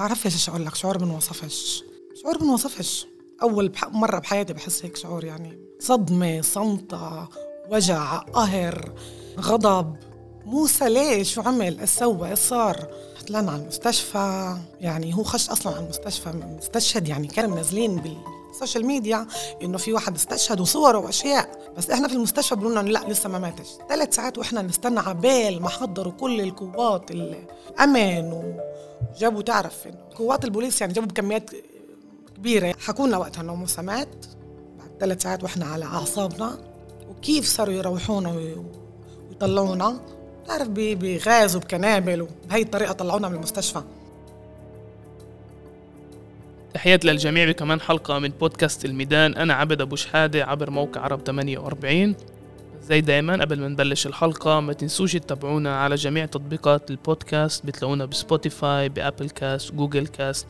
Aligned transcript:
بعرفش 0.00 0.48
أقول 0.48 0.66
لك 0.66 0.74
شعور 0.74 1.04
ما 1.04 1.16
وصفش 1.16 1.84
شعور 2.22 2.44
ما 2.44 2.52
وصفش 2.52 3.06
أول 3.42 3.68
بح... 3.68 3.84
مرة 3.88 4.18
بحياتي 4.18 4.52
بحس 4.52 4.84
هيك 4.84 4.96
شعور 4.96 5.24
يعني. 5.24 5.58
صدمة 5.80 6.40
صمت 6.42 7.28
وجع 7.70 8.16
قهر 8.16 8.92
غضب. 9.40 9.96
موسى 10.44 10.88
ليش 10.88 11.34
شو 11.34 11.40
عمل؟ 11.40 11.80
إيش 11.80 11.90
سوى؟ 11.90 12.30
إيش 12.30 12.38
صار؟ 12.38 12.86
طلعنا 13.28 13.50
على 13.50 13.62
المستشفى. 13.62 14.56
يعني 14.80 15.14
هو 15.14 15.22
خش 15.22 15.50
أصلا 15.50 15.74
على 15.74 15.84
المستشفى 15.84 16.32
مستشهد 16.58 17.08
يعني 17.08 17.26
كانوا 17.26 17.56
منزلين 17.56 18.02
بالسوشيال 18.50 18.86
ميديا 18.86 19.26
إنه 19.62 19.78
في 19.78 19.92
واحد 19.92 20.14
استشهد 20.14 20.60
وصور 20.60 20.96
وأشياء. 20.96 21.72
بس 21.76 21.90
إحنا 21.90 22.08
في 22.08 22.14
المستشفى 22.14 22.56
بيقولوا 22.56 22.82
لنا 22.82 22.90
لا 22.90 23.08
لسه 23.08 23.28
ما 23.28 23.38
ماتش. 23.38 23.68
ثلاث 23.88 24.14
ساعات 24.14 24.38
وإحنا 24.38 24.62
نستنى 24.62 25.00
عبال 25.00 25.62
ما 25.62 25.68
حضروا 25.68 26.12
كل 26.12 26.40
القوات 26.40 27.10
الامن 27.10 28.54
وجابوا 29.14 29.42
تعرف 29.42 29.86
إنه 29.86 29.98
قوات 30.18 30.44
البوليس 30.44 30.80
يعني 30.80 30.92
جابوا 30.92 31.08
بكميات 31.08 31.50
كبيرة. 32.36 32.74
حكوا 32.78 33.06
لنا 33.06 33.18
وقتها 33.18 33.40
إنه 33.40 33.54
موسى 33.54 33.82
مات. 33.82 34.26
بعد 34.78 34.90
ثلاث 35.00 35.22
ساعات 35.22 35.42
وإحنا 35.42 35.66
على 35.66 35.84
أعصابنا. 35.84 36.58
وكيف 37.10 37.46
صاروا 37.46 37.74
يروحونا 37.74 38.34
ويطلعونا؟ 39.30 40.00
بتعرف 40.44 40.68
بغاز 40.72 41.56
وبقنابل 41.56 42.22
وبهي 42.22 42.62
الطريقة 42.62 42.92
طلعونا 42.92 43.28
من 43.28 43.34
المستشفى. 43.34 43.82
تحيات 46.74 47.04
للجميع 47.04 47.48
بكمان 47.48 47.80
حلقة 47.80 48.18
من 48.18 48.28
بودكاست 48.28 48.84
الميدان. 48.84 49.34
أنا 49.34 49.54
عبد 49.54 49.80
أبو 49.80 49.96
شحادة 49.96 50.44
عبر 50.44 50.70
موقع 50.70 51.00
عرب 51.00 51.20
48 51.20 52.14
زي 52.82 53.00
دايما 53.00 53.36
قبل 53.40 53.60
ما 53.60 53.68
نبلش 53.68 54.06
الحلقة 54.06 54.60
ما 54.60 54.72
تنسوش 54.72 55.12
تتابعونا 55.12 55.80
على 55.80 55.94
جميع 55.94 56.26
تطبيقات 56.26 56.90
البودكاست. 56.90 57.66
بتلاقونا 57.66 58.04
بسبوتيفاي 58.04 58.88
بأبل 58.88 59.30
كاست 59.30 59.72
جوجل 59.72 60.06
كاست 60.06 60.46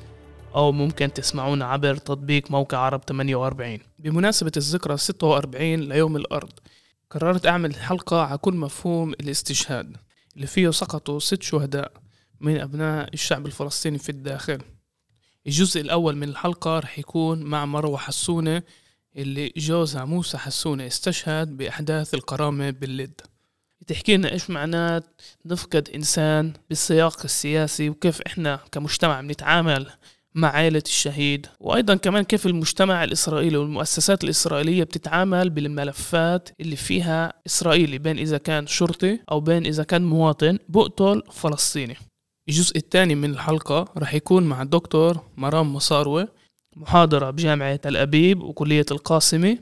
أو 0.54 0.72
ممكن 0.72 1.12
تسمعونا 1.12 1.64
عبر 1.64 1.96
تطبيق 1.96 2.50
موقع 2.50 2.78
عرب 2.78 3.00
48 3.08 3.78
بمناسبة 3.98 4.52
الذكرى 4.56 4.96
46 4.96 5.74
ليوم 5.74 6.16
الأرض 6.16 6.52
قررت 7.10 7.46
أعمل 7.46 7.74
حلقة 7.74 8.20
على 8.22 8.38
كل 8.38 8.54
مفهوم 8.54 9.12
الاستشهاد 9.12 9.96
اللي 10.36 10.46
فيه 10.46 10.70
سقطوا 10.70 11.18
ست 11.18 11.42
شهداء 11.42 11.92
من 12.40 12.60
أبناء 12.60 13.08
الشعب 13.14 13.46
الفلسطيني 13.46 13.98
في 13.98 14.08
الداخل. 14.08 14.58
الجزء 15.46 15.80
الأول 15.80 16.16
من 16.16 16.28
الحلقة 16.28 16.78
رح 16.78 16.98
يكون 16.98 17.42
مع 17.42 17.66
مروة 17.66 17.98
حسونة 17.98 18.62
اللي 19.16 19.52
جوزها 19.56 20.04
موسى 20.04 20.38
حسونة 20.38 20.86
استشهد 20.86 21.56
بأحداث 21.56 22.14
القرامة 22.14 22.70
باللد. 22.70 23.20
تحكي 23.86 24.16
لنا 24.16 24.32
إيش 24.32 24.50
معنات 24.50 25.04
نفقد 25.46 25.88
إنسان 25.94 26.52
بالسياق 26.68 27.20
السياسي 27.24 27.90
وكيف 27.90 28.20
إحنا 28.20 28.60
كمجتمع 28.72 29.20
بنتعامل 29.20 29.90
مع 30.34 30.48
عائلة 30.48 30.82
الشهيد. 30.86 31.46
وأيضا 31.60 31.94
كمان 31.94 32.24
كيف 32.24 32.46
المجتمع 32.46 33.04
الإسرائيلي 33.04 33.56
والمؤسسات 33.56 34.24
الإسرائيلية 34.24 34.84
بتتعامل 34.84 35.50
بالملفات 35.50 36.48
اللي 36.60 36.76
فيها 36.76 37.32
إسرائيلي 37.46 37.98
بين 37.98 38.18
إذا 38.18 38.38
كان 38.38 38.66
شرطي 38.66 39.18
أو 39.30 39.40
بين 39.40 39.66
إذا 39.66 39.82
كان 39.84 40.02
مواطن 40.04 40.58
بقتل 40.68 41.22
فلسطيني. 41.32 41.96
الجزء 42.48 42.76
الثاني 42.76 43.14
من 43.14 43.30
الحلقة 43.30 43.84
رح 43.98 44.14
يكون 44.14 44.42
مع 44.42 44.62
الدكتور 44.62 45.20
مرام 45.36 45.74
مصاروة 45.74 46.28
محاضرة 46.76 47.30
بجامعة 47.30 47.80
الأبيب 47.86 48.42
وكلية 48.42 48.86
القاسمة 48.90 49.58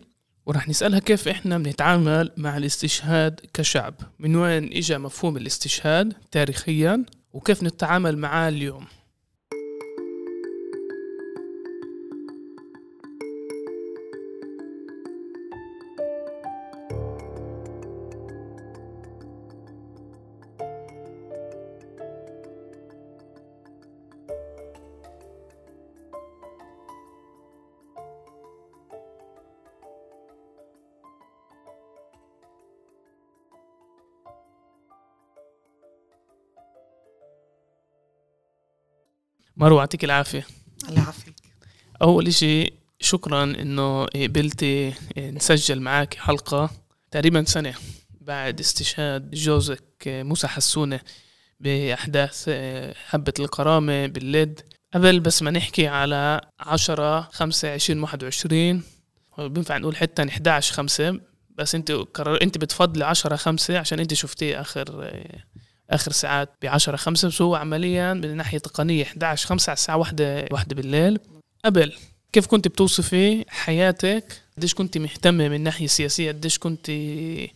ورح 0.47 0.69
نسألها 0.69 0.99
كيف 0.99 1.29
إحنا 1.29 1.59
بنتعامل 1.59 2.33
مع 2.37 2.56
الاستشهاد 2.56 3.41
كشعب 3.55 3.95
من 4.19 4.37
وين 4.37 4.73
إجا 4.73 4.99
مفهوم 4.99 5.37
الاستشهاد 5.37 6.12
تاريخيا 6.31 7.05
وكيف 7.33 7.62
نتعامل 7.62 8.19
معاه 8.19 8.49
اليوم؟ 8.49 8.87
مروة 39.59 39.79
يعطيك 39.79 40.05
العافية. 40.05 40.47
الله 40.89 41.03
يعافيك. 41.03 41.35
أول 42.03 42.27
إشي 42.27 42.73
شكرا 43.01 43.45
إنه 43.45 44.05
قبلتي 44.05 44.95
نسجل 45.19 45.81
معك 45.81 46.15
حلقة 46.15 46.71
تقريبا 47.11 47.45
سنة 47.45 47.75
بعد 48.21 48.61
استشهاد 48.61 49.31
جوزك 49.31 49.85
موسى 50.07 50.49
حسونة 50.49 51.01
بأحداث 51.61 52.51
حبة 53.07 53.33
الكرامة 53.39 54.07
باللد 54.07 54.61
قبل 54.95 55.21
بس 55.21 55.43
ما 55.43 55.51
نحكي 55.51 55.87
على 55.87 56.41
عشرة 56.61 57.21
خمسة 57.21 57.75
عشرين 57.75 58.03
واحد 58.03 58.23
وعشرين 58.25 58.83
بينفع 59.39 59.79
نقول 59.79 59.97
حتى 59.97 60.23
11 60.29 60.75
خمسة 60.75 61.21
بس 61.51 61.75
أنت 61.75 61.93
قرر 61.93 62.43
أنت 62.43 62.59
بتفضلي 62.59 63.05
10 63.05 63.37
5 63.37 63.79
عشان 63.79 64.01
أنت 64.01 64.15
شفتيه 64.15 64.61
آخر 64.61 65.11
آخر 65.91 66.12
ساعات 66.12 66.50
ب 66.62 66.66
10 66.66 66.97
5 66.97 67.28
بس 67.28 67.43
هو 67.43 67.54
عمليا 67.54 68.15
من 68.15 68.37
ناحية 68.37 68.59
تقنيه 68.59 69.03
11 69.03 69.49
5 69.49 69.71
على 69.71 69.76
الساعة 69.76 69.97
1 69.97 70.49
1 70.53 70.75
بالليل. 70.75 71.19
قبل 71.65 71.93
كيف 72.32 72.47
كنت 72.47 72.69
بتوصفي 72.69 73.44
حياتك؟ 73.49 74.43
قديش 74.56 74.75
كنت 74.75 74.98
مهتمة 74.98 75.48
من 75.48 75.60
ناحية 75.60 75.87
سياسية؟ 75.87 76.32
قديش 76.32 76.59
كنت 76.59 76.91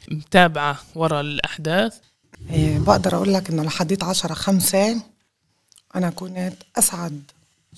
متابعة 0.08 0.78
ورا 0.94 1.20
الأحداث؟ 1.20 1.98
إيه 2.50 2.78
بقدر 2.78 3.16
أقول 3.16 3.34
لك 3.34 3.50
إنه 3.50 3.62
لحديت 3.62 4.02
10 4.02 4.34
5 4.34 5.02
أنا 5.94 6.10
كنت 6.10 6.54
أسعد 6.78 7.22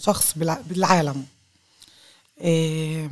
شخص 0.00 0.38
بالعالم. 0.66 1.26
إيه 2.40 3.08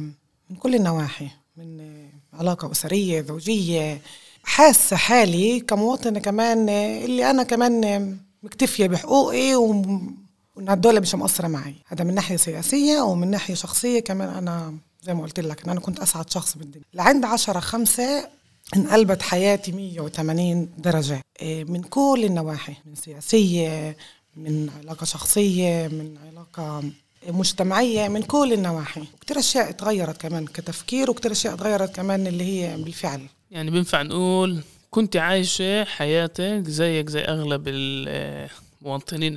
من 0.50 0.56
كل 0.56 0.74
النواحي 0.74 1.28
من 1.56 2.08
علاقة 2.32 2.72
أسرية 2.72 3.22
زوجية 3.22 4.00
حاسة 4.44 4.96
حالي 4.96 5.60
كمواطنة 5.60 6.20
كمان 6.20 6.68
اللي 6.68 7.30
أنا 7.30 7.42
كمان 7.42 8.16
مكتفية 8.42 8.86
بحقوقي 8.86 9.54
وإن 9.54 10.68
هدول 10.68 11.00
مش 11.00 11.14
مقصرة 11.14 11.48
معي 11.48 11.74
هذا 11.86 12.04
من 12.04 12.14
ناحية 12.14 12.36
سياسية 12.36 13.00
ومن 13.00 13.30
ناحية 13.30 13.54
شخصية 13.54 14.00
كمان 14.00 14.28
أنا 14.28 14.74
زي 15.02 15.14
ما 15.14 15.22
قلت 15.22 15.40
لك 15.40 15.68
أنا 15.68 15.80
كنت 15.80 16.00
أسعد 16.00 16.30
شخص 16.30 16.58
بالدنيا. 16.58 16.84
لعند 16.94 17.24
عشرة 17.24 17.60
خمسة 17.60 18.28
انقلبت 18.76 19.22
حياتي 19.22 19.72
180 19.72 20.70
درجة. 20.78 21.20
إيه، 21.42 21.64
من 21.64 21.82
كل 21.82 22.22
النواحي 22.24 22.74
من 22.86 22.94
سياسية 22.94 23.96
من 24.36 24.70
علاقة 24.78 25.04
شخصية 25.04 25.88
من 25.88 26.18
علاقة 26.28 26.84
مجتمعية 27.28 28.08
من 28.08 28.22
كل 28.22 28.52
النواحي. 28.52 29.02
كتير 29.20 29.38
أشياء 29.38 29.70
اتغيرت 29.70 30.20
كمان 30.20 30.46
كتفكير 30.46 31.10
وكتير 31.10 31.32
أشياء 31.32 31.54
اتغيرت 31.54 31.96
كمان 31.96 32.26
اللي 32.26 32.44
هي 32.44 32.76
بالفعل. 32.76 33.20
يعني 33.50 33.70
بينفع 33.70 34.02
نقول 34.02 34.62
كنت 34.90 35.16
عايشة 35.16 35.84
حياتك 35.84 36.62
زيك 36.66 37.08
زي 37.08 37.20
أغلب 37.20 37.68
المواطنين 37.68 39.34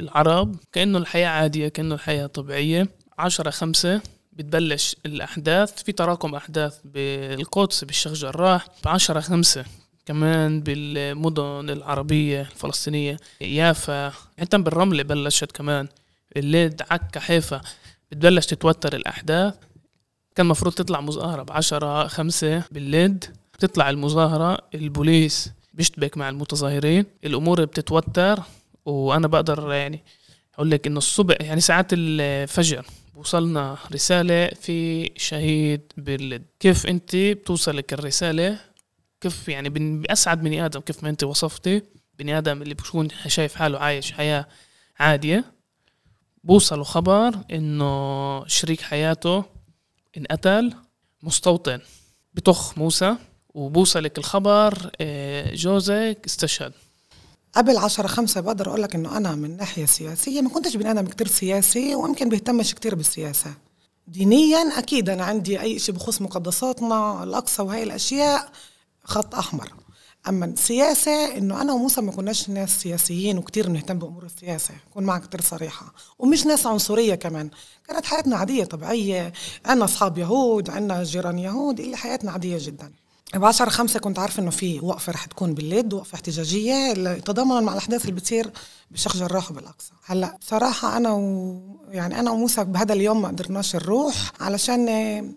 العرب. 0.00 0.56
كأنه 0.72 0.98
الحياة 0.98 1.28
عادية 1.28 1.68
كأنه 1.68 1.94
الحياة 1.94 2.26
طبيعية. 2.26 2.88
عشرة 3.18 3.50
خمسة 3.50 4.00
بتبلش 4.32 4.96
الأحداث. 5.06 5.82
في 5.82 5.92
تراكم 5.92 6.34
أحداث 6.34 6.78
بالقدس 6.84 7.84
بالشيخ 7.84 8.12
جراح. 8.12 8.66
بعشرة 8.84 9.20
خمسة 9.20 9.64
كمان 10.06 10.60
بالمدن 10.60 11.70
العربية 11.70 12.40
الفلسطينية 12.40 13.16
يافا. 13.40 14.12
حتى 14.40 14.58
بالرملة 14.58 15.02
بلشت 15.02 15.52
كمان. 15.52 15.88
الليد 16.38 16.82
عكا 16.90 17.20
حيفا. 17.20 17.60
بتبلش 18.10 18.46
تتوتر 18.46 18.96
الأحداث. 18.96 19.54
كان 20.34 20.46
مفروض 20.46 20.74
تطلع 20.74 21.00
مظاهرة 21.00 21.42
بعشرة 21.42 22.06
خمسة 22.06 22.62
بالليد 22.70 23.24
بتطلع 23.54 23.90
المظاهرة 23.90 24.58
البوليس 24.74 25.50
بيشتبك 25.74 26.16
مع 26.16 26.28
المتظاهرين. 26.28 27.04
الأمور 27.24 27.64
بتتوتر 27.64 28.40
وأنا 28.84 29.26
بقدر 29.26 29.72
يعني 29.72 30.04
أقول 30.54 30.70
لك 30.70 30.86
إنه 30.86 30.98
الصبح 30.98 31.36
يعني 31.40 31.60
ساعات 31.60 31.86
الفجر 31.92 32.86
وصلنا 33.14 33.76
رسالة 33.92 34.46
في 34.46 35.10
شهيد 35.16 35.92
باللد 35.96 36.44
كيف 36.60 36.86
أنت 36.86 37.16
بتوصلك 37.16 37.92
الرسالة؟ 37.92 38.58
كيف 39.20 39.48
يعني 39.48 39.68
بأسعد 39.68 40.42
بني 40.42 40.66
آدم 40.66 40.80
كيف 40.80 41.02
ما 41.02 41.08
أنت 41.08 41.24
وصفتي. 41.24 41.82
بني 42.18 42.38
آدم 42.38 42.62
اللي 42.62 42.74
بيكون 42.74 43.08
شايف 43.26 43.54
حاله 43.54 43.78
عايش 43.78 44.12
حياة 44.12 44.46
عادية. 44.98 45.44
بوصلوا 46.46 46.84
خبر 46.84 47.38
إنه 47.52 48.46
شريك 48.46 48.80
حياته 48.80 49.44
انقتل 50.16 50.74
مستوطن 51.22 51.80
بطخ 52.34 52.78
موسى 52.78 53.16
وبوصلك 53.54 54.18
الخبر 54.18 54.90
آه، 55.00 55.54
جوزك 55.54 56.18
استشهد. 56.26 56.72
قبل 57.54 57.76
عشرة 57.76 58.06
خمسة 58.06 58.40
بقدر 58.40 58.68
أقول 58.68 58.82
لك 58.82 58.94
إنه 58.94 59.16
أنا 59.16 59.34
من 59.34 59.56
ناحية 59.56 59.86
سياسية 59.86 60.40
ما 60.40 60.48
كنتش 60.48 60.76
بني 60.76 60.90
آدم 60.90 61.06
كتير 61.06 61.26
سياسي 61.26 61.94
ويمكن 61.94 62.28
بيهتمش 62.28 62.74
كتير 62.74 62.94
بالسياسة. 62.94 63.54
دينيا 64.08 64.78
أكيد 64.78 65.08
أنا 65.08 65.24
عندي 65.24 65.60
أي 65.60 65.78
شيء 65.78 65.94
بخص 65.94 66.22
مقدساتنا 66.22 67.22
الأقصى 67.22 67.62
وهي 67.62 67.82
الأشياء 67.82 68.48
خط 69.04 69.34
أحمر. 69.34 69.72
أما 70.28 70.46
السياسة 70.46 71.36
إنه 71.38 71.62
أنا 71.62 71.72
وموسى 71.72 72.00
ما 72.00 72.12
كناش 72.12 72.48
ناس 72.48 72.80
سياسيين 72.80 73.38
وكتير 73.38 73.68
بنهتم 73.68 73.98
بأمور 73.98 74.24
السياسة 74.24 74.74
أكون 74.90 75.04
معك 75.04 75.26
كتير 75.26 75.40
صريحة. 75.40 75.92
ومش 76.18 76.46
ناس 76.46 76.66
عنصرية 76.66 77.14
كمان. 77.14 77.50
كانت 77.88 78.06
حياتنا 78.06 78.36
عادية 78.36 78.64
طبيعية. 78.64 79.32
عنا 79.64 79.84
أصحاب 79.84 80.18
يهود 80.18 80.70
عنا 80.70 81.02
جيران 81.02 81.38
يهود 81.38 81.80
اللي 81.80 81.96
حياتنا 81.96 82.32
عادية 82.32 82.58
جدا. 82.60 82.92
ب 83.34 83.44
10 83.44 83.70
5 83.70 84.00
كنت 84.00 84.18
عارفة 84.18 84.42
إنه 84.42 84.50
في 84.50 84.80
وقفة 84.80 85.12
رح 85.12 85.24
تكون 85.24 85.54
بالليد 85.54 85.94
وقفة 85.94 86.14
احتجاجية. 86.14 86.92
تضامنا 87.14 87.60
مع 87.60 87.72
الأحداث 87.72 88.00
اللي 88.02 88.12
بتصير 88.12 88.50
بشيخ 88.90 89.16
جراح 89.16 89.50
وبالاقصى 89.50 89.92
هلأ 90.04 90.36
بصراحة 90.40 90.96
أنا 90.96 91.12
و 91.12 91.60
يعني 91.90 92.20
أنا 92.20 92.30
وموسى 92.30 92.64
بهذا 92.64 92.92
اليوم 92.92 93.22
ما 93.22 93.28
قدرناش 93.28 93.76
نروح 93.76 94.32
علشان 94.40 94.88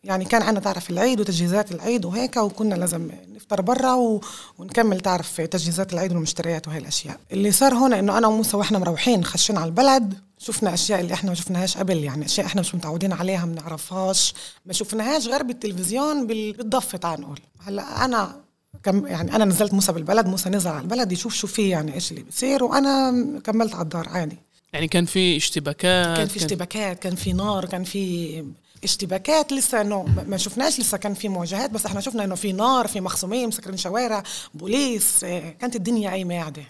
يعني 0.04 0.26
كان 0.26 0.42
عندنا 0.42 0.60
تعرف 0.60 0.90
العيد 0.90 1.20
وتجهيزات 1.20 1.72
العيد 1.72 2.06
وهيك 2.06 2.38
وكنا 2.38 2.76
لازم 2.76 3.12
نفطر 3.36 3.62
برا 3.62 3.94
و... 3.94 4.22
ونكمل 4.58 5.00
تعرف 5.00 5.42
تجهيزات 5.42 5.94
العيد 5.94 6.12
والمشتريات 6.12 6.68
وهي 6.68 6.78
الأشياء. 6.78 7.20
اللي 7.32 7.52
صار 7.52 7.74
هون 7.74 7.94
إنه 7.94 8.18
أنا 8.18 8.28
وموسى 8.28 8.58
وإحنا 8.58 8.80
مروحين 8.80 9.24
خشينا 9.26 9.60
على 9.60 9.68
البلد 9.70 10.14
شفنا 10.42 10.74
أشياء 10.74 11.00
اللي 11.00 11.14
إحنا 11.14 11.30
ما 11.30 11.36
شفناهاش 11.36 11.78
قبل 11.78 11.98
يعني 11.98 12.26
أشياء 12.26 12.46
إحنا 12.46 12.62
مش 12.62 12.76
متعودين 12.76 13.14
عليها 13.14 13.46
ما 13.46 13.52
بنعرفهاش 13.52 14.34
ما 14.66 14.74
شفناهاش 14.74 15.28
غير 15.28 15.44
بالتلفزيون 15.44 16.28
بالضفة 16.28 16.98
تعال 16.98 17.22
نقول. 17.22 17.40
هلأ 17.60 18.06
أنا 18.06 18.36
كم 18.84 19.08
يعني 19.08 19.36
أنا 19.36 19.46
نزلت 19.46 19.74
موسى 19.74 19.92
بالبلد 19.92 20.28
موسى 20.28 20.50
نزل 20.50 20.70
على 20.70 20.82
البلد 20.82 21.12
يشوف 21.12 21.34
شو 21.34 21.48
في 21.48 21.70
يعني 21.70 21.94
إيش 21.94 22.12
اللي 22.12 22.24
بيصير 22.24 22.64
وأنا 22.64 23.14
كملت 23.44 23.74
على 23.74 23.84
الدار 23.84 24.10
عادي. 24.10 24.38
يعني 24.74 24.88
كان 24.88 25.06
في 25.06 25.38
اشتباكات؟ 25.38 26.18
كان 26.18 26.28
في 26.28 26.38
اشتباكات 26.38 27.00
كان 27.00 27.16
في 27.16 27.34
نار 27.34 27.66
كان 27.66 27.84
في 27.84 28.44
اشتباكات 28.84 29.54
لسه 29.54 29.82
إنه 29.82 30.06
ما 30.28 30.38
شفناش 30.38 30.80
لسه 30.80 30.98
كان 30.98 31.14
في 31.14 31.30
مواجهات 31.30 31.70
بس 31.70 31.86
إحنا 31.86 32.02
شفنا 32.02 32.24
إنه 32.24 32.36
في 32.36 32.52
نار 32.52 32.88
في 32.88 33.02
مخصومين 33.02 33.48
مسكرين 33.48 33.78
شوارع 33.78 34.24
بوليس 34.54 35.20
كانت 35.60 35.76
الدنيا 35.76 36.10
قايمة 36.10 36.36
قاعدة 36.36 36.64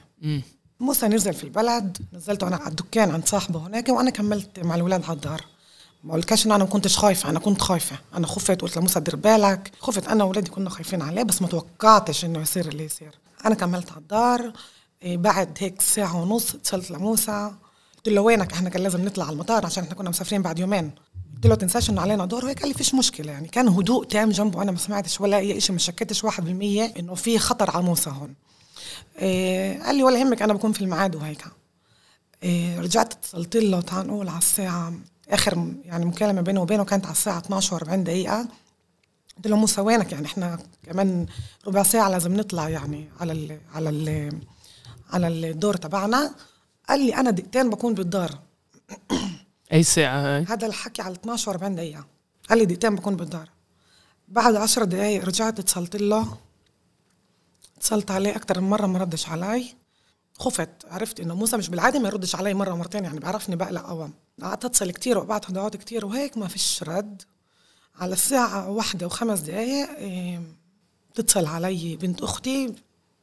موسى 0.80 1.08
نزل 1.08 1.34
في 1.34 1.44
البلد 1.44 1.98
نزلت 2.14 2.44
أنا 2.44 2.56
على 2.56 2.68
الدكان 2.68 3.12
عند 3.12 3.28
صاحبه 3.28 3.60
هناك 3.60 3.90
وأنا 3.90 4.10
كملت 4.10 4.60
مع 4.60 4.76
الاولاد 4.76 5.04
على 5.04 5.14
الدار. 5.16 5.46
ما 6.04 6.14
قلتش 6.14 6.46
انه 6.46 6.56
أنا 6.56 6.64
ما 6.64 6.70
كنتش 6.70 6.98
خايفة 6.98 7.30
أنا 7.30 7.40
كنت 7.40 7.62
خايفة. 7.62 7.96
أنا 8.14 8.28
خفت 8.28 8.62
قلت 8.62 8.78
لموسى 8.78 9.00
دير 9.00 9.16
بالك. 9.16 9.72
خفت 9.80 10.08
أنا 10.08 10.24
واولادي 10.24 10.50
كنا 10.50 10.70
خايفين 10.70 11.02
عليه 11.02 11.24
بس 11.24 11.42
ما 11.42 11.48
توقعتش 11.48 12.26
إنه 12.26 12.42
يصير 12.42 12.68
اللي 12.68 12.86
يصير. 12.86 13.16
أنا 13.46 13.56
كملت 13.56 13.92
على 13.92 14.00
الدار 14.00 14.54
إيه، 15.04 15.18
بعد 15.18 15.58
هيك 15.60 15.82
ساعة 15.82 16.22
ونص 16.22 16.56
اتصلت 16.56 16.92
لموسى. 16.92 17.52
قلت 17.98 18.10
له 18.10 18.22
وينك؟ 18.22 18.54
إحنا 18.54 18.70
كان 18.70 18.84
لازم 18.84 19.06
نطلع 19.06 19.26
على 19.26 19.34
المطار 19.34 19.66
عشان 19.66 19.84
إحنا 19.84 19.96
كنا 19.96 20.10
مسافرين 20.10 20.42
بعد 20.42 20.60
يومين. 20.60 20.92
قلت 21.36 21.48
له 21.48 21.56
تنساش 21.56 21.90
إنه 21.90 22.02
علينا 22.02 22.26
دور. 22.26 22.46
وهيك 22.46 22.60
قال 22.60 22.68
لي 22.68 22.74
فيش 22.74 22.96
مشكلة 22.96 23.32
يعني. 23.32 23.48
كان 23.48 23.68
هدوء 23.68 24.06
تام 24.06 24.30
جنبه 24.30 24.62
أنا 24.62 24.72
ما 24.72 24.78
سمعتش 24.78 25.22
ولا 25.22 25.38
أي 25.38 25.62
شيء 25.62 25.74
ما 25.74 25.80
شكتش 25.80 26.26
1% 26.26 26.30
إنه 26.40 27.16
في 27.16 27.40
خطر 27.40 27.72
على 27.72 27.84
موسى 27.84 28.10
هون. 28.10 28.34
إيه 29.20 29.84
قال 29.84 29.96
لي 29.96 30.04
ولا 30.04 30.20
يهمك 30.20 30.42
أنا 30.42 30.54
بكون 30.54 30.72
في 30.72 30.82
الميعاد 30.82 31.16
وهيك. 31.16 31.46
إيه 32.44 32.80
رجعت 32.80 33.14
اتصلت 33.14 33.58
له 33.58 33.82
تعال 33.82 34.08
نقول 34.08 34.30
على 34.30 34.38
الساعة 34.38 34.94
آخر 35.30 35.74
يعني 35.86 36.06
مكالمة 36.06 36.42
بينه 36.42 36.62
وبينه 36.62 36.84
كانت 36.84 37.06
على 37.06 37.12
الساعة 37.12 37.38
12 37.38 37.80
و40 37.80 37.94
دقيقة. 37.94 38.48
قلت 39.38 39.48
له 39.48 39.58
موسى 39.58 39.82
وينك 39.82 40.12
يعني 40.12 40.26
إحنا 40.26 40.60
كمان 40.84 41.26
ربع 41.68 41.84
ساعة 41.84 42.10
لازم 42.10 42.36
نطلع 42.36 42.70
يعني 42.70 43.10
على 43.20 43.34
ال 43.34 43.60
على 43.74 43.90
ال 43.90 44.32
على 45.10 45.28
الدور 45.28 45.76
تبعنا. 45.76 46.36
قال 46.90 47.06
لي 47.06 47.16
أنا 47.16 47.32
دقيقتين 47.32 47.70
بكون 47.70 47.94
بالدار. 47.94 48.40
أي 49.74 49.84
ساعة 49.84 50.20
هاي؟ 50.20 50.44
هذا 50.44 50.68
الحكي 50.68 51.02
على 51.02 51.14
12 51.14 51.58
و40 51.58 51.64
دقيقة. 51.64 52.06
قال 52.50 52.58
لي 52.58 52.66
دقيقتين 52.66 52.96
بكون 52.96 53.16
بالدار. 53.16 53.50
بعد 54.28 54.56
10 54.56 54.84
دقايق 54.84 55.26
رجعت 55.26 55.60
اتصلت 55.60 55.96
له. 55.96 56.38
اتصلت 57.80 58.12
عليه 58.12 58.36
أكثر 58.36 58.62
من 58.62 58.70
مرة 58.70 58.86
ما 58.88 59.00
ردش 59.00 59.30
علي. 59.30 59.66
خفت 60.40 60.70
عرفت 60.88 61.20
إنه 61.20 61.36
موسى 61.36 61.58
مش 61.58 61.70
بالعادة 61.70 62.00
ما 62.00 62.08
يردش 62.08 62.36
علي 62.36 62.54
مرة 62.54 62.76
مرتين 62.76 63.04
يعني 63.04 63.20
بعرفني 63.20 63.56
بقلق 63.56 63.82
قوام 63.82 64.14
قعدت 64.42 64.66
أتصل 64.66 64.92
كثير 64.92 65.18
وأبعت 65.18 65.50
هدوات 65.50 65.78
كثير 65.78 66.06
وهيك 66.06 66.38
ما 66.38 66.48
فيش 66.48 66.84
رد. 66.84 67.22
على 67.96 68.14
الساعة 68.14 68.70
واحدة 68.70 69.06
وخمس 69.06 69.40
دقايق 69.40 69.90
بتتصل 71.12 71.46
علي 71.46 71.96
بنت 71.96 72.22
أختي 72.22 72.68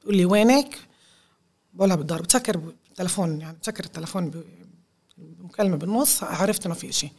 بتقول 0.00 0.17
لي 0.17 0.25
وينك؟ 0.25 0.79
بقولها 1.75 1.97
بالدار 1.97 2.23
بتسكر 2.23 2.61
التلفون 2.91 3.41
يعني 3.41 3.56
بتسكر 3.56 3.85
التلفون 3.85 4.44
بمكالمة 5.19 5.76
بالنص 5.76 6.23
عرفت 6.23 6.67
إنه 6.67 6.75
في 6.75 6.88
إشي. 6.88 7.12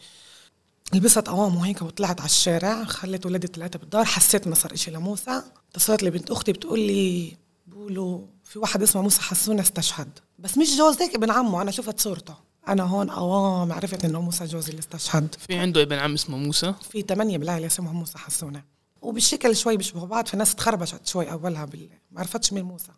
لبست 0.94 1.28
قوام 1.30 1.56
وهيك 1.56 1.82
وطلعت 1.82 2.20
على 2.20 2.30
الشارع 2.30 2.84
خليت 2.84 3.26
ولادي 3.26 3.48
ثلاثة 3.48 3.80
بالدار. 3.80 4.06
حسيت 4.06 4.48
ما 4.48 4.56
صار 4.56 4.74
إشي 4.74 4.92
لموسى. 4.92 5.42
اتصلت 5.72 6.04
لي 6.04 6.10
بنت 6.10 6.32
أختي 6.32 6.52
بتقول 6.52 6.80
لي 6.80 7.38
بقولوا 7.68 8.22
في 8.44 8.60
واحد 8.60 8.82
اسمه 8.82 9.02
موسى 9.02 9.22
حسونة 9.22 9.62
استشهد. 9.62 10.10
بس 10.40 10.58
مش 10.58 10.78
جوزك 10.78 11.16
ابن 11.16 11.32
عمه 11.32 11.62
أنا 11.62 11.72
شفت 11.72 12.00
صورته. 12.00 12.36
أنا 12.68 12.84
هون 12.84 13.10
اوام 13.10 13.72
عرفت 13.72 14.06
إنه 14.06 14.22
موسى 14.22 14.46
جوزي 14.46 14.70
اللي 14.70 14.80
استشهد. 14.80 15.36
في 15.48 15.56
عنده 15.56 15.82
ابن 15.82 15.96
عم 15.96 16.14
اسمه 16.14 16.38
موسى؟ 16.38 16.74
في 16.92 17.02
ثمانية 17.02 17.38
بالعائلة 17.38 17.68
اسمهم 17.68 17.96
موسى 17.96 18.18
حسونة. 18.18 18.64
وبالشكل 19.02 19.56
شوي 19.56 19.78
بيشبهوا 19.78 20.08
بعض 20.08 20.28
فالناس 20.28 20.56
تخربشت 20.56 21.08
شوي 21.08 21.32
أولها 21.32 21.66
بال... 21.66 21.90
ما 22.12 22.20
عرفتش 22.20 22.54
مين 22.54 22.64
موسى. 22.64 22.92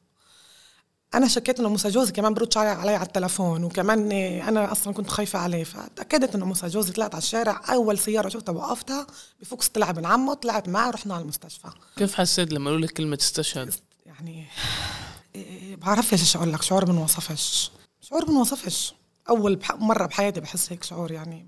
أنا 1.14 1.28
شكيت 1.28 1.60
إنه 1.60 1.70
موسى 1.70 1.90
جوزي 1.90 2.12
كمان 2.12 2.34
بردش 2.34 2.58
علي 2.58 2.96
على 2.96 3.06
التلفون 3.06 3.64
وكمان 3.64 4.12
أنا 4.12 4.72
أصلا 4.72 4.94
كنت 4.94 5.10
خايفة 5.10 5.40
عليه 5.40 5.64
فتأكدت 5.64 6.36
إنه 6.36 6.46
موسى 6.46 6.68
جوزي 6.68 6.94
طلعت 6.94 7.16
على 7.16 7.22
الشارع 7.22 7.62
أول 7.70 7.98
سيارة 7.98 8.30
شفتها 8.30 8.54
وقفتها 8.54 9.08
بفوكس 9.42 9.68
طلع 9.68 9.90
ابن 9.90 10.06
عمه 10.06 10.34
طلعت 10.34 10.70
معه 10.70 10.90
رحنا 10.90 11.14
على 11.14 11.22
المستشفى. 11.22 11.70
كيف 11.96 12.16
حسيت 12.16 12.54
لما 12.54 12.70
قالوا 12.70 12.86
لك 12.86 12.92
كلمة 12.92 13.18
استشهد؟ 13.22 13.74
يعني 14.06 14.48
بعرفش 15.76 16.14
إيش 16.14 16.36
أقول 16.36 16.54
لك 16.54 16.62
شعور 16.62 16.92
ما 16.92 17.04
وصفش 17.04 17.72
شعور 18.02 18.32
ما 18.32 18.40
وصفش 18.40 18.94
أول 19.30 19.60
مرة 19.76 20.06
بحياتي 20.06 20.40
بحس 20.40 20.72
هيك 20.72 20.84
شعور 20.84 21.12
يعني 21.12 21.48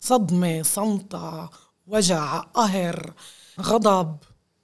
صدمة 0.00 0.62
صمتة 0.62 1.50
وجع 1.86 2.38
قهر 2.38 3.12
غضب. 3.60 4.16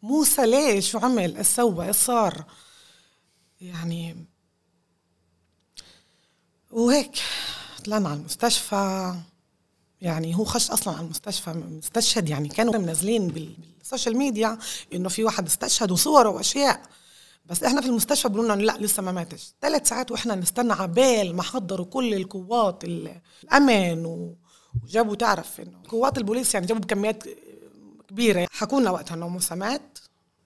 موسى 0.02 0.46
ليش؟ 0.46 0.90
شو 0.90 0.98
عمل؟ 0.98 1.36
إيش 1.36 1.46
سوى؟ 1.46 1.86
إيش 1.86 1.96
صار؟ 1.96 2.44
يعني 3.60 4.27
وهيك 6.70 7.18
طلعنا 7.84 8.08
على 8.08 8.18
المستشفى. 8.18 9.14
يعني 10.00 10.36
هو 10.36 10.44
خش 10.44 10.70
أصلا 10.70 10.94
على 10.94 11.04
المستشفى 11.04 11.50
مستشهد 11.50 12.28
يعني 12.28 12.48
كانوا 12.48 12.78
منزلين 12.78 13.28
بالسوشيال 13.28 14.16
ميديا 14.16 14.58
إنه 14.94 15.08
في 15.08 15.24
واحد 15.24 15.46
استشهد 15.46 15.90
وصوره 15.90 16.28
وأشياء. 16.28 16.82
بس 17.46 17.62
إحنا 17.62 17.80
في 17.80 17.86
المستشفى 17.86 18.28
بيقولوا 18.28 18.54
لنا 18.54 18.62
لا 18.62 18.76
لسه 18.78 19.02
ما 19.02 19.12
ماتش. 19.12 19.54
ثلاث 19.62 19.88
ساعات 19.88 20.10
وإحنا 20.10 20.34
نستنى 20.34 20.72
عبال 20.72 21.36
ما 21.36 21.42
حضروا 21.42 21.86
كل 21.86 22.14
القوات 22.14 22.84
الأمن 22.84 24.04
وجابوا 24.84 25.14
تعرف 25.14 25.60
إنه 25.60 25.78
قوات 25.88 26.18
البوليس 26.18 26.54
يعني 26.54 26.66
جابوا 26.66 26.82
بكميات 26.82 27.24
كبيرة. 28.08 28.46
حكوا 28.50 28.80
لنا 28.80 28.90
وقتها 28.90 29.14
إنه 29.14 29.28
موسى 29.28 29.54
مات. 29.54 29.98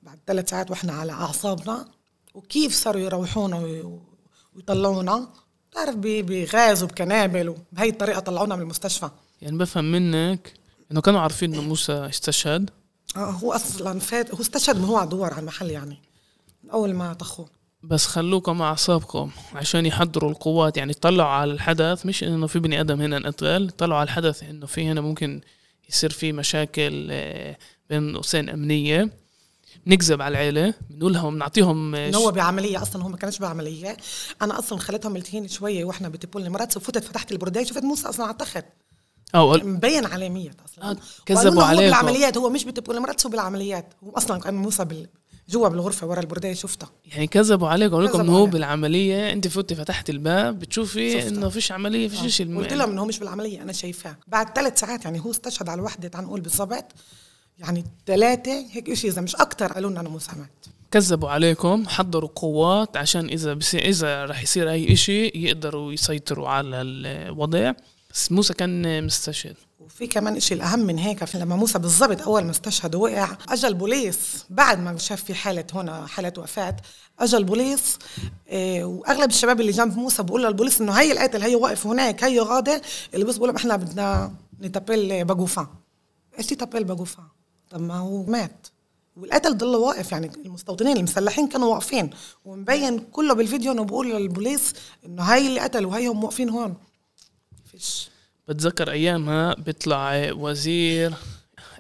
بعد 0.03 0.19
ثلاث 0.27 0.51
ساعات 0.51 0.71
وإحنا 0.71 0.93
على 0.93 1.13
أعصابنا. 1.13 1.89
وكيف 2.35 2.75
صاروا 2.75 3.01
يروحونا 3.01 3.91
ويطلعونا. 4.57 5.29
تعرف 5.73 5.95
بغاز 5.97 6.83
وبكنابل 6.83 7.49
وبهي 7.49 7.89
الطريقة 7.89 8.21
طلعونا 8.21 8.57
من 8.57 8.63
المستشفى. 8.63 9.11
يعني 9.43 9.59
بفهم 9.59 9.85
منك 9.85 10.53
إنه 10.93 11.01
كانوا 11.01 11.21
عارفين 11.21 11.55
إنه 11.55 11.63
موسى 11.63 11.93
استشهد؟ 11.93 12.71
آه 13.17 13.31
هو 13.31 13.53
أصلا 13.53 13.99
فات 14.01 14.35
هو 14.35 14.41
استشهد 14.41 14.77
من 14.77 14.85
هو 14.85 14.97
على 14.97 15.05
الدوار 15.05 15.33
على 15.33 15.41
المحل 15.41 15.71
يعني 15.71 15.99
أول 16.73 16.95
ما 16.95 17.13
طخوه. 17.13 17.47
بس 17.83 18.07
خلوكم 18.07 18.59
مع 18.59 18.69
أعصابكم 18.69 19.31
عشان 19.55 19.87
يحضروا 19.87 20.31
القوات. 20.31 20.77
يعني 20.77 20.95
طلعوا 20.95 21.31
على 21.31 21.53
الحدث 21.53 22.07
مش 22.07 22.25
إنه 22.25 22.47
في 22.47 22.59
بني 22.59 22.81
آدم 22.81 23.01
هنا 23.01 23.17
انقتل 23.17 23.71
طلعوا 23.71 24.01
على 24.01 24.07
الحدث 24.07 24.43
إنه 24.43 24.67
في 24.67 24.87
هنا 24.87 25.01
ممكن 25.01 25.41
يصير 25.89 26.11
في 26.11 26.33
مشاكل 26.33 27.09
آه، 27.11 27.57
بين 27.91 28.17
قوسين 28.17 28.49
أمنية. 28.49 29.11
نكذب 29.87 30.23
على 30.23 30.33
العيلة 30.33 30.75
بنقول 30.91 31.13
لهم 31.13 31.39
نعطيهم 31.39 31.95
إنه 31.95 32.19
هو 32.19 32.31
بعملية 32.31 32.83
أصلا 32.83 33.03
هو 33.03 33.09
ما 33.09 33.17
كانش 33.17 33.39
بعملية. 33.39 33.97
أنا 34.43 34.59
أصلا 34.59 34.79
خليتهم 34.79 35.13
ملتهين 35.13 35.49
شوية 35.49 35.85
وإحنا 35.85 36.09
بتبول 36.09 36.51
مرات 36.51 36.77
وفتت 36.77 37.05
فتحت 37.05 37.33
البرداية 37.33 37.65
شفت 37.65 37.83
موسى 37.83 38.09
أصلا 38.09 38.27
على 38.27 38.33
التخت. 38.33 38.65
أو 39.35 39.53
مبين 39.53 40.07
عليه 40.07 40.29
ميت 40.29 40.61
أصلا. 40.65 40.91
آه 40.91 40.97
كذبوا 41.27 41.63
عليه 41.63 41.87
بالعمليات 41.87 42.37
هو 42.37 42.51
مش 42.51 42.65
بتبول 42.65 43.01
مرات 43.01 43.27
بالعمليات. 43.27 43.95
هو 44.05 44.11
أصلا 44.11 44.41
كان 44.41 44.55
موسى 44.55 44.85
بال 44.85 45.09
جوا 45.49 45.69
بالغرفة 45.69 46.07
ورا 46.07 46.21
البردايه 46.21 46.55
شفتها 46.55 46.91
يعني 47.13 47.27
كذبوا 47.27 47.69
عليك 47.69 47.93
قالوا 47.93 48.09
لكم 48.09 48.21
إنه 48.21 48.37
هو 48.37 48.47
بالعملية. 48.47 49.33
أنت 49.33 49.49
فتي 49.49 49.75
فتحت 49.75 50.11
الباب 50.11 50.59
بتشوفي 50.59 51.29
إنه 51.29 51.49
فيش 51.49 51.73
عملية 51.73 52.09
فيش 52.09 52.37
شيء 52.37 52.59
قلت 52.59 52.73
لهم 52.73 52.91
إنه 52.91 53.01
هو 53.01 53.07
مش 53.07 53.19
بالعملية 53.19 53.63
أنا 53.63 53.73
شايفاه. 53.73 54.17
بعد 54.27 54.57
ثلاث 54.57 54.81
ساعات 54.81 55.05
يعني 55.05 55.21
هو 55.21 55.31
استشهد 55.31 55.69
على 55.69 55.83
وحده 55.83 56.09
تعال 56.09 56.25
نقول 56.25 56.41
بالضبط. 56.41 56.85
يعني 57.59 57.85
ثلاثة 58.07 58.67
هيك 58.71 58.95
شيء 58.95 59.11
إذا 59.11 59.21
مش 59.21 59.37
أكثر 59.37 59.73
قالوا 59.73 59.91
لنا 59.91 60.03
موسى 60.03 60.33
مات 60.39 60.67
كذبوا 60.91 61.29
عليكم 61.29 61.89
حضروا 61.89 62.31
قوات 62.37 62.97
عشان 62.97 63.29
إذا 63.29 63.55
بس 63.55 63.75
إذا 63.75 64.25
رح 64.25 64.43
يصير 64.43 64.71
أي 64.71 64.93
إشي 64.93 65.27
يقدروا 65.27 65.93
يسيطروا 65.93 66.49
على 66.49 66.81
الوضع. 66.83 67.73
بس 68.13 68.33
موسى 68.33 68.55
كان 68.55 69.05
مستشهد. 69.05 69.57
وفي 69.81 70.07
كمان 70.07 70.37
إشي 70.37 70.55
الأهم 70.55 70.81
من 70.81 70.99
هيك 70.99 71.35
لما 71.35 71.57
موسى 71.57 71.79
بالضبط 71.79 72.23
أول 72.23 72.45
ما 72.45 72.51
استشهد 72.51 72.95
ووقع 72.95 73.37
أجى 73.49 73.67
البوليس 73.67 74.45
بعد 74.51 74.79
ما 74.79 74.99
شاف 74.99 75.25
في 75.25 75.35
حالة 75.35 75.65
هنا 75.75 76.07
حالة 76.07 76.33
وفاة 76.39 76.77
أجى 77.21 77.37
البوليس 77.37 77.99
إيه 78.49 78.85
وأغلب 78.85 79.31
الشباب 79.31 79.61
اللي 79.61 79.73
جنب 79.73 79.97
موسى 79.97 80.23
بقول 80.23 80.45
للبوليس 80.45 80.81
إنه 80.81 80.93
هي 80.93 81.13
القاتل 81.13 81.43
هي 81.43 81.55
واقف 81.55 81.87
هناك 81.87 82.25
هي 82.25 82.41
غادة 82.41 82.83
اللي 83.15 83.25
بس 83.25 83.37
بقول 83.37 83.57
إحنا 83.57 83.77
بدنا 83.77 84.35
نتابل 84.61 85.25
باجوفان 85.25 85.67
إيش 86.39 86.47
تابل 86.47 86.85
باجوفان 86.85 87.25
طب 87.73 87.81
ما 87.81 87.99
هو 87.99 88.23
مات. 88.23 88.67
والقتل 89.17 89.57
ضل 89.57 89.77
واقف 89.77 90.13
يعني 90.13 90.31
المستوطنين 90.47 90.97
المسلحين 90.97 91.49
كانوا 91.49 91.75
واقفين. 91.75 92.11
ومبين 92.45 92.99
كله 92.99 93.35
بالفيديو 93.35 93.73
إنه 93.73 93.85
بقول 93.85 94.11
للبوليس 94.11 94.75
إنه 95.07 95.23
هاي 95.23 95.47
اللي 95.47 95.61
قتلوا 95.61 95.97
هاي 95.97 96.07
هم 96.07 96.25
واقفين 96.25 96.49
هون. 96.49 96.75
فيش 97.71 98.09
بتذكر 98.49 98.91
ايامها 98.91 99.55
بيطلع 99.55 100.33
وزير 100.33 101.15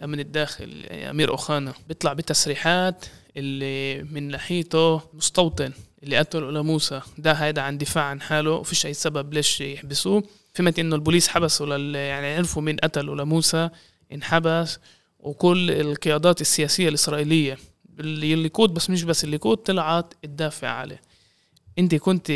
أمن 0.04 0.20
الداخل 0.20 0.86
أمير 0.90 1.30
أوخانا. 1.30 1.74
بيطلع 1.88 2.12
بتسريحات 2.12 3.04
اللي 3.36 4.02
من 4.02 4.28
ناحيته 4.28 5.00
مستوطن 5.14 5.72
اللي 6.02 6.16
قتلوا 6.16 6.52
لموسى. 6.52 7.00
ده 7.18 7.32
هيدا 7.32 7.62
عن 7.62 7.78
دفاع 7.78 8.04
عن 8.04 8.20
حاله 8.20 8.50
وفيش 8.50 8.86
أي 8.86 8.94
سبب 8.94 9.34
ليش 9.34 9.60
يحبسوه. 9.60 10.22
فهمت 10.54 10.78
إنه 10.78 10.96
البوليس 10.96 11.28
حبسوا 11.28 11.66
لل 11.66 11.94
يعني 11.94 12.34
عرفوا 12.34 12.62
مين 12.62 12.76
قتلوا 12.76 13.16
لموسى 13.16 13.70
انحبس. 14.12 14.78
وكل 15.22 15.70
القيادات 15.70 16.40
السياسية 16.40 16.88
الإسرائيلية 16.88 17.58
اللي 18.00 18.34
الليكود 18.34 18.74
بس 18.74 18.90
مش 18.90 19.02
بس 19.02 19.24
الليكود 19.24 19.56
طلعت 19.56 20.14
تدافع 20.22 20.68
عليه. 20.68 21.00
انت 21.78 21.94
كنت 21.94 22.32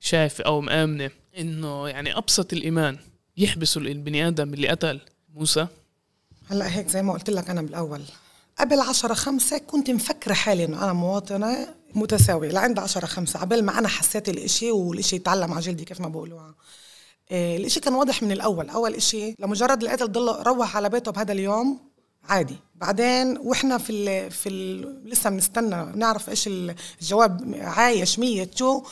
شايف 0.00 0.40
أو 0.40 0.60
مآمنة 0.60 1.10
إنه 1.38 1.88
يعني 1.88 2.16
أبسط 2.16 2.52
الإيمان 2.52 2.98
يحبسوا 3.36 3.82
البني 3.82 4.28
آدم 4.28 4.54
اللي 4.54 4.68
قتل 4.68 5.00
موسى؟ 5.34 5.66
هلأ 6.50 6.76
هيك 6.76 6.88
زي 6.88 7.02
ما 7.02 7.12
قلت 7.12 7.30
لك 7.30 7.50
أنا 7.50 7.62
بالأول. 7.62 8.02
قبل 8.58 8.80
عشرة 8.80 9.14
خمسة 9.14 9.58
كنت 9.58 9.90
مفكرة 9.90 10.32
حالي 10.34 10.64
إنه 10.64 10.84
أنا 10.84 10.92
مواطنة 10.92 11.68
متساوية 11.94 12.50
لعند 12.50 12.78
عشرة 12.78 13.06
خمسة 13.06 13.40
قبل 13.40 13.62
ما 13.62 13.78
أنا 13.78 13.88
حسيت 13.88 14.28
الإشي 14.28 14.70
والإشي 14.70 15.16
يتعلم 15.16 15.52
على 15.52 15.60
جلدي 15.60 15.84
كيف 15.84 16.00
ما 16.00 16.08
بقولوها 16.08 16.54
إيه 17.32 17.56
الإشي 17.56 17.80
كان 17.80 17.94
واضح 17.94 18.22
من 18.22 18.32
الأول. 18.32 18.68
أول 18.68 18.94
إشي 18.94 19.34
لمجرد 19.38 19.82
القتل 19.82 20.12
ضل 20.12 20.42
روح 20.42 20.76
على 20.76 20.88
بيته 20.88 21.10
بهذا 21.10 21.32
اليوم 21.32 21.80
عادي. 22.24 22.56
بعدين 22.74 23.38
وإحنا 23.38 23.78
في 23.78 23.92
ال 23.92 24.30
في 24.30 24.48
ال 24.48 25.10
لسه 25.10 25.30
بنستنى 25.30 25.92
نعرف 25.94 26.30
إيش 26.30 26.48
الجواب 27.02 27.54
عايش 27.60 28.18
مية 28.18 28.50
شو 28.54 28.82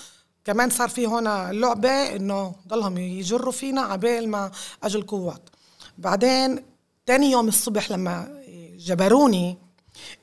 كمان 0.45 0.71
صار 0.71 0.89
في 0.89 1.07
هون 1.07 1.51
لعبة 1.51 2.17
إنه 2.17 2.55
ضلهم 2.69 2.99
يجروا 2.99 3.53
فينا 3.53 3.81
عبال 3.81 4.29
ما 4.29 4.51
أجوا 4.83 5.01
القوات. 5.01 5.51
بعدين 5.99 6.65
تاني 7.07 7.31
يوم 7.31 7.49
الصبح 7.49 7.91
لما 7.91 8.43
جبروني 8.77 9.59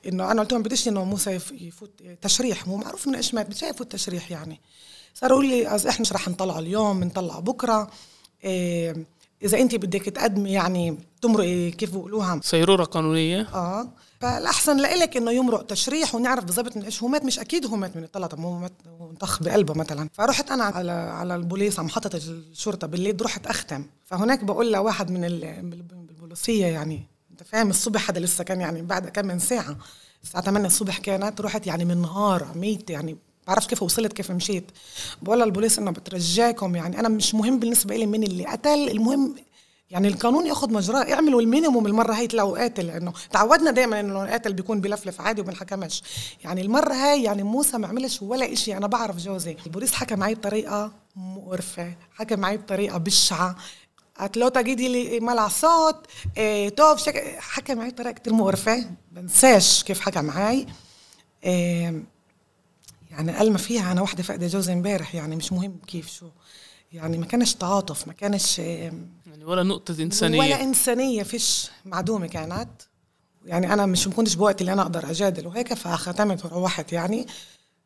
إنه 0.06 0.30
أنا 0.30 0.42
قلت 0.42 0.52
لهم 0.52 0.62
بديش 0.62 0.88
إنه 0.88 1.04
موسى 1.04 1.40
يفوت 1.52 2.02
تشريح. 2.22 2.66
مو 2.66 2.76
معروف 2.76 3.08
من 3.08 3.14
إيش 3.14 3.34
مات 3.34 3.46
بديش 3.46 3.62
يفوت 3.62 3.92
تشريح 3.92 4.30
يعني. 4.30 4.60
صاروا 5.20 5.42
لي 5.42 5.76
إحنا 5.76 6.00
مش 6.00 6.12
رح 6.12 6.28
نطلع 6.28 6.58
اليوم 6.58 7.00
بنطلع 7.00 7.38
بكرة. 7.38 7.90
إيه 8.44 9.06
إذا 9.42 9.60
انت 9.60 9.74
بدك 9.74 10.02
تقدمي 10.02 10.52
يعني 10.52 10.98
تمرقي 11.22 11.70
كيف 11.70 11.90
بيقولوها؟ 11.90 12.40
صيرورة 12.42 12.84
قانونية. 12.84 13.48
آه 13.54 13.88
فالأحسن 14.20 14.76
لإلك 14.76 15.16
إنه 15.16 15.30
يمرق 15.30 15.62
تشريح 15.66 16.14
ونعرف 16.14 16.44
بالضبط 16.44 16.76
من 16.76 16.82
إيش 16.82 17.02
هو 17.02 17.08
مات 17.08 17.24
مش 17.24 17.38
أكيد 17.38 17.66
هو 17.66 17.76
مات 17.76 17.96
من 17.96 18.04
الطلقه 18.04 18.36
مو 18.36 18.58
مات 18.58 18.72
وانطخ 19.00 19.42
بقلبه 19.42 19.74
مثلا. 19.74 20.08
فرحت 20.12 20.50
أنا 20.50 20.64
على 20.64 20.92
على 20.92 21.34
البوليس 21.34 21.78
على 21.78 21.86
محطة 21.86 22.16
الشرطة 22.16 22.86
بالليل 22.86 23.22
رحت 23.22 23.46
أختم. 23.46 23.84
فهناك 24.04 24.44
بقول 24.44 24.72
لواحد 24.72 25.10
من 25.10 25.24
البوليسيه 25.24 26.66
يعني 26.66 27.06
أنت 27.30 27.42
فاهم؟ 27.42 27.70
الصبح 27.70 28.10
هذا 28.10 28.20
لسه 28.20 28.44
كان 28.44 28.60
يعني 28.60 28.82
بعد 28.82 29.08
كم 29.08 29.26
من 29.26 29.38
ساعة 29.38 29.76
الساعة 30.22 30.44
8 30.44 30.66
الصبح 30.66 30.98
كانت 30.98 31.40
رحت 31.40 31.66
يعني 31.66 31.84
من 31.84 32.02
نهار 32.02 32.46
ميت 32.54 32.90
يعني 32.90 33.16
بعرفش 33.48 33.66
كيف 33.66 33.82
وصلت 33.82 34.12
كيف 34.12 34.30
مشيت. 34.30 34.64
بقول 35.22 35.40
للبوليس 35.40 35.78
إنه 35.78 35.90
بترجاكم 35.90 36.76
يعني 36.76 37.00
أنا 37.00 37.08
مش 37.08 37.34
مهم 37.34 37.58
بالنسبة 37.58 37.96
لي 37.96 38.06
مين 38.06 38.22
اللي 38.22 38.46
قتل 38.46 38.88
المهم 38.90 39.34
يعني 39.90 40.08
القانون 40.08 40.46
ياخذ 40.46 40.72
مجراه 40.72 41.12
اعملوا 41.12 41.40
المينيموم 41.40 41.86
المرة 41.86 42.14
هي 42.14 42.26
تلاقوا 42.26 42.58
قاتل 42.58 42.86
لأنه 42.86 43.12
تعودنا 43.32 43.70
دائما 43.70 44.00
إنه 44.00 44.24
القاتل 44.24 44.52
بيكون 44.52 44.80
بلفلف 44.80 45.20
عادي 45.20 45.40
وما 45.40 45.50
بنحكمش 45.50 46.02
يعني 46.44 46.60
المرة 46.60 46.94
هاي 46.94 47.22
يعني 47.22 47.42
موسى 47.42 47.78
ما 47.78 47.88
عملش 47.88 48.22
ولا 48.22 48.52
إشي 48.52 48.76
أنا 48.76 48.86
بعرف 48.86 49.16
جوزي. 49.16 49.56
البوليس 49.66 49.92
حكى 49.92 50.16
معي 50.16 50.34
بطريقة 50.34 50.92
مقرفة 51.16 51.94
حكى 52.14 52.36
معي 52.36 52.56
بطريقة 52.56 52.98
بشعة. 52.98 53.56
قالت 54.18 54.38
تجدي 54.38 54.88
لي 54.88 55.20
ملع 55.20 55.48
صوت 55.48 56.06
إيه 56.36 56.68
توف 56.68 57.02
شك... 57.02 57.36
حكى 57.38 57.74
معي 57.74 57.90
بطريقة 57.90 58.12
كثير 58.12 58.32
مقرفة. 58.32 58.84
بنساش 59.12 59.82
كيف 59.84 60.00
حكى 60.00 60.22
معي. 60.22 60.66
إيه 61.44 62.02
يعني 63.18 63.32
قال 63.32 63.52
ما 63.52 63.58
فيها 63.58 63.92
أنا 63.92 64.00
واحدة 64.00 64.22
فاقدة 64.22 64.46
جوزي 64.46 64.72
امبارح 64.72 65.14
يعني 65.14 65.36
مش 65.36 65.52
مهم 65.52 65.78
كيف 65.86 66.12
شو. 66.12 66.26
يعني 66.92 67.18
ما 67.18 67.26
كانش 67.26 67.54
تعاطف 67.54 68.06
ما 68.06 68.12
كانش 68.12 68.58
يعني 68.58 69.44
ولا 69.44 69.62
نقطة 69.62 70.02
إنسانية. 70.02 70.38
ولا 70.38 70.62
إنسانية 70.62 71.22
فيش 71.22 71.70
معدومة 71.84 72.26
كانت. 72.26 72.68
يعني 73.44 73.72
أنا 73.72 73.86
مش 73.86 74.08
مكنتش 74.08 74.34
بوقت 74.34 74.60
اللي 74.60 74.72
أنا 74.72 74.82
أقدر 74.82 75.10
أجادل 75.10 75.46
وهيك 75.46 75.74
فختمت 75.74 76.44
وروحت 76.44 76.92
يعني. 76.92 77.26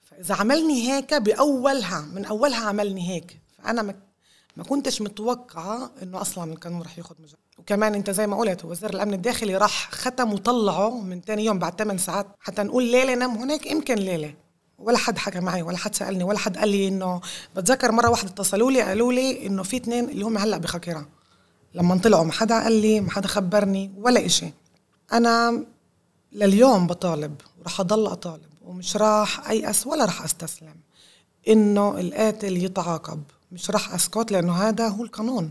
فإذا 0.03 0.35
عملني 0.35 0.93
هيك 0.93 1.15
بأولها 1.15 2.01
من 2.01 2.25
أولها 2.25 2.65
عملني 2.65 3.09
هيك. 3.09 3.41
فأنا 3.59 3.83
ما 3.83 3.95
ما 4.57 4.65
كنتش 4.65 5.03
متوقعة 5.03 5.91
إنه 6.03 6.21
أصلا 6.21 6.53
القانون 6.53 6.83
رح 6.83 6.99
ياخذ 6.99 7.15
مجال 7.19 7.37
وكمان 7.59 7.95
أنت 7.95 8.11
زي 8.11 8.27
ما 8.27 8.37
قلت 8.37 8.65
وزير 8.65 8.95
الأمن 8.95 9.15
الداخلي 9.15 9.57
راح 9.57 9.91
ختم 9.91 10.33
وطلعه 10.33 11.01
من 11.01 11.25
تاني 11.25 11.45
يوم 11.45 11.59
بعد 11.59 11.79
8 11.79 12.01
ساعات. 12.01 12.27
حتى 12.41 12.63
نقول 12.63 12.85
ليلة 12.85 13.15
نام 13.15 13.31
هناك 13.31 13.67
يمكن 13.67 13.95
ليلة. 13.95 14.35
ولا 14.83 14.99
حد 14.99 15.19
حكى 15.19 15.41
معي 15.41 15.63
ولا 15.63 15.77
حد 15.77 15.95
سألني 15.95 16.25
ولا 16.25 16.39
حد 16.39 16.57
قال 16.59 16.69
لي 16.69 16.89
إنه 16.89 17.21
بتذكر 17.57 17.93
مرة 17.93 18.11
واحدة 18.11 18.31
اتصلوا 18.31 18.71
لي 18.71 18.83
قالوا 18.83 19.13
لي 19.13 19.47
إنه 19.47 19.63
في 19.63 19.77
اثنين 19.77 20.09
اللي 20.09 20.25
هم 20.25 20.39
هلأ 20.39 20.57
بخكره 20.57 21.07
لما 21.75 21.99
طلعوا 21.99 22.25
ما 22.25 22.33
حدا 22.33 22.63
قال 22.63 22.73
لي 22.73 23.01
ما 23.01 23.11
حدا 23.11 23.29
خبرني 23.29 23.93
ولا 23.97 24.27
إشي. 24.27 24.53
أنا 25.13 25.65
لليوم 26.33 26.87
بطالب 26.87 27.35
ورح 27.61 27.81
أضل 27.81 28.07
أطالب 28.07 28.53
ومش 28.65 28.97
راح 28.97 29.51
أيأس 29.51 29.87
ولا 29.87 30.05
راح 30.05 30.25
أستسلم. 30.25 30.75
إنه 31.49 32.01
القاتل 32.01 32.57
يتعاقب. 32.65 33.23
مش 33.53 33.71
راح 33.71 33.95
أسكت 33.95 34.33
لأنه 34.33 34.53
هذا 34.53 34.89
هو 34.89 35.05
القانون. 35.05 35.51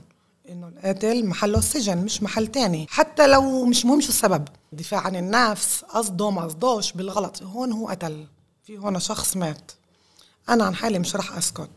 إنه 0.49 0.67
القاتل 0.67 1.25
محله 1.25 1.57
السجن 1.57 1.97
مش 1.97 2.23
محل 2.23 2.47
تاني. 2.47 2.87
حتى 2.89 3.27
لو 3.27 3.65
مش 3.65 3.85
مهم 3.85 4.01
شو 4.01 4.09
السبب. 4.09 4.47
دفاع 4.71 4.99
عن 4.99 5.15
النفس 5.15 5.83
قصده 5.83 6.29
ما 6.29 6.41
قصدوش 6.41 6.91
بالغلط. 6.91 7.43
هون 7.43 7.71
هو 7.71 7.87
قتل. 7.87 8.25
في 8.63 8.77
هون 8.77 8.99
شخص 8.99 9.37
مات. 9.37 9.71
أنا 10.49 10.63
عن 10.63 10.75
حالي 10.75 10.99
مش 10.99 11.15
رح 11.15 11.37
أسكت. 11.37 11.69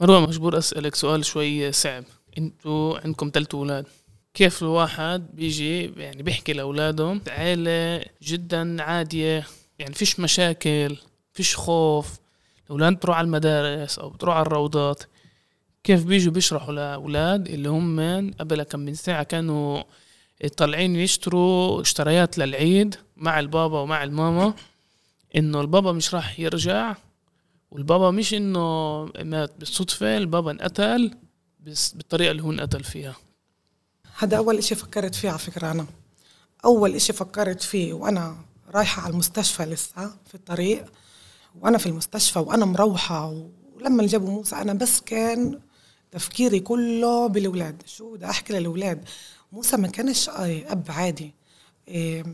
مروه 0.00 0.20
مجبور 0.20 0.58
أسألك 0.58 0.94
سؤال 0.94 1.24
شوي 1.24 1.72
صعب. 1.72 2.04
أنتوا 2.38 2.98
عندكم 2.98 3.30
ثلاث 3.34 3.54
أولاد. 3.54 3.86
كيف 4.34 4.62
الواحد 4.62 5.26
بيجي 5.32 5.84
يعني 5.96 6.22
بيحكي 6.22 6.52
لأولاده 6.52 7.20
عيلة 7.28 8.04
جدا 8.22 8.82
عادية؟ 8.82 9.46
يعني 9.78 9.94
فيش 9.94 10.20
مشاكل 10.20 10.96
فيش 11.32 11.56
خوف. 11.56 12.18
الاولاد 12.66 12.92
بتروح 12.92 13.16
على 13.16 13.24
المدارس 13.24 13.98
أو 13.98 14.10
بتروح 14.10 14.36
على 14.36 14.46
الروضات 14.46 15.02
كيف 15.84 16.04
بيجوا 16.04 16.32
بيشرحوا 16.32 16.74
لأولاد 16.74 17.48
اللي 17.48 17.68
هم 17.68 18.30
قبل 18.40 18.62
كم 18.62 18.80
من 18.80 18.94
ساعة 18.94 19.22
كانوا 19.22 19.82
طالعين 20.56 20.96
يشتروا 20.96 21.80
اشتريات 21.80 22.38
للعيد 22.38 22.94
مع 23.16 23.40
البابا 23.40 23.80
ومع 23.80 24.04
الماما؟ 24.04 24.54
إنه 25.36 25.60
البابا 25.60 25.92
مش 25.92 26.14
راح 26.14 26.40
يرجع 26.40 26.96
والبابا 27.70 28.10
مش 28.10 28.34
إنه 28.34 29.04
مات 29.04 29.52
بالصدفة 29.58 30.16
البابا 30.16 30.50
انقتل 30.50 31.10
بس 31.60 31.92
بالطريقة 31.92 32.30
اللي 32.30 32.42
هو 32.42 32.50
انقتل 32.50 32.84
فيها. 32.84 33.16
هذا 34.18 34.36
أول 34.36 34.58
إشي 34.58 34.74
فكرت 34.74 35.14
فيه 35.14 35.28
على 35.30 35.38
فكرة 35.38 35.70
أنا. 35.70 35.86
أول 36.64 36.94
إشي 36.94 37.12
فكرت 37.12 37.62
فيه 37.62 37.92
وأنا 37.92 38.36
رايحة 38.74 39.02
على 39.02 39.12
المستشفى 39.12 39.62
لسه 39.62 40.16
في 40.26 40.34
الطريق 40.34 40.92
وأنا 41.60 41.78
في 41.78 41.86
المستشفى 41.86 42.38
وأنا 42.38 42.64
مروحة 42.64 43.44
ولما 43.74 44.06
جابوا 44.06 44.30
موسى 44.30 44.56
أنا 44.56 44.72
بس 44.72 45.00
كان 45.00 45.60
تفكيري 46.10 46.60
كله 46.60 47.26
بالأولاد. 47.26 47.82
شو 47.86 48.14
بدي 48.14 48.26
أحكي 48.26 48.52
للأولاد؟ 48.52 49.04
موسى 49.52 49.76
ما 49.76 49.88
كانش 49.88 50.28
أب 50.28 50.84
عادي. 50.88 51.34
إيه، 51.88 52.24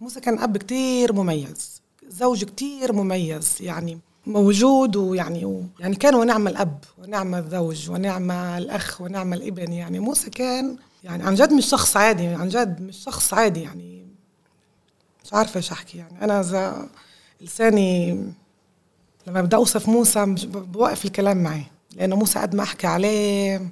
موسى 0.00 0.20
كان 0.20 0.38
أب 0.38 0.56
كتير 0.56 1.12
مميز. 1.12 1.82
زوج 2.08 2.44
كتير 2.44 2.92
مميز 2.92 3.56
يعني 3.60 3.98
موجود 4.26 4.96
ويعني 4.96 5.66
يعني 5.80 5.96
كان 5.96 6.14
ونعم 6.14 6.48
الأب 6.48 6.84
ونعم 6.98 7.34
الزوج 7.34 7.90
ونعم 7.90 8.30
الأخ 8.30 9.00
ونعم 9.00 9.32
الابن 9.32 9.72
يعني 9.72 9.98
موسى 9.98 10.30
كان 10.30 10.76
يعني 11.04 11.22
عن 11.22 11.34
جد 11.34 11.52
مش 11.52 11.66
شخص 11.66 11.96
عادي 11.96 12.26
عن 12.26 12.48
جد 12.48 12.80
مش 12.80 12.96
شخص 12.96 13.34
عادي 13.34 13.62
يعني 13.62 14.06
مش 15.24 15.34
عارفة 15.34 15.58
إيش 15.58 15.72
أحكي 15.72 15.98
يعني 15.98 16.24
أنا 16.24 16.40
إذا 16.40 16.88
لساني 17.40 18.12
لما 19.26 19.40
بدي 19.40 19.56
أوصف 19.56 19.88
موسى 19.88 20.24
بوقف 20.46 21.04
الكلام 21.04 21.42
معي 21.42 21.64
لأنه 21.92 22.16
موسى 22.16 22.38
قد 22.38 22.54
ما 22.54 22.62
أحكي 22.62 22.86
عليه 22.86 23.70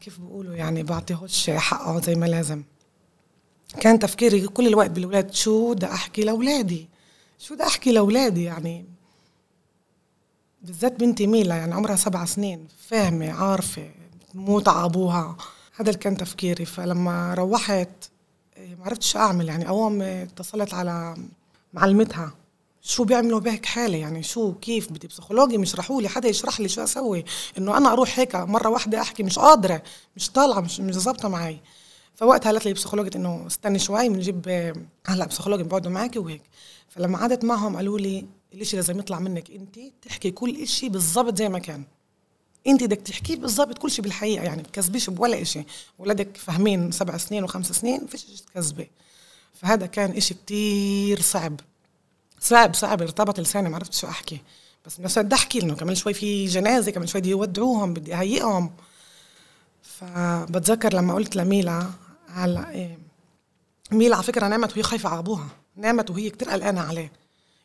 كيف 0.00 0.20
بقولوا 0.20 0.54
يعني 0.54 0.82
بعطيهوش 0.82 1.50
حقه 1.50 2.00
زي 2.00 2.14
ما 2.14 2.26
لازم. 2.26 2.62
كان 3.80 3.98
تفكيري 3.98 4.46
كل 4.48 4.66
الوقت 4.66 4.90
بالولاد 4.90 5.34
شو 5.34 5.74
بدي 5.74 5.86
أحكي 5.86 6.22
لأولادي؟ 6.22 6.88
شو 7.38 7.54
بدي 7.54 7.62
أحكي 7.64 7.92
لأولادي؟ 7.92 8.44
يعني 8.44 8.84
بالذات 10.62 11.00
بنتي 11.00 11.26
ميلا 11.26 11.56
يعني 11.56 11.74
عمرها 11.74 11.96
سبع 11.96 12.24
سنين 12.24 12.68
فاهمة 12.88 13.32
عارفة 13.32 13.90
تموت 14.32 14.68
على 14.68 14.84
أبوها. 14.84 15.36
هذا 15.76 15.90
اللي 15.90 16.00
كان 16.00 16.16
تفكيري. 16.16 16.64
فلما 16.64 17.34
روحت 17.34 17.88
إيه، 18.56 18.74
ما 18.74 18.84
عرفتش 18.84 19.16
أعمل. 19.16 19.48
يعني 19.48 19.68
أول 19.68 20.02
اتصلت 20.02 20.74
على 20.74 21.16
معلمتها 21.74 22.32
شو 22.82 23.04
بيعملوا 23.04 23.40
بهيك 23.40 23.66
حالة؟ 23.66 23.98
يعني 23.98 24.22
شو 24.22 24.54
كيف 24.54 24.92
بدي 24.92 25.06
psychology؟ 25.06 25.58
مش 25.58 25.90
لي 25.90 26.08
حدا 26.08 26.28
يشرح 26.28 26.60
لي 26.60 26.68
شو 26.68 26.82
أسوي؟ 26.84 27.24
إنه 27.58 27.76
أنا 27.76 27.92
أروح 27.92 28.18
هيك 28.18 28.36
مرة 28.36 28.68
واحدة 28.68 29.00
أحكي 29.00 29.22
مش 29.22 29.38
قادرة 29.38 29.82
مش 30.16 30.30
طالعة 30.30 30.60
مش 30.60 30.80
مش 30.80 30.94
ظابطة 30.94 31.28
معي. 31.28 31.60
فوقتها 32.14 32.52
قالت 32.52 32.66
لي 32.66 32.72
بسيكولوجية 32.72 33.10
إنه 33.16 33.46
استني 33.46 33.78
شوي 33.78 34.08
بنجيب 34.08 34.48
هلا 35.06 35.26
psychology 35.26 35.62
بقعدوا 35.62 35.90
معك 35.90 36.16
وهيك. 36.16 36.42
فلما 36.88 37.18
قعدت 37.18 37.44
معهم 37.44 37.76
قالوا 37.76 37.98
لي 37.98 38.26
الإشي 38.54 38.76
لازم 38.76 38.98
يطلع 38.98 39.18
منك 39.18 39.50
أنت 39.50 39.78
تحكي 40.02 40.30
كل 40.30 40.62
إشي 40.62 40.88
بالضبط 40.88 41.38
زي 41.38 41.48
ما 41.48 41.58
كان. 41.58 41.84
أنت 42.66 42.84
بدك 42.84 43.00
تحكيه 43.00 43.36
بالضبط 43.36 43.78
كل 43.78 43.90
شيء 43.90 44.02
بالحقيقة 44.04 44.44
يعني 44.44 44.62
بتكذبيش 44.62 45.10
بولا 45.10 45.44
شيء 45.44 45.64
ولادك 45.98 46.36
فاهمين 46.36 46.90
سبع 46.90 47.16
سنين 47.16 47.44
وخمس 47.44 47.72
سنين 47.72 48.06
فيش 48.06 48.22
تكذبي. 48.22 48.90
فهذا 49.54 49.86
كان 49.86 50.10
إشي 50.10 50.34
كتير 50.34 51.20
صعب. 51.20 51.60
صعب 52.40 52.74
صعب 52.74 53.02
ارتبط 53.02 53.40
لساني 53.40 53.68
ما 53.68 53.76
عرفت 53.76 53.94
شو 53.94 54.06
أحكي. 54.06 54.40
بس 54.86 55.18
بدي 55.18 55.34
أحكي 55.34 55.58
لهم 55.58 55.76
كمان 55.76 55.94
شوي 55.94 56.14
في 56.14 56.46
جنازة 56.46 56.90
كمان 56.90 57.06
شوي 57.06 57.20
بدي 57.20 57.30
يودعوهم 57.30 57.94
بدي 57.94 58.14
أهيئهم. 58.14 58.70
فبتذكر 60.00 60.94
لما 60.94 61.14
قلت 61.14 61.36
لميلا 61.36 61.86
هلا 62.28 62.70
إيه 62.70 62.98
ميلا 63.92 64.14
على 64.14 64.24
فكرة 64.24 64.48
نامت 64.48 64.72
وهي 64.72 64.82
خايفة 64.82 65.08
على 65.08 65.18
أبوها. 65.18 65.48
نامت 65.76 66.10
وهي 66.10 66.30
كتير 66.30 66.50
قلقانة 66.50 66.80
عليه. 66.80 67.12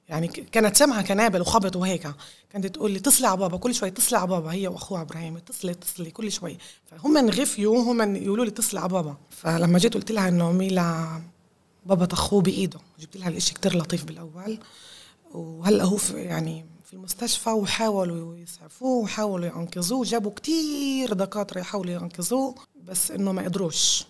يعني 0.09 0.27
كانت 0.27 0.75
سامعة 0.75 1.01
كنابل 1.01 1.41
وخبط 1.41 1.75
وهيك 1.75 2.07
كانت 2.49 2.67
تقول 2.67 2.91
لي 2.91 2.97
اتصلي 2.97 3.27
على 3.27 3.37
بابا 3.37 3.57
كل 3.57 3.75
شوي 3.75 3.89
اتصلي 3.89 4.19
على 4.19 4.27
بابا. 4.27 4.51
هي 4.51 4.67
وأخوها 4.67 5.01
إبراهيم 5.01 5.37
اتصلي 5.37 5.71
اتصلي 5.71 6.11
كل 6.11 6.31
شوي 6.31 6.57
فهم 6.85 7.29
غفيوا 7.29 7.83
هم 7.91 8.15
يقولوا 8.15 8.45
لي 8.45 8.51
اتصلي 8.51 8.79
على 8.79 8.89
بابا. 8.89 9.17
فلما 9.29 9.79
جيت 9.79 9.93
قلت 9.93 10.11
لها 10.11 10.27
إنه 10.27 10.51
ميلا 10.51 11.21
بابا 11.85 12.05
طخوه 12.05 12.41
بإيده. 12.41 12.79
جبت 12.99 13.17
لها 13.17 13.29
الإشي 13.29 13.53
كتير 13.53 13.77
لطيف 13.77 14.03
بالأول. 14.03 14.59
وهلأ 15.33 15.83
هو 15.83 15.97
يعني 16.13 16.65
المستشفى 16.95 17.49
وحاولوا 17.49 18.37
يسعفوه 18.37 19.03
وحاولوا 19.03 19.45
ينقذوه. 19.45 20.03
جابوا 20.03 20.31
كتير 20.31 21.13
دكاترة 21.13 21.59
يحاولوا 21.59 21.93
ينقذوه 21.93 22.55
بس 22.83 23.11
إنه 23.11 23.31
ما 23.31 23.41
قدروش. 23.41 24.05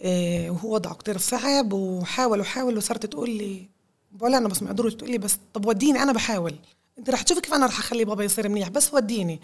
إيه 0.00 0.50
وهو 0.50 0.74
وضعه 0.74 0.94
كتير 0.94 1.18
صعب 1.18 1.72
وحاول 1.72 2.40
وحاول 2.40 2.76
وصارت 2.76 3.06
تقول 3.06 3.30
لي 3.30 3.68
بقول 4.12 4.34
أنا 4.34 4.48
بس 4.48 4.62
ما 4.62 4.68
قدروش. 4.68 4.94
تقول 4.94 5.10
لي 5.10 5.18
بس 5.18 5.36
طب 5.54 5.66
وديني 5.66 6.02
أنا 6.02 6.12
بحاول. 6.12 6.54
أنت 6.98 7.10
رح 7.10 7.22
تشوفي 7.22 7.40
كيف 7.40 7.54
أنا 7.54 7.66
رح 7.66 7.78
أخلي 7.78 8.04
بابا 8.04 8.24
يصير 8.24 8.48
منيح 8.48 8.68
بس 8.68 8.94
وديني. 8.94 9.40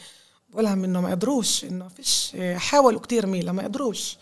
بقولها 0.50 0.72
إنه 0.72 1.00
ما 1.00 1.10
قدروش 1.10 1.64
إنه 1.64 1.88
فيش 1.88 2.36
حاولوا 2.54 3.00
كتير 3.00 3.26
ميلا 3.26 3.52
ما 3.52 3.64
قدروش. 3.64 4.18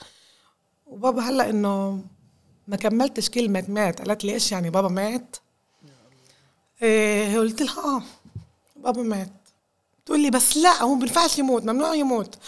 وبابا 0.86 1.22
هلأ 1.22 1.50
إنه 1.50 2.04
ما 2.68 2.76
كملتش 2.76 3.30
كلمة 3.30 3.64
مات 3.68 4.08
قالت 4.08 4.24
لي 4.24 4.32
إيش 4.32 4.52
يعني 4.52 4.70
بابا 4.70 4.88
مات؟ 4.88 5.36
إيه 6.84 7.38
قلت 7.38 7.62
لها 7.62 7.78
آه 7.96 8.02
بابا 8.76 9.02
مات. 9.02 9.32
تقول 10.06 10.20
لي 10.20 10.30
بس 10.30 10.56
لا 10.56 10.82
هو 10.82 10.94
ما 10.94 11.00
بينفعش 11.00 11.38
يموت 11.38 11.62
ممنوع 11.62 11.94
يموت. 11.94 12.38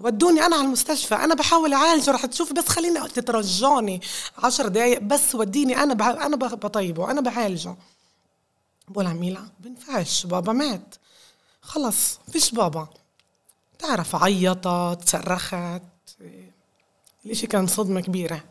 ودوني 0.00 0.46
أنا 0.46 0.56
على 0.56 0.64
المستشفى 0.64 1.14
أنا 1.14 1.34
بحاول 1.34 1.72
اعالجه 1.72 2.10
رح 2.10 2.26
تشوفي 2.26 2.54
بس 2.54 2.68
خليني 2.68 3.08
تترجاني 3.08 4.00
عشر 4.38 4.68
دقايق 4.68 4.98
بس 5.00 5.34
وديني 5.34 5.82
أنا 5.82 5.94
بح... 5.94 6.06
أنا 6.06 6.36
بطيبه 6.36 7.10
أنا 7.10 7.20
بعالجه. 7.20 7.76
بقول 8.88 9.14
ميلا 9.14 9.42
بينفعش 9.60 10.26
بابا 10.26 10.52
مات. 10.52 10.94
خلص 11.62 12.18
فيش 12.32 12.50
بابا. 12.50 12.88
تعرف 13.78 14.16
عيطت 14.16 14.98
صرخت 15.08 15.82
الإشي 17.26 17.46
كان 17.46 17.66
صدمة 17.66 18.00
كبيرة. 18.00 18.44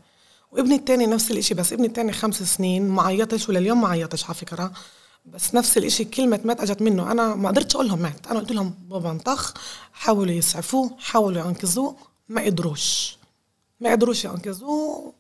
وابني 0.52 0.76
التاني 0.76 1.06
نفس 1.06 1.32
الإشي 1.32 1.54
بس 1.54 1.74
ابني 1.74 1.88
التاني 1.88 2.14
خمس 2.14 2.44
سنين 2.44 2.90
ما 2.90 3.04
عيطش 3.04 3.50
ولليوم 3.50 3.82
ما 3.82 3.88
عيطش 3.88 4.26
على 4.26 4.34
فكرة. 4.34 4.72
بس 5.26 5.56
نفس 5.56 5.78
الإشي 5.78 6.06
كلمة 6.06 6.42
مات 6.46 6.62
أجت 6.62 6.82
منه. 6.82 7.12
أنا 7.12 7.36
ما 7.36 7.50
قدرتش 7.50 7.76
أقول 7.76 7.88
لهم 7.88 8.00
مات. 8.00 8.28
أنا 8.28 8.40
قلت 8.40 8.52
لهم 8.52 8.70
بابا 8.70 9.12
انطخ 9.12 9.54
حاولوا 9.94 10.34
يسعفوه 10.34 10.98
حاولوا 11.00 11.48
ينقذوه 11.48 11.98
ما 12.30 12.42
قدروش. 12.42 13.18
ما 13.80 13.92
قدروش 13.92 14.26
ينقذوه. 14.26 15.14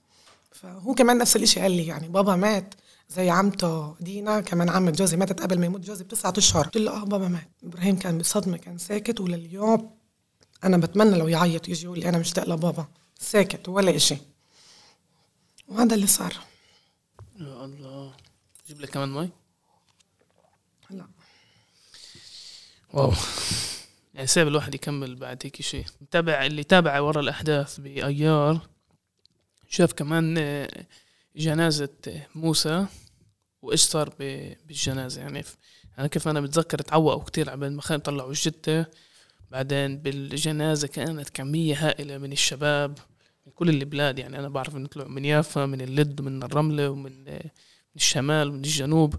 فهو 0.51 0.93
كمان 0.93 1.17
نفس 1.17 1.35
الإشي 1.35 1.59
قال 1.59 1.71
لي 1.71 1.87
يعني 1.87 2.07
بابا 2.07 2.35
مات 2.35 2.73
زي 3.09 3.29
عمته 3.29 3.95
دينا 3.99 4.41
كمان 4.41 4.69
عمة 4.69 4.91
جوزي 4.91 5.17
ماتت 5.17 5.41
قبل 5.41 5.59
ما 5.59 5.65
يموت 5.65 5.81
جوزي 5.81 6.03
بتسعة 6.03 6.33
أشهر. 6.37 6.65
قلت 6.65 6.77
له 6.77 7.01
آه 7.01 7.03
بابا 7.03 7.27
مات. 7.27 7.49
إبراهيم 7.63 7.99
كان 7.99 8.17
بصدمة 8.17 8.57
كان 8.57 8.77
ساكت 8.77 9.19
ولليوم. 9.19 9.95
أنا 10.63 10.77
بتمنى 10.77 11.17
لو 11.17 11.27
يعيط 11.27 11.69
يجي 11.69 11.85
يقول 11.85 11.99
لي 11.99 12.09
أنا 12.09 12.17
مشتاق 12.17 12.49
لبابا. 12.49 12.87
ساكت 13.19 13.69
ولا 13.69 13.95
إشي. 13.95 14.17
وهذا 15.67 15.95
اللي 15.95 16.07
صار. 16.07 16.33
يا 17.39 17.65
الله. 17.65 18.13
جيب 18.67 18.81
لك 18.81 18.89
كمان 18.89 19.13
مي 19.13 19.29
لا 20.89 21.07
واو. 22.93 23.13
يعني 24.13 24.27
سيب 24.27 24.47
الواحد 24.47 24.75
يكمل 24.75 25.15
بعد 25.15 25.41
هيك 25.43 25.61
شيء. 25.61 25.85
تابع 26.11 26.45
اللي 26.45 26.63
تابع 26.63 26.99
ورا 26.99 27.19
الأحداث 27.19 27.79
بأيار. 27.79 28.59
شاف 29.67 29.93
كمان 29.93 30.35
آه، 30.37 30.85
جنازة 31.35 31.89
موسى 32.35 32.85
وإيش 33.61 33.81
صار 33.81 34.13
بالجنازة. 34.19 35.21
يعني 35.21 35.43
أنا 35.99 36.07
كيف 36.07 36.27
أنا 36.27 36.41
بتذكر 36.41 36.79
تعوقوا 36.79 37.23
كتير 37.23 37.49
عبال 37.49 37.73
ما 37.73 37.81
خلينا 37.81 38.03
طلعوا 38.03 38.29
الجتة 38.29 38.85
بعدين 39.51 39.97
بالجنازة 39.97 40.87
كانت 40.87 41.29
كمية 41.29 41.87
هائلة 41.87 42.17
من 42.17 42.31
الشباب 42.31 42.97
من 43.45 43.51
كل 43.51 43.69
البلاد. 43.69 44.19
يعني 44.19 44.39
أنا 44.39 44.49
بعرف 44.49 44.75
إنه 44.75 44.87
طلعوا 44.87 45.09
من 45.09 45.25
يافا 45.25 45.65
من 45.65 45.81
اللد 45.81 46.21
ومن 46.21 46.43
الرملة 46.43 46.89
ومن 46.89 47.27
آه، 47.27 47.43
من 47.43 47.95
الشمال 47.95 48.49
ومن 48.49 48.59
الجنوب. 48.59 49.15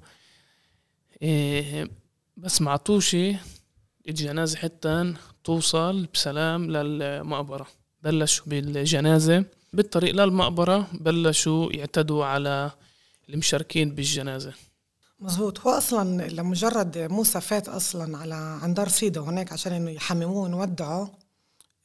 بس 2.37 2.63
ما 2.63 2.71
عطوش 2.71 3.17
الجنازة 4.09 4.59
حتى 4.59 5.15
توصل 5.45 6.07
بسلام 6.15 6.71
للمقبرة. 6.71 7.67
بلشوا 8.03 8.47
بالجنازة. 8.47 9.45
بالطريق 9.73 10.15
للمقبرة 10.15 10.87
بلشوا 10.93 11.73
يعتدوا 11.73 12.25
على 12.25 12.71
المشاركين 13.29 13.95
بالجنازة. 13.95 14.53
مزبوط. 15.21 15.61
هو 15.61 15.71
أصلا 15.71 16.29
لمجرد 16.29 16.99
موسى 16.99 17.41
فات 17.41 17.69
أصلا 17.69 18.19
على 18.19 18.35
عند 18.35 18.77
دار 18.77 18.89
سيدا 18.89 19.21
هناك 19.21 19.53
عشان 19.53 19.73
إنه 19.73 19.91
يحمموه 19.91 20.45
ونودعه 20.45 21.13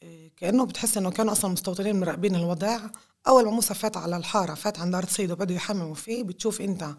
إيه، 0.03 0.31
كأنه 0.37 0.65
بتحس 0.65 0.97
إنه 0.97 1.11
كانوا 1.11 1.31
أصلا 1.31 1.51
مستوطنين 1.51 1.99
مراقبين 1.99 2.35
الوضع 2.35 2.79
أول 3.27 3.45
ما 3.45 3.51
موسى 3.51 3.73
فات 3.73 3.97
على 3.97 4.17
الحارة 4.17 4.53
فات 4.53 4.79
عند 4.79 4.91
دار 4.91 5.05
سيدا 5.05 5.33
وبدوا 5.33 5.55
يحمموا 5.55 5.95
فيه. 5.95 6.23
بتشوف 6.23 6.61
أنت 6.61 6.89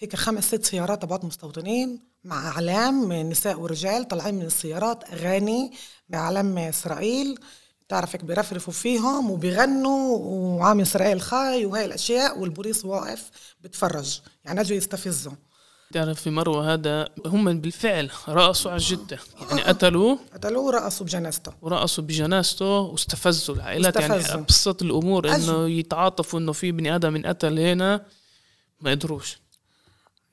هيك 0.00 0.16
خمس 0.16 0.44
ست 0.44 0.64
سيارات 0.64 1.02
تبعت 1.02 1.24
مستوطنين 1.24 2.00
مع 2.24 2.48
إعلام 2.48 3.12
نساء 3.12 3.60
ورجال 3.60 4.08
طالعين 4.08 4.34
من 4.34 4.42
السيارات 4.42 5.12
أغاني 5.12 5.72
بعلم 6.08 6.58
إسرائيل. 6.58 7.38
تعرفك 7.88 8.24
بيرفرفوا 8.24 8.72
فيهم 8.72 9.30
وبيغنوا 9.30 10.18
وعام 10.18 10.80
إسرائيل 10.80 11.20
خاي 11.20 11.66
وهي 11.66 11.84
الأشياء 11.84 12.38
والبوليس 12.38 12.84
واقف 12.84 13.30
بتفرج 13.60 14.20
يعني 14.44 14.60
أجوا 14.60 14.76
يستفزوا. 14.76 15.32
تعرف 15.92 16.22
في 16.22 16.30
مروة 16.30 16.74
هذا 16.74 17.08
هم 17.26 17.60
بالفعل 17.60 18.10
رقصوا 18.28 18.70
على 18.70 18.80
الجدة 18.80 19.18
يعني 19.50 19.62
قتلوه. 19.62 20.18
قتلوه 20.34 20.62
ورقصوا 20.64 21.06
بجنازته. 21.06 21.52
ورقصوا 21.62 22.04
بجنازته 22.04 22.78
واستفزوا 22.80 23.54
العائلات 23.54 23.96
يعني 23.96 24.14
أبسط 24.14 24.82
الأمور 24.82 25.34
إنه 25.34 25.68
يتعاطفوا 25.68 26.40
إنه 26.40 26.52
في 26.52 26.72
بني 26.72 26.94
آدم 26.94 27.16
انقتل 27.16 27.58
هنا 27.58 28.06
ما 28.80 28.90
قدروش 28.90 29.38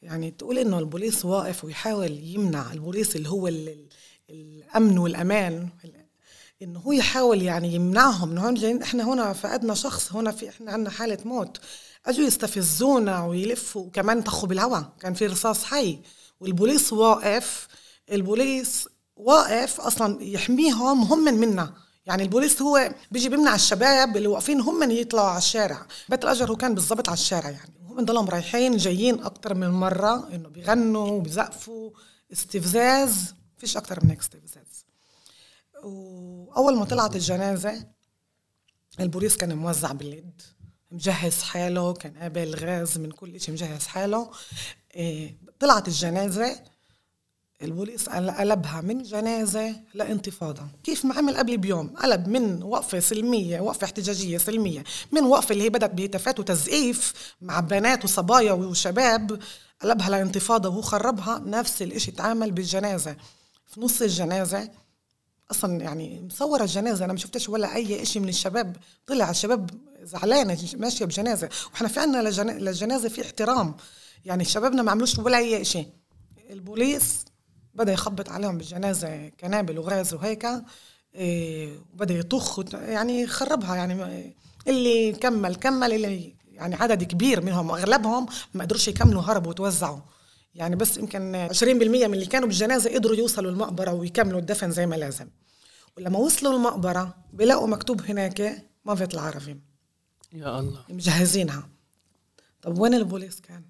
يعني 0.06 0.32
تقول 0.32 0.58
إنه 0.58 0.80
البوليس 0.80 1.26
واقف 1.26 1.64
ويحاول 1.64 2.12
يمنع 2.12 2.74
البوليس 2.74 3.16
اللي 3.16 3.30
هو 3.30 3.50
الأمن 4.30 4.98
والأمان 4.98 5.70
إنه 6.62 6.80
هو 6.80 6.92
يحاول 6.92 7.42
يعني 7.42 7.74
يمنعهم 7.74 8.32
إنه 8.32 8.46
هون 8.46 8.54
جايين 8.54 8.82
إحنا 8.82 9.04
هنا 9.04 9.34
فقدنا 9.34 9.74
شخص 9.74 10.14
هنا 10.14 10.32
في 10.32 10.50
إحنا 10.50 10.72
عندنا 10.72 10.90
حالة 10.90 11.18
موت. 11.26 11.58
أجوا 12.06 12.26
يستفزونا 12.26 13.26
ويلفوا 13.26 13.82
وكمان 13.82 14.22
طخوا 14.22 14.50
بالهواء 14.50 14.94
كان 15.00 15.14
في 15.14 15.28
رصاص 15.28 15.64
حي. 15.64 16.00
والبوليس 16.40 16.94
واقف 16.94 17.68
البوليس 18.12 18.88
واقف 19.16 19.82
أصلا 19.82 20.24
يحميهم 20.24 21.02
هم 21.02 21.24
من 21.26 21.34
منا. 21.34 21.74
يعني 22.06 22.24
البوليس 22.24 22.62
هو 22.62 22.94
بيجي 23.12 23.30
بيمنع 23.30 23.56
الشباب 23.56 24.18
اللي 24.18 24.28
واقفين 24.28 24.62
هم 24.62 24.92
يطلعوا 24.92 25.30
على 25.30 25.38
الشارع. 25.38 25.88
بيت 26.10 26.24
الاجر 26.24 26.52
هو 26.52 26.56
كان 26.56 26.76
بالضبط 26.76 27.10
على 27.10 27.18
الشارع 27.18 27.50
يعني. 27.50 27.74
هم 27.96 28.06
ضلهم 28.06 28.30
رايحين 28.30 28.78
جايين 28.78 29.24
أكتر 29.24 29.54
من 29.54 29.70
مرة 29.70 30.36
إنه 30.36 30.50
بيغنوا 30.50 31.22
بيزقفوا 31.22 31.92
استفزاز 32.34 33.36
فيش 33.58 33.78
أكتر 33.78 34.04
من 34.04 34.10
هيك 34.10 34.20
استفزاز 34.20 34.86
وأول 35.84 36.78
ما 36.78 36.86
طلعت 36.86 37.16
الجنازة 37.16 37.86
البوليس 39.00 39.38
كان 39.38 39.58
موزع 39.58 39.92
باليد 39.92 40.42
مجهز 40.92 41.42
حاله 41.42 41.94
كان 41.94 42.18
قابل 42.18 42.56
غاز 42.56 42.98
من 42.98 43.12
كل 43.12 43.42
شيء 43.42 43.54
مجهز 43.54 43.88
حاله. 43.88 44.32
إيه 44.96 45.38
طلعت 45.60 45.88
الجنازة 45.88 46.64
البوليس 47.62 48.10
قلبها 48.10 48.82
من 48.82 49.04
جنازة 49.04 49.76
لانتفاضة. 49.94 50.64
كيف 50.84 51.06
ما 51.06 51.16
عمل 51.16 51.38
قبل 51.38 51.58
بيوم؟ 51.58 51.88
قلب 51.88 52.28
من 52.28 52.64
وقفة 52.64 53.00
سلمية 53.00 53.60
وقفة 53.60 53.86
احتجاجية 53.86 54.38
سلمية 54.38 54.84
من 55.12 55.24
وقفة 55.24 55.54
اللي 55.54 55.64
هي 55.64 55.70
بدأت 55.70 55.94
بهتافات 55.94 56.40
وتزقيف 56.40 57.14
مع 57.42 57.60
بنات 57.60 58.04
وصبايا 58.04 58.52
وشباب. 58.52 59.40
قلبها 59.82 60.10
لانتفاضة 60.10 60.70
وهو 60.70 60.82
خربها. 60.82 61.40
نفس 61.46 61.82
الإشي 61.82 62.12
تعامل 62.12 62.52
بالجنازة. 62.52 63.16
في 63.66 63.82
نص 63.82 64.02
الجنازة 64.02 64.70
أصلا 65.52 65.82
يعني 65.82 66.22
مصورة 66.22 66.64
الجنازة. 66.64 67.06
أنا 67.06 67.14
ما 67.14 67.20
شفتش 67.20 67.50
ولا 67.50 67.76
أي 67.76 68.06
شيء 68.06 68.22
من 68.22 68.30
الشباب. 68.30 68.76
طلع 69.08 69.30
الشباب 69.30 69.70
زعلانة 70.04 70.58
ماشية 70.78 71.06
بجنازة. 71.06 71.50
وإحنا 71.74 71.88
في 71.88 72.00
عنا 72.00 72.18
للجنازة 72.44 73.10
في 73.10 73.22
احترام. 73.22 73.76
يعني 74.26 74.46
شبابنا 74.46 74.82
ما 74.82 74.92
عملوش 74.92 75.20
ولا 75.20 75.38
أي 75.38 75.66
شيء 75.66 75.88
البوليس 76.50 77.26
بدأ 77.76 77.94
يخبط 77.94 78.30
عليهم 78.30 78.58
بالجنازة 78.58 79.30
كنابل 79.30 79.80
وغاز 79.80 80.14
وهيك 80.14 80.48
إيه 81.16 81.80
وبدأ 81.94 82.14
يطخ 82.14 82.74
يعني 82.74 83.28
خربها 83.28 83.76
يعني 83.76 84.36
اللي 84.68 85.12
كمل 85.12 85.56
كمل 85.56 85.94
اللي 85.94 86.36
يعني 86.52 86.76
عدد 86.76 87.04
كبير 87.04 87.42
منهم 87.42 87.72
أغلبهم 87.72 88.26
ما 88.54 88.64
قدروش 88.64 88.88
يكملوا 88.88 89.22
هربوا 89.22 89.50
وتوزعوا. 89.50 90.00
يعني 90.56 90.76
بس 90.76 90.98
يمكن 90.98 91.48
20% 91.54 91.64
من 91.64 92.14
اللي 92.14 92.26
كانوا 92.26 92.48
بالجنازة 92.48 92.94
قدروا 92.94 93.16
يوصلوا 93.16 93.52
المقبرة 93.52 93.94
ويكملوا 93.94 94.40
الدفن 94.40 94.72
زي 94.72 94.86
ما 94.86 94.96
لازم. 94.96 95.28
ولما 95.98 96.20
وصلوا 96.20 96.54
المقبرة 96.54 97.16
بيلاقوا 97.34 97.68
مكتوب 97.68 98.02
هناك 98.02 98.66
مافت 98.86 99.14
العربي. 99.14 99.60
يا 100.34 100.60
الله. 100.60 100.84
مجهزينها. 100.90 101.70
طب 102.62 102.80
وين 102.80 102.94
البوليس 102.94 103.42
كان؟ 103.42 103.64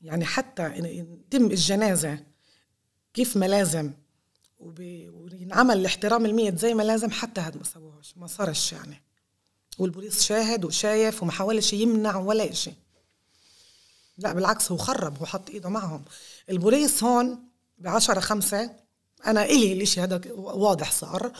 يعني 0.00 0.24
حتى 0.24 0.72
يتم 0.76 1.46
الجنازة 1.46 2.18
كيف 3.14 3.36
ما 3.36 3.46
لازم 3.46 3.92
وينعمل 4.58 5.76
الاحترام 5.76 6.26
الميت 6.26 6.58
زي 6.58 6.74
ما 6.74 6.82
لازم 6.82 7.10
حتى 7.10 7.40
هاد 7.40 7.56
ما 7.56 7.64
سووهش 7.64 8.14
ما 8.16 8.26
صارش 8.26 8.72
يعني. 8.72 9.02
والبوليس 9.78 10.22
شاهد 10.22 10.64
وشايف 10.64 11.22
وما 11.22 11.32
حاولش 11.32 11.72
يمنع 11.72 12.16
ولا 12.16 12.52
شيء 12.52 12.74
لا 14.18 14.32
بالعكس 14.32 14.72
هو 14.72 14.76
خرب 14.76 15.18
هو 15.18 15.26
حط 15.26 15.50
إيده 15.50 15.68
معهم. 15.68 16.04
البوليس 16.50 17.04
هون 17.04 17.38
بعشرة 17.78 18.20
خمسة 18.20 18.70
أنا 19.26 19.44
إلي 19.44 19.72
الإشي 19.72 20.00
هذا 20.00 20.20
واضح 20.34 20.92
صار. 20.92 21.32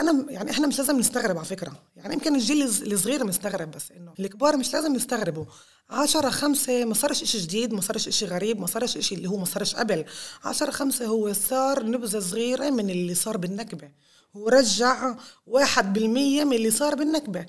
أنا 0.00 0.26
يعني 0.28 0.50
إحنا 0.50 0.66
مش 0.66 0.78
لازم 0.78 0.98
نستغرب 0.98 1.36
على 1.36 1.46
فكرة. 1.46 1.72
يعني 1.96 2.14
يمكن 2.14 2.34
الجيل 2.34 2.62
الصغير 2.62 3.24
مستغرب 3.24 3.70
بس 3.70 3.90
إنه 3.96 4.14
الكبار 4.20 4.56
مش 4.56 4.72
لازم 4.72 4.94
يستغربوا. 4.94 5.44
عشرة 5.90 6.30
خمسة 6.30 6.84
ما 6.84 6.94
صارش 6.94 7.22
إشي 7.22 7.38
جديد 7.38 7.72
ما 7.72 7.80
صارش 7.80 8.08
إشي 8.08 8.26
غريب 8.26 8.60
ما 8.60 8.66
صارش 8.66 8.96
إشي 8.96 9.14
اللي 9.14 9.28
هو 9.28 9.36
ما 9.36 9.44
صارش 9.44 9.74
قبل. 9.74 10.04
عشرة 10.44 10.70
خمسة 10.70 11.06
هو 11.06 11.32
صار 11.32 11.86
نبذة 11.86 12.18
صغيرة 12.18 12.70
من 12.70 12.90
اللي 12.90 13.14
صار 13.14 13.36
بالنكبة. 13.36 13.90
هو 14.36 14.48
رجع 14.48 15.14
واحد 15.46 15.92
بالمية 15.92 16.44
من 16.44 16.52
اللي 16.56 16.70
صار 16.70 16.94
بالنكبة. 16.94 17.46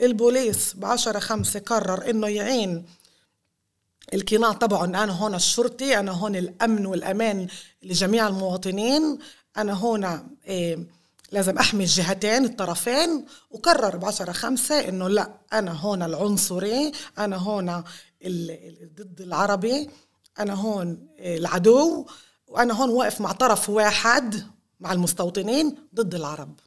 البوليس 0.00 0.74
بعشرة 0.76 1.18
خمسة 1.18 1.60
قرر 1.60 2.10
إنه 2.10 2.28
يعين 2.28 2.86
القناع 4.14 4.52
تبعه 4.52 4.84
إن 4.84 4.94
أنا 4.94 5.12
هون 5.12 5.34
الشرطي 5.34 5.98
أنا 5.98 6.12
هون 6.12 6.36
الأمن 6.36 6.86
والأمان 6.86 7.46
لجميع 7.82 8.28
المواطنين. 8.28 9.18
أنا 9.56 9.72
هون 9.72 10.04
إيه 10.46 10.99
لازم 11.32 11.58
أحمي 11.58 11.84
الجهتين 11.84 12.44
الطرفين 12.44 13.26
وقرر 13.50 13.96
بعشرة 13.96 14.32
خمسة 14.32 14.88
إنه 14.88 15.08
لا 15.08 15.30
أنا 15.52 15.72
هون 15.72 16.02
العنصري 16.02 16.92
أنا 17.18 17.36
هون 17.36 17.82
ضد 18.96 19.20
العربي 19.20 19.90
أنا 20.38 20.54
هون 20.54 21.08
العدو 21.18 22.06
وأنا 22.46 22.74
هون 22.74 22.90
واقف 22.90 23.20
مع 23.20 23.32
طرف 23.32 23.70
واحد 23.70 24.46
مع 24.80 24.92
المستوطنين 24.92 25.76
ضد 25.94 26.14
العرب. 26.14 26.60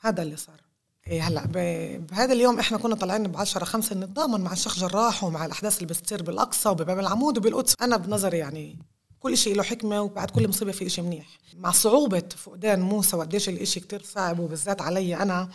هذا 0.00 0.22
اللي 0.22 0.36
صار. 0.36 0.60
إيه 1.06 1.22
هلأ 1.22 1.46
بهذا 1.46 2.32
اليوم 2.32 2.58
إحنا 2.58 2.78
كنا 2.78 2.94
طالعين 2.94 3.22
ب 3.22 3.36
10 3.36 3.64
5 3.64 3.96
نتضامن 3.96 4.40
مع 4.40 4.52
الشيخ 4.52 4.78
جراح 4.78 5.24
ومع 5.24 5.46
الأحداث 5.46 5.76
اللي 5.76 5.86
بتصير 5.86 6.22
بالأقصى 6.22 6.68
وبباب 6.68 6.98
العمود 6.98 7.38
وبالقدس. 7.38 7.74
أنا 7.82 7.96
بنظري 7.96 8.38
يعني 8.38 8.78
كل 9.24 9.38
شيء 9.38 9.54
له 9.56 9.62
حكمة 9.62 10.02
وبعد 10.02 10.30
كل 10.30 10.48
مصيبة 10.48 10.72
في 10.72 10.88
شيء 10.88 11.04
منيح. 11.04 11.26
مع 11.56 11.70
صعوبة 11.70 12.22
فقدان 12.36 12.80
موسى 12.80 13.16
وقديش 13.16 13.48
الإشي 13.48 13.80
كتير 13.80 14.02
صعب 14.14 14.38
وبالذات 14.38 14.82
علي 14.82 15.16
أنا 15.16 15.48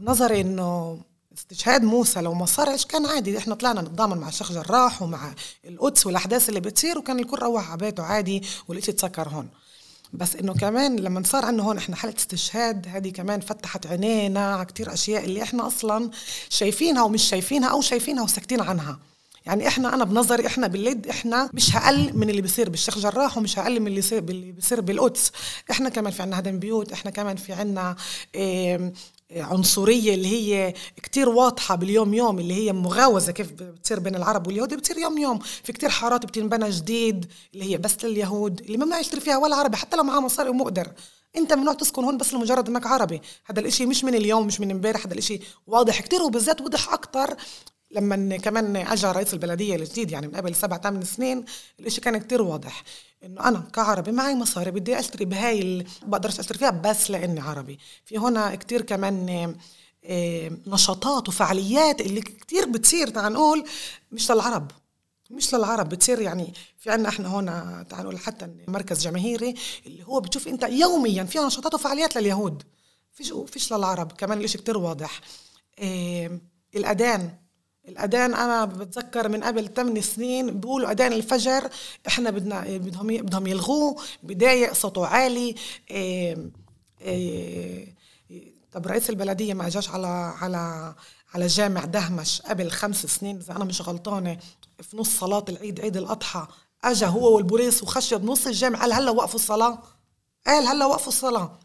بنظري 0.00 0.40
إنه 0.40 0.98
استشهاد 1.38 1.82
موسى 1.82 2.20
لو 2.20 2.34
ما 2.34 2.46
صارش 2.46 2.84
كان 2.84 3.06
عادي. 3.06 3.38
إحنا 3.38 3.54
طلعنا 3.54 3.80
نتضامن 3.82 4.18
مع 4.18 4.28
الشيخ 4.28 4.52
جراح 4.52 5.02
ومع 5.02 5.34
القدس 5.64 6.06
والأحداث 6.06 6.48
اللي 6.48 6.60
بتصير 6.60 6.98
وكان 6.98 7.18
الكل 7.18 7.38
روح 7.38 7.70
على 7.70 7.78
بيته 7.78 8.02
عادي 8.02 8.42
والشيء 8.68 8.94
تسكر 8.94 9.28
هون. 9.28 9.48
بس 10.12 10.36
إنه 10.36 10.54
كمان 10.54 10.96
لما 10.96 11.22
صار 11.22 11.44
عندنا 11.44 11.62
هون 11.62 11.78
إحنا 11.78 11.96
حالة 11.96 12.14
استشهاد 12.18 12.88
هذه 12.88 13.10
كمان 13.10 13.40
فتحت 13.40 13.86
عينينا 13.86 14.54
على 14.54 14.64
كثير 14.64 14.92
أشياء 14.92 15.24
اللي 15.24 15.42
إحنا 15.42 15.66
أصلا 15.66 16.10
شايفينها 16.48 17.02
ومش 17.02 17.22
شايفينها 17.22 17.68
أو 17.68 17.80
شايفينها 17.80 18.22
وساكتين 18.24 18.60
عنها. 18.60 18.98
يعني 19.46 19.68
إحنا 19.68 19.94
أنا 19.94 20.04
بنظري 20.04 20.46
إحنا 20.46 20.66
بالليد 20.66 21.06
إحنا 21.06 21.50
مش 21.52 21.76
هقل 21.76 22.16
من 22.16 22.30
اللي 22.30 22.42
بيصير 22.42 22.70
بالشيخ 22.70 22.98
جراح 22.98 23.38
ومش 23.38 23.58
هقل 23.58 23.80
من 23.80 23.86
اللي 23.86 24.20
باللي 24.20 24.52
بيصير 24.52 24.80
بالقدس. 24.80 25.32
إحنا 25.70 25.88
كمان 25.88 26.12
في 26.12 26.22
عنا 26.22 26.38
هدم 26.38 26.58
بيوت 26.58 26.92
إحنا 26.92 27.10
كمان 27.10 27.36
في 27.36 27.52
عنا 27.52 27.96
عنصرية 29.36 30.14
اللي 30.14 30.28
هي 30.28 30.74
كتير 31.02 31.28
واضحة 31.28 31.74
باليوم 31.74 32.14
يوم 32.14 32.38
اللي 32.38 32.54
هي 32.54 32.72
مغاوزة 32.72 33.32
كيف 33.32 33.52
بتصير 33.52 34.00
بين 34.00 34.14
العرب 34.16 34.46
واليهود 34.46 34.74
بتصير 34.74 34.98
يوم 34.98 35.18
يوم. 35.18 35.38
في 35.38 35.72
كتير 35.72 35.88
حارات 35.88 36.26
بتنبنى 36.26 36.70
جديد 36.70 37.26
اللي 37.54 37.72
هي 37.72 37.78
بس 37.78 38.04
لليهود 38.04 38.60
اللي 38.60 38.76
ممنوع 38.76 39.00
يشتري 39.00 39.20
فيها 39.20 39.36
ولا 39.36 39.56
عربي 39.56 39.76
حتى 39.76 39.96
لو 39.96 40.02
معاه 40.02 40.20
مصاري 40.20 40.48
ومقدر. 40.48 40.88
أنت 41.36 41.52
ممنوع 41.52 41.74
تسكن 41.74 42.04
هون 42.04 42.16
بس 42.16 42.34
لمجرد 42.34 42.68
إنك 42.68 42.86
عربي. 42.86 43.20
هذا 43.46 43.60
الإشي 43.60 43.86
مش 43.86 44.04
من 44.04 44.14
اليوم 44.14 44.46
مش 44.46 44.60
من 44.60 44.70
امبارح 44.70 45.06
هذا 45.06 45.12
الإشي 45.12 45.40
واضح 45.66 46.00
كتير 46.00 46.22
وبالذات 46.22 46.60
وضح 46.60 46.92
أكتر 46.92 47.36
لما 47.92 48.36
كمان 48.36 48.76
اجى 48.76 49.06
رئيس 49.06 49.34
البلدية 49.34 49.76
الجديد 49.76 50.10
يعني 50.10 50.26
من 50.26 50.36
قبل 50.36 50.54
سبع 50.54 50.78
ثمان 50.78 51.04
سنين 51.04 51.44
الإشي 51.80 52.00
كان 52.00 52.18
كتير 52.18 52.42
واضح 52.42 52.82
إنه 53.24 53.48
أنا 53.48 53.58
كعربي 53.72 54.12
معي 54.12 54.34
مصاري 54.34 54.70
بدي 54.70 54.98
أشتري 54.98 55.24
بهاي 55.24 55.60
ال... 55.60 55.86
بقدرش 56.02 56.40
أشتري 56.40 56.58
فيها 56.58 56.70
بس 56.70 57.10
لإني 57.10 57.40
عربي. 57.40 57.78
في 58.04 58.18
هنا 58.18 58.54
كتير 58.54 58.82
كمان 58.82 59.28
آه، 60.04 60.50
نشاطات 60.66 61.28
وفعاليات 61.28 62.00
اللي 62.00 62.20
كتير 62.20 62.66
بتصير 62.66 63.08
تعال 63.08 63.32
نقول 63.32 63.64
مش 64.12 64.30
للعرب 64.30 64.70
مش 65.30 65.54
للعرب 65.54 65.88
بتصير 65.88 66.20
يعني 66.20 66.54
في 66.78 66.90
عنا 66.90 67.08
إحنا 67.08 67.28
هون 67.28 67.46
تعال 67.88 68.02
نقول 68.02 68.18
حتى 68.18 68.48
مركز 68.68 69.02
جماهيري 69.04 69.54
اللي 69.86 70.04
هو 70.04 70.20
بتشوف 70.20 70.48
أنت 70.48 70.62
يوميا 70.62 71.24
في 71.24 71.38
نشاطات 71.38 71.74
وفعاليات 71.74 72.16
لليهود 72.16 72.62
فيش 73.12 73.32
فيش 73.46 73.72
للعرب 73.72 74.12
كمان 74.12 74.38
الإشي 74.38 74.58
كتير 74.58 74.78
واضح. 74.78 75.20
إيه 75.78 76.40
الأذان 76.74 77.41
الأذان 77.88 78.34
أنا 78.34 78.64
بتذكر 78.64 79.28
من 79.28 79.44
قبل 79.44 79.68
8 79.74 80.00
سنين 80.00 80.60
بيقولوا 80.60 80.92
أذان 80.92 81.12
الفجر 81.12 81.68
إحنا 82.06 82.30
بدنا 82.30 82.60
بدهم 82.78 83.06
بدهم 83.06 83.46
يلغوه 83.46 83.96
بضايق 84.22 84.72
صوته 84.72 85.06
عالي 85.06 85.54
إيه 85.90 86.50
إيه 87.00 87.94
طب 88.72 88.86
رئيس 88.86 89.10
البلدية 89.10 89.54
ما 89.54 89.66
إجاش 89.66 89.88
على 89.90 90.06
على 90.40 90.94
على 91.34 91.46
جامع 91.46 91.84
دهمش 91.84 92.42
قبل 92.42 92.70
خمس 92.70 93.06
سنين 93.06 93.36
إذا 93.36 93.56
أنا 93.56 93.64
مش 93.64 93.82
غلطانة 93.82 94.38
في 94.82 94.96
نص 94.96 95.18
صلاة 95.18 95.44
العيد 95.48 95.80
عيد 95.80 95.96
الأضحى 95.96 96.46
أجا 96.84 97.06
هو 97.06 97.36
والبوليس 97.36 97.82
وخش 97.82 98.14
بنص 98.14 98.46
الجامع 98.46 98.80
قال 98.80 98.92
هلأ 98.92 99.10
وقفوا 99.10 99.34
الصلاة؟ 99.34 99.82
قال 100.46 100.66
هلأ 100.66 100.86
وقفوا 100.86 101.08
الصلاة. 101.08 101.58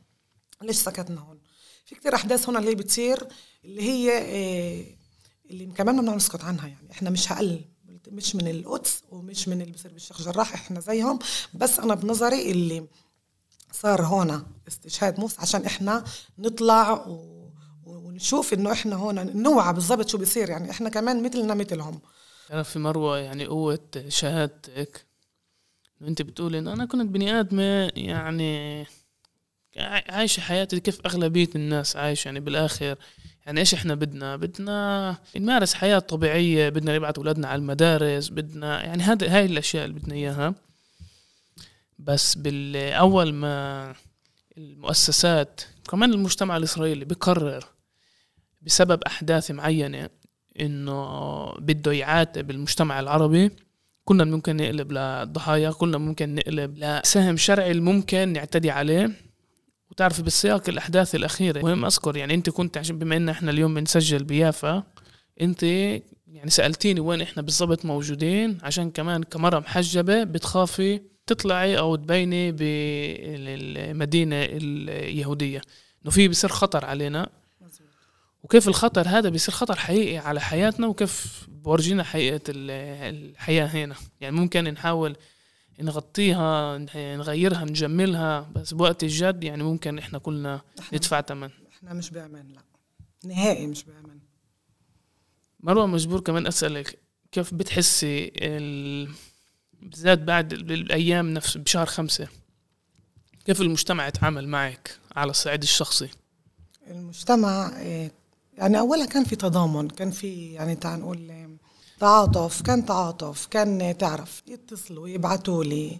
ليش 0.61 0.75
سكتنا 0.75 1.21
هون؟ 1.21 1.39
في 1.85 1.95
كتير 1.95 2.15
أحداث 2.15 2.45
هون 2.45 2.57
اللي 2.57 2.75
بتصير 2.75 3.27
اللي 3.65 3.81
هي 3.81 4.17
إيه 4.17 4.96
اللي 5.49 5.65
كمان 5.65 5.95
ممنوع 5.95 6.15
نسكت 6.15 6.43
عنها 6.43 6.67
يعني. 6.67 6.91
إحنا 6.91 7.09
مش 7.09 7.31
هقل 7.31 7.61
مش 8.07 8.35
من 8.35 8.47
القدس 8.47 9.03
ومش 9.11 9.47
من 9.47 9.61
اللي 9.61 9.73
بصير 9.73 9.93
بالشيخ 9.93 10.21
جراح 10.21 10.53
إحنا 10.53 10.79
زيهم. 10.79 11.19
بس 11.53 11.79
أنا 11.79 11.95
بنظري 11.95 12.51
اللي 12.51 12.87
صار 13.71 14.01
هون 14.05 14.43
استشهاد 14.67 15.19
موسى 15.19 15.35
عشان 15.41 15.65
إحنا 15.65 16.03
نطلع 16.37 16.93
و... 16.93 17.37
ونشوف 17.85 18.53
إنه 18.53 18.71
إحنا 18.71 18.95
هون 18.95 19.41
نوعى 19.41 19.73
بالضبط 19.73 20.09
شو 20.09 20.17
بيصير 20.17 20.49
يعني. 20.49 20.71
إحنا 20.71 20.89
كمان 20.89 21.23
مثلنا 21.23 21.53
مثلهم. 21.53 21.99
أنا 22.51 22.63
في 22.63 22.79
مروة 22.79 23.17
يعني 23.17 23.45
قوة 23.45 23.79
شهادتك 24.07 25.05
أنت 26.01 26.21
بتقولي 26.21 26.59
إنه 26.59 26.73
أنا 26.73 26.85
كنت 26.85 27.09
بني 27.09 27.39
آدمة 27.39 27.91
يعني 27.95 28.85
عايشة 30.09 30.41
حياتي 30.41 30.79
كيف 30.79 31.05
أغلبية 31.05 31.49
الناس 31.55 31.95
عايشة 31.95 32.27
يعني 32.27 32.39
بالآخر. 32.39 32.97
يعني 33.47 33.59
إيش 33.59 33.73
إحنا 33.73 33.95
بدنا؟ 33.95 34.35
بدنا 34.35 35.17
نمارس 35.37 35.73
حياة 35.73 35.99
طبيعية 35.99 36.69
بدنا 36.69 36.95
نبعث 36.95 37.17
أولادنا 37.17 37.47
على 37.47 37.59
المدارس 37.59 38.29
بدنا 38.29 38.83
يعني 38.85 39.03
هذا 39.03 39.37
هاي 39.37 39.45
الأشياء 39.45 39.85
اللي 39.85 39.99
بدنا 39.99 40.15
إياها. 40.15 40.55
بس 41.99 42.35
بالاول 42.35 43.33
ما 43.33 43.95
المؤسسات 44.57 45.61
كمان 45.89 46.13
المجتمع 46.13 46.57
الإسرائيلي 46.57 47.05
بقرر 47.05 47.65
بسبب 48.61 49.03
أحداث 49.03 49.51
معينة 49.51 50.09
إنه 50.59 51.51
بده 51.59 51.91
يعاتب 51.91 52.51
المجتمع 52.51 52.99
العربي 52.99 53.51
كنا 54.05 54.23
ممكن 54.23 54.57
نقلب 54.57 54.91
لضحايا 54.91 55.71
كنا 55.71 55.97
ممكن 55.97 56.35
نقلب 56.35 56.77
لسهم 56.77 57.37
شرعي 57.37 57.71
الممكن 57.71 58.33
نعتدي 58.33 58.71
عليه. 58.71 59.26
وتعرف 59.97 60.21
بالسياق 60.21 60.69
الأحداث 60.69 61.15
الأخيرة. 61.15 61.61
مهم 61.61 61.85
أذكر 61.85 62.17
يعني 62.17 62.33
أنت 62.33 62.49
كنت 62.49 62.77
عشان 62.77 62.99
بما 62.99 63.17
إن 63.17 63.29
إحنا 63.29 63.51
اليوم 63.51 63.73
بنسجل 63.73 64.23
بيافا 64.23 64.83
أنت 65.41 65.63
يعني 65.63 66.49
سألتيني 66.49 66.99
وين 66.99 67.21
إحنا 67.21 67.41
بالضبط 67.41 67.85
موجودين 67.85 68.57
عشان 68.63 68.91
كمان 68.91 69.23
كمرة 69.23 69.59
محجبة 69.59 70.23
بتخافي 70.23 71.01
تطلعي 71.27 71.77
أو 71.77 71.95
تبيني 71.95 72.51
بالمدينة 72.51 74.35
اليهودية. 74.41 75.61
إنه 76.03 76.11
في 76.11 76.27
بصير 76.27 76.49
خطر 76.49 76.85
علينا. 76.85 77.29
وكيف 78.43 78.67
الخطر 78.67 79.07
هذا؟ 79.07 79.29
بيصير 79.29 79.53
خطر 79.55 79.75
حقيقي 79.75 80.17
على 80.17 80.41
حياتنا 80.41 80.87
وكيف 80.87 81.47
بورجينا 81.47 82.03
حقيقة 82.03 82.41
الحياة 82.49 83.65
هنا. 83.65 83.95
يعني 84.21 84.35
ممكن 84.35 84.63
نحاول 84.63 85.15
نغطيها 85.79 86.77
نغيرها 86.95 87.65
نجملها 87.65 88.51
بس 88.55 88.73
بوقت 88.73 89.03
الجد 89.03 89.43
يعني 89.43 89.63
ممكن 89.63 89.97
إحنا 89.99 90.19
كلنا 90.19 90.61
ندفع 90.93 91.21
ثمن 91.21 91.49
إحنا 91.77 91.93
مش 91.93 92.09
بأمان 92.09 92.47
لأ. 92.47 92.61
نهائي 93.25 93.67
مش 93.67 93.83
بأمان. 93.83 94.19
مروة 95.59 95.85
مجبور 95.85 96.19
كمان 96.19 96.47
أسألك 96.47 96.99
كيف 97.31 97.53
بتحسي 97.53 98.31
ال... 98.35 99.09
بالذات 99.81 100.19
بعد 100.19 100.53
الأيام 100.53 101.33
نفس 101.33 101.57
بشهر 101.57 101.85
خمسة 101.85 102.27
كيف 103.45 103.61
المجتمع 103.61 104.07
يتعامل 104.07 104.47
معك 104.47 104.97
على 105.15 105.29
الصعيد 105.31 105.61
الشخصي؟ 105.61 106.09
المجتمع 106.87 107.79
إيه، 107.79 108.11
يعني 108.57 108.79
اولها 108.79 109.05
كان 109.05 109.23
في 109.23 109.35
تضامن 109.35 109.87
كان 109.89 110.11
في 110.11 110.53
يعني 110.53 110.75
تعال 110.75 110.99
نقول 110.99 111.57
تعاطف 111.99 112.61
كان 112.61 112.85
تعاطف 112.85 113.45
كان 113.45 113.97
تعرف. 113.97 114.43
يتصلوا 114.47 115.09
يبعثوا 115.09 115.63
لي. 115.63 115.99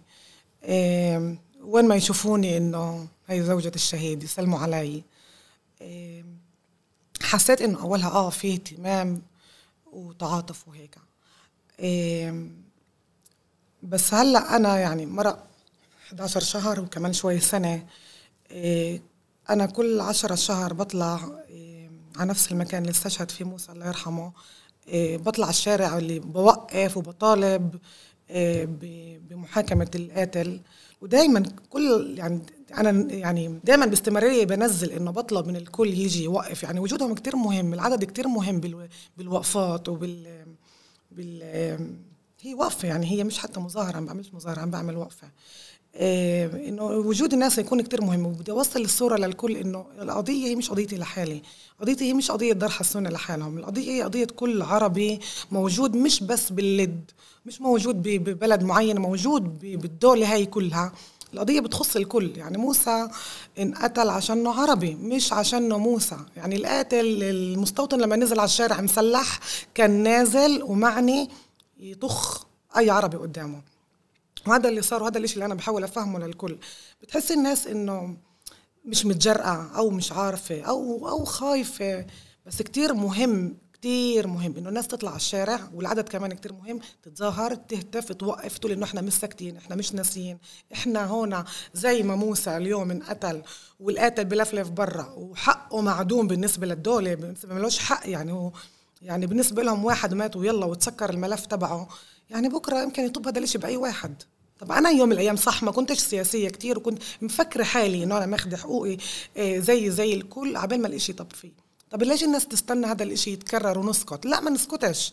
إيه 0.62 1.38
وين 1.60 1.88
ما 1.88 1.94
يشوفوني 1.94 2.56
إنه 2.56 3.08
هي 3.26 3.42
زوجة 3.42 3.72
الشهيد 3.74 4.22
يسلموا 4.22 4.58
علي. 4.58 5.04
إيه 5.80 6.24
حسيت 7.22 7.62
إنه 7.62 7.82
أولها 7.82 8.10
آه 8.10 8.30
في 8.30 8.52
اهتمام 8.52 9.22
وتعاطف 9.92 10.68
وهيك. 10.68 10.96
إيه 11.78 12.50
بس 13.82 14.14
هلأ 14.14 14.56
أنا 14.56 14.78
يعني 14.78 15.06
مرق 15.06 15.46
11 16.06 16.40
شهر 16.40 16.80
وكمان 16.80 17.12
شوي 17.12 17.40
سنة. 17.40 17.86
إيه 18.50 19.02
أنا 19.50 19.66
كل 19.66 20.00
10 20.00 20.34
شهر 20.34 20.72
بطلع 20.72 21.42
إيه 21.48 21.90
على 22.16 22.30
نفس 22.30 22.52
المكان 22.52 22.82
اللي 22.82 22.90
استشهد 22.90 23.30
فيه 23.30 23.44
موسى 23.44 23.72
الله 23.72 23.86
يرحمه. 23.86 24.32
بطلع 24.94 25.48
الشارع 25.48 25.98
اللي 25.98 26.18
بوقف 26.18 26.96
وبطالب 26.96 27.78
إيه 28.30 28.68
بمحاكمة 29.30 29.90
القاتل. 29.94 30.60
ودايما 31.00 31.42
كل 31.70 32.14
يعني 32.18 32.40
أنا 32.76 33.12
يعني 33.14 33.60
دايما 33.64 33.86
باستمرارية 33.86 34.44
بنزل 34.44 34.92
إنه 34.92 35.10
بطلب 35.10 35.46
من 35.46 35.56
الكل 35.56 35.88
يجي 35.88 36.24
يوقف. 36.24 36.62
يعني 36.62 36.80
وجودهم 36.80 37.14
كتير 37.14 37.36
مهم 37.36 37.74
العدد 37.74 38.04
كتير 38.04 38.28
مهم 38.28 38.60
بالوقفات 39.16 39.88
وبال 39.88 40.44
بال 41.10 41.42
هي 42.40 42.54
وقفة 42.54 42.88
يعني 42.88 43.06
هي 43.06 43.24
مش 43.24 43.38
حتى 43.38 43.60
مظاهرة 43.60 43.96
عم 43.96 44.06
بعملش 44.06 44.34
مظاهرة 44.34 44.60
عم 44.60 44.70
بعمل 44.70 44.96
وقفة. 44.96 45.26
إيه 45.26 45.32
إنه 45.94 46.84
وجود 46.84 47.32
الناس 47.32 47.58
يكون 47.58 47.80
كتير 47.80 48.02
مهم. 48.04 48.26
وبدي 48.26 48.50
أوصل 48.50 48.80
الصورة 48.80 49.16
للكل 49.16 49.56
إنه 49.56 49.86
القضية 50.00 50.46
هي 50.46 50.56
مش 50.56 50.70
قضيتي 50.70 50.96
لحالي. 50.96 51.42
قضيتي 51.80 52.04
هي 52.04 52.14
مش 52.14 52.30
قضية 52.30 52.52
دار 52.52 52.68
حسونه 52.70 53.10
لحالهم. 53.10 53.58
القضية 53.58 53.90
هي 53.90 54.02
قضية 54.02 54.24
كل 54.24 54.62
عربي 54.62 55.20
موجود 55.50 55.96
مش 55.96 56.22
بس 56.22 56.52
باللد 56.52 57.10
مش 57.46 57.60
موجود 57.60 58.02
ببلد 58.02 58.62
معين 58.62 58.98
موجود 58.98 59.58
بالدولة 59.58 60.32
هاي 60.32 60.46
كلها. 60.46 60.92
القضية 61.34 61.60
بتخص 61.60 61.96
الكل. 61.96 62.32
يعني 62.36 62.58
موسى 62.58 63.08
انقتل 63.58 64.10
عشانه 64.10 64.60
عربي 64.60 64.94
مش 64.94 65.32
عشانه 65.32 65.78
موسى. 65.78 66.16
يعني 66.36 66.56
القاتل 66.56 67.22
المستوطن 67.22 68.00
لما 68.00 68.16
نزل 68.16 68.38
على 68.40 68.46
الشارع 68.46 68.80
مسلح 68.80 69.40
كان 69.74 69.90
نازل 70.02 70.62
ومعني 70.62 71.28
يطخ 71.80 72.44
أي 72.76 72.90
عربي 72.90 73.16
قدامه. 73.16 73.60
وهذا 74.48 74.68
اللي 74.68 74.82
صار 74.82 75.02
وهذا 75.02 75.18
الشيء 75.18 75.34
اللي 75.34 75.44
أنا 75.44 75.54
بحاول 75.54 75.84
أفهمه 75.84 76.18
للكل. 76.18 76.58
بتحس 77.02 77.32
الناس 77.32 77.66
إنه 77.66 78.16
مش 78.84 79.06
متجرأة 79.06 79.70
أو 79.76 79.90
مش 79.90 80.12
عارفة 80.12 80.62
أو 80.62 81.08
أو 81.08 81.24
خايفة 81.24 82.06
بس 82.46 82.62
كتير 82.62 82.94
مهم 82.94 83.56
كتير 83.72 84.26
مهم 84.26 84.56
إنه 84.56 84.68
الناس 84.68 84.86
تطلع 84.88 85.10
على 85.10 85.16
الشارع 85.16 85.60
والعدد 85.74 86.08
كمان 86.08 86.32
كتير 86.32 86.52
مهم 86.52 86.80
تتظاهر 87.02 87.54
تهتف 87.54 88.12
توقف 88.12 88.58
تقول 88.58 88.72
إنه 88.72 88.84
إحنا 88.84 89.00
مش 89.00 89.12
ساكتين 89.12 89.56
إحنا 89.56 89.76
مش 89.76 89.94
ناسيين 89.94 90.38
إحنا 90.72 91.04
هون 91.04 91.44
زي 91.74 92.02
ما 92.02 92.16
موسى 92.16 92.56
اليوم 92.56 92.90
انقتل 92.90 93.42
والقاتل 93.80 94.24
بلفلف 94.24 94.68
برا 94.68 95.14
وحقه 95.16 95.80
معدوم 95.80 96.26
بالنسبة 96.26 96.66
للدولة 96.66 97.14
بالنسبة 97.14 97.54
ملوش 97.54 97.78
حق 97.78 98.08
يعني 98.08 98.32
هو 98.32 98.52
يعني 99.02 99.26
بالنسبة 99.26 99.62
لهم 99.62 99.84
واحد 99.84 100.14
مات 100.14 100.36
ويلا 100.36 100.66
وتسكر 100.66 101.10
الملف 101.10 101.46
تبعه 101.46 101.88
يعني 102.30 102.48
بكرة 102.48 102.82
يمكن 102.82 103.04
يطب 103.04 103.28
هذا 103.28 103.38
الشيء 103.38 103.60
بأي 103.60 103.76
واحد. 103.76 104.22
طب 104.60 104.72
أنا 104.72 104.90
يوم 104.90 105.08
من 105.08 105.12
الأيام 105.12 105.36
صح 105.36 105.62
ما 105.62 105.70
كنتش 105.70 105.98
سياسية 105.98 106.48
كتير 106.48 106.78
وكنت 106.78 107.02
مفكره 107.22 107.64
حالي 107.64 108.04
إنه 108.04 108.16
أنا 108.18 108.26
ماخذه 108.26 108.56
حقوقي 108.56 108.96
آه، 109.36 109.58
زي 109.58 109.90
زي 109.90 110.14
الكل 110.14 110.56
عبال 110.56 110.80
ما 110.82 110.88
الإشي 110.88 111.12
طب 111.12 111.32
فيه. 111.32 111.52
طب 111.90 112.02
ليش 112.02 112.24
الناس 112.24 112.46
تستنى 112.46 112.86
هذا 112.86 113.02
الإشي 113.02 113.32
يتكرر 113.32 113.78
ونسكت؟ 113.78 114.26
لا 114.26 114.40
ما 114.40 114.50
نسكتش. 114.50 115.12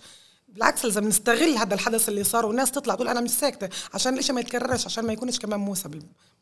بالعكس 0.50 0.86
لازم 0.86 1.08
نستغل 1.08 1.58
هذا 1.58 1.74
الحدث 1.74 2.10
اللي 2.10 2.24
صار 2.24 2.46
والناس 2.46 2.72
تطلع 2.72 2.96
تقول 2.96 3.08
أنا 3.08 3.22
مش 3.22 3.30
ساكتة 3.32 3.70
عشان 3.94 4.14
الإشي 4.14 4.34
ما 4.34 4.42
يتكررش 4.42 4.86
عشان 4.86 5.06
ما 5.06 5.14
يكونش 5.14 5.40
كمان 5.40 5.60
موسى 5.60 5.90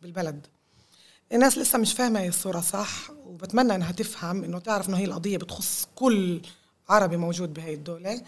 بالبلد. 0.02 0.48
الناس 1.34 1.58
لسه 1.58 1.78
مش 1.80 1.94
فاهمة 1.94 2.20
هي 2.20 2.28
الصورة 2.28 2.62
صح 2.62 3.10
وبتمنى 3.26 3.76
إنها 3.76 3.92
تفهم 3.92 4.44
إنه 4.44 4.60
تعرف 4.60 4.89
إنه 4.89 4.98
هي 4.98 5.06
القضية 5.06 5.38
بتخص 5.38 5.88
كل 5.96 6.42
عربي 6.89 7.18
موجود 7.18 7.54
بهي 7.54 7.74
الدولة. 7.74 8.10
إيه 8.10 8.24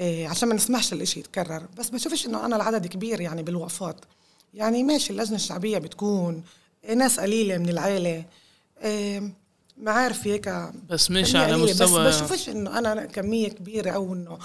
عشان 0.00 0.48
ما 0.48 0.54
نسمحش 0.54 0.92
الإشي 0.92 1.20
يتكرر. 1.20 1.66
بس 1.78 1.90
بشوفش 1.90 2.26
إنه 2.26 2.46
أنا 2.46 2.56
العدد 2.56 2.86
كبير 2.86 3.20
يعني 3.20 3.42
بالوقفات 3.42 4.00
يعني 4.54 4.82
ماشي 4.82 5.12
اللجنة 5.12 5.36
الشعبية 5.36 5.78
بتكون 5.78 6.42
إيه 6.84 6.94
ناس 6.94 7.20
قليلة 7.20 7.58
من 7.58 7.68
العيلة. 7.68 8.24
إيه 8.82 9.32
معارف 9.78 10.26
هيك 10.26 10.48
بس 10.88 11.10
مش 11.10 11.36
على 11.36 11.56
مستوى 11.56 12.04
بس 12.04 12.20
بشوفش 12.20 12.48
إنه 12.48 12.78
أنا 12.78 13.06
كمية 13.06 13.48
كبيرة 13.48 13.90
أو 13.90 14.14
انه 14.14 14.38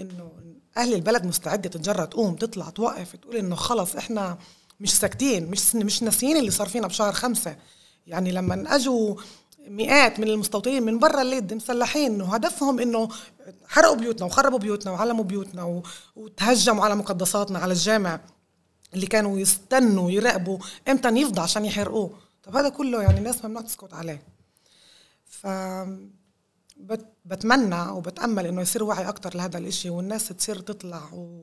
إنه 0.00 0.32
أهل 0.76 0.94
البلد 0.94 1.26
مستعدة 1.26 1.68
تتجرأ 1.70 2.04
تقوم 2.04 2.34
تطلع 2.34 2.70
توقف 2.70 3.16
تقول 3.16 3.36
إنه 3.36 3.54
خلص 3.56 3.96
إحنا 3.96 4.38
مش 4.80 4.94
ساكتين 4.94 5.50
مش 5.50 5.74
مش 5.74 6.02
ناسيين 6.02 6.36
اللي 6.36 6.50
صار 6.50 6.68
فينا 6.68 6.86
بشهر 6.86 7.12
خمسة. 7.12 7.56
يعني 8.06 8.32
لما 8.32 8.74
أجوا 8.74 9.14
مئات 9.68 10.20
من 10.20 10.28
المستوطنين 10.28 10.82
من 10.82 10.98
برا 10.98 11.22
الليد 11.22 11.54
مسلحين 11.54 12.14
انه 12.14 12.34
هدفهم 12.34 12.80
إنه 12.80 13.08
حرقوا 13.66 13.96
بيوتنا 13.96 14.26
وخربوا 14.26 14.58
بيوتنا 14.58 14.92
وعلموا 14.92 15.24
بيوتنا 15.24 15.82
وتهجموا 16.16 16.84
على 16.84 16.94
مقدساتنا 16.94 17.58
على 17.58 17.72
الجامع 17.72 18.20
اللي 18.94 19.06
كانوا 19.06 19.38
يستنوا 19.38 20.10
يراقبوا 20.10 20.58
إمتى 20.88 21.08
يفضى 21.08 21.40
عشان 21.40 21.64
يحرقوه. 21.64 22.18
طب 22.42 22.56
هذا 22.56 22.68
كله 22.68 23.02
يعني 23.02 23.18
الناس 23.18 23.44
ممنوع 23.44 23.62
تسكت 23.62 23.94
عليه. 23.94 24.22
ف 25.26 25.46
بتمنى 27.24 27.90
وبتأمل 27.90 28.46
إنه 28.46 28.62
يصير 28.62 28.84
وعي 28.84 29.08
أكتر 29.08 29.36
لهذا 29.36 29.58
الإشي 29.58 29.90
والناس 29.90 30.28
تصير 30.28 30.58
تطلع 30.58 31.12
و... 31.12 31.40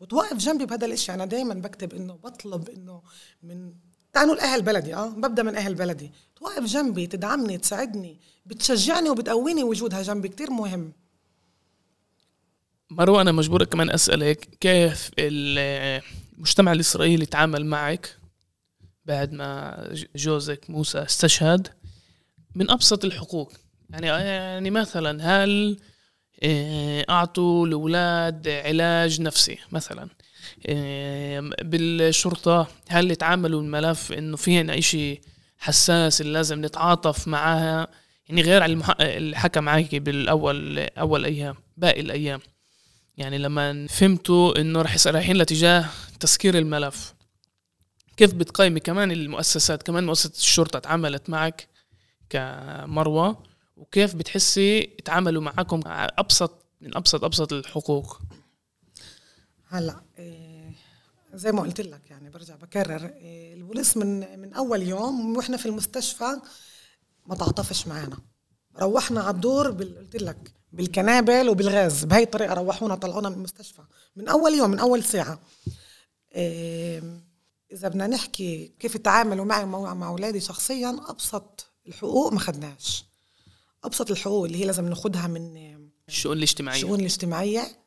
وتوقف 0.00 0.36
جنبي 0.36 0.66
بهذا 0.66 0.86
الإشي. 0.86 1.14
أنا 1.14 1.24
دائما 1.24 1.54
بكتب 1.54 1.94
إنه 1.94 2.14
بطلب 2.14 2.68
إنه 2.68 3.02
من 3.42 3.72
تعالوا 4.12 4.34
الاهل 4.34 4.62
بلدي 4.62 4.94
آه 4.94 5.08
ببدأ 5.08 5.42
من 5.42 5.56
أهل 5.56 5.74
بلدي. 5.74 6.10
توقف 6.36 6.64
جنبي 6.64 7.06
تدعمني 7.06 7.58
تساعدني 7.58 8.20
بتشجعني 8.46 9.10
وبتقويني 9.10 9.64
وجودها 9.64 10.02
جنبي 10.02 10.28
كتير 10.28 10.50
مهم. 10.50 10.92
مروة 12.90 13.20
أنا 13.20 13.32
مجبورة 13.32 13.64
كمان 13.64 13.90
أسألك 13.90 14.48
كيف 14.60 15.10
المجتمع 15.18 16.72
الإسرائيلي 16.72 17.26
تعامل 17.26 17.66
معك 17.66 18.16
بعد 19.04 19.32
ما 19.32 19.76
جوزك 20.16 20.70
موسى 20.70 20.98
استشهد؟ 21.02 21.68
من 22.54 22.70
أبسط 22.70 23.04
الحقوق. 23.04 23.52
يعني 23.90 24.06
يعني 24.06 24.70
مثلا 24.70 25.44
هل 25.44 25.80
آه، 26.42 27.04
أعطوا 27.10 27.66
الأولاد 27.66 28.48
علاج 28.48 29.20
نفسي 29.20 29.58
مثلا؟ 29.72 30.08
بالشرطة 31.62 32.68
هل 32.88 33.16
تعاملوا 33.16 33.60
الملف 33.62 34.12
إنه 34.12 34.36
في 34.36 34.60
هنا 34.60 34.78
إشي 34.78 35.20
حساس 35.58 36.20
اللي 36.20 36.32
لازم 36.32 36.64
نتعاطف 36.64 37.28
معاها؟ 37.28 37.88
يعني 38.28 38.42
غير 38.42 38.62
على 38.62 38.82
اللي 39.00 39.36
حكى 39.36 39.60
معك 39.60 39.94
بالأول 39.94 40.78
أول 40.78 41.24
أيام 41.24 41.54
باقي 41.76 42.00
الأيام. 42.00 42.40
يعني 43.16 43.38
لما 43.38 43.86
فهمتوا 43.86 44.60
إنه 44.60 44.82
رح 44.82 45.06
رايحين 45.06 45.36
لاتجاه 45.36 45.88
تسكير 46.20 46.58
الملف 46.58 47.14
كيف 48.16 48.34
بتقيمي 48.34 48.80
كمان 48.80 49.10
المؤسسات 49.12 49.82
كمان 49.82 50.06
مؤسسة 50.06 50.32
الشرطة 50.36 50.78
تعاملت 50.78 51.30
معك 51.30 51.68
كمروة؟ 52.30 53.42
وكيف 53.76 54.14
بتحسي 54.14 54.80
تعاملوا 54.80 55.42
معكم 55.42 55.80
أبسط 55.86 56.64
من 56.80 56.96
أبسط 56.96 57.24
أبسط 57.24 57.52
الحقوق؟ 57.52 58.20
هلا 59.72 60.02
إيه 60.18 60.74
زي 61.34 61.52
ما 61.52 61.62
قلت 61.62 61.80
لك 61.80 62.10
يعني 62.10 62.30
برجع 62.30 62.56
بكرر 62.56 63.06
إيه 63.06 63.54
البوليس 63.54 63.96
من 63.96 64.38
من 64.40 64.52
أول 64.52 64.82
يوم 64.82 65.36
وإحنا 65.36 65.56
في 65.56 65.66
المستشفى 65.66 66.40
ما 67.26 67.34
تعاطفش 67.34 67.86
معنا 67.86 68.18
روحنا 68.78 69.20
على 69.20 69.30
الدور 69.30 69.70
قلت 69.70 70.16
لك 70.16 70.52
بالكنابل 70.72 71.48
وبالغاز 71.48 72.04
بهي 72.04 72.22
الطريقة 72.22 72.54
روحونا 72.54 72.94
طلعونا 72.94 73.28
من 73.28 73.34
المستشفى. 73.34 73.82
من 74.16 74.28
أول 74.28 74.54
يوم 74.54 74.70
من 74.70 74.78
أول 74.78 75.04
ساعة. 75.04 75.40
إيه 76.34 77.02
إذا 77.72 77.88
بدنا 77.88 78.06
نحكي 78.06 78.72
كيف 78.80 78.96
تعاملوا 78.96 79.44
معي 79.44 79.64
مع 79.64 80.08
أولادي 80.08 80.40
شخصيا 80.40 81.00
أبسط 81.08 81.66
الحقوق 81.88 82.32
ما 82.32 82.40
خدناش. 82.40 83.04
أبسط 83.84 84.10
الحقوق 84.10 84.44
اللي 84.44 84.58
هي 84.60 84.64
لازم 84.64 84.88
ناخدها 84.88 85.26
من 85.26 85.76
الشؤون 86.08 86.36
الاجتماعية. 86.36 86.82
الشؤون 86.82 87.00
الاجتماعية. 87.00 87.81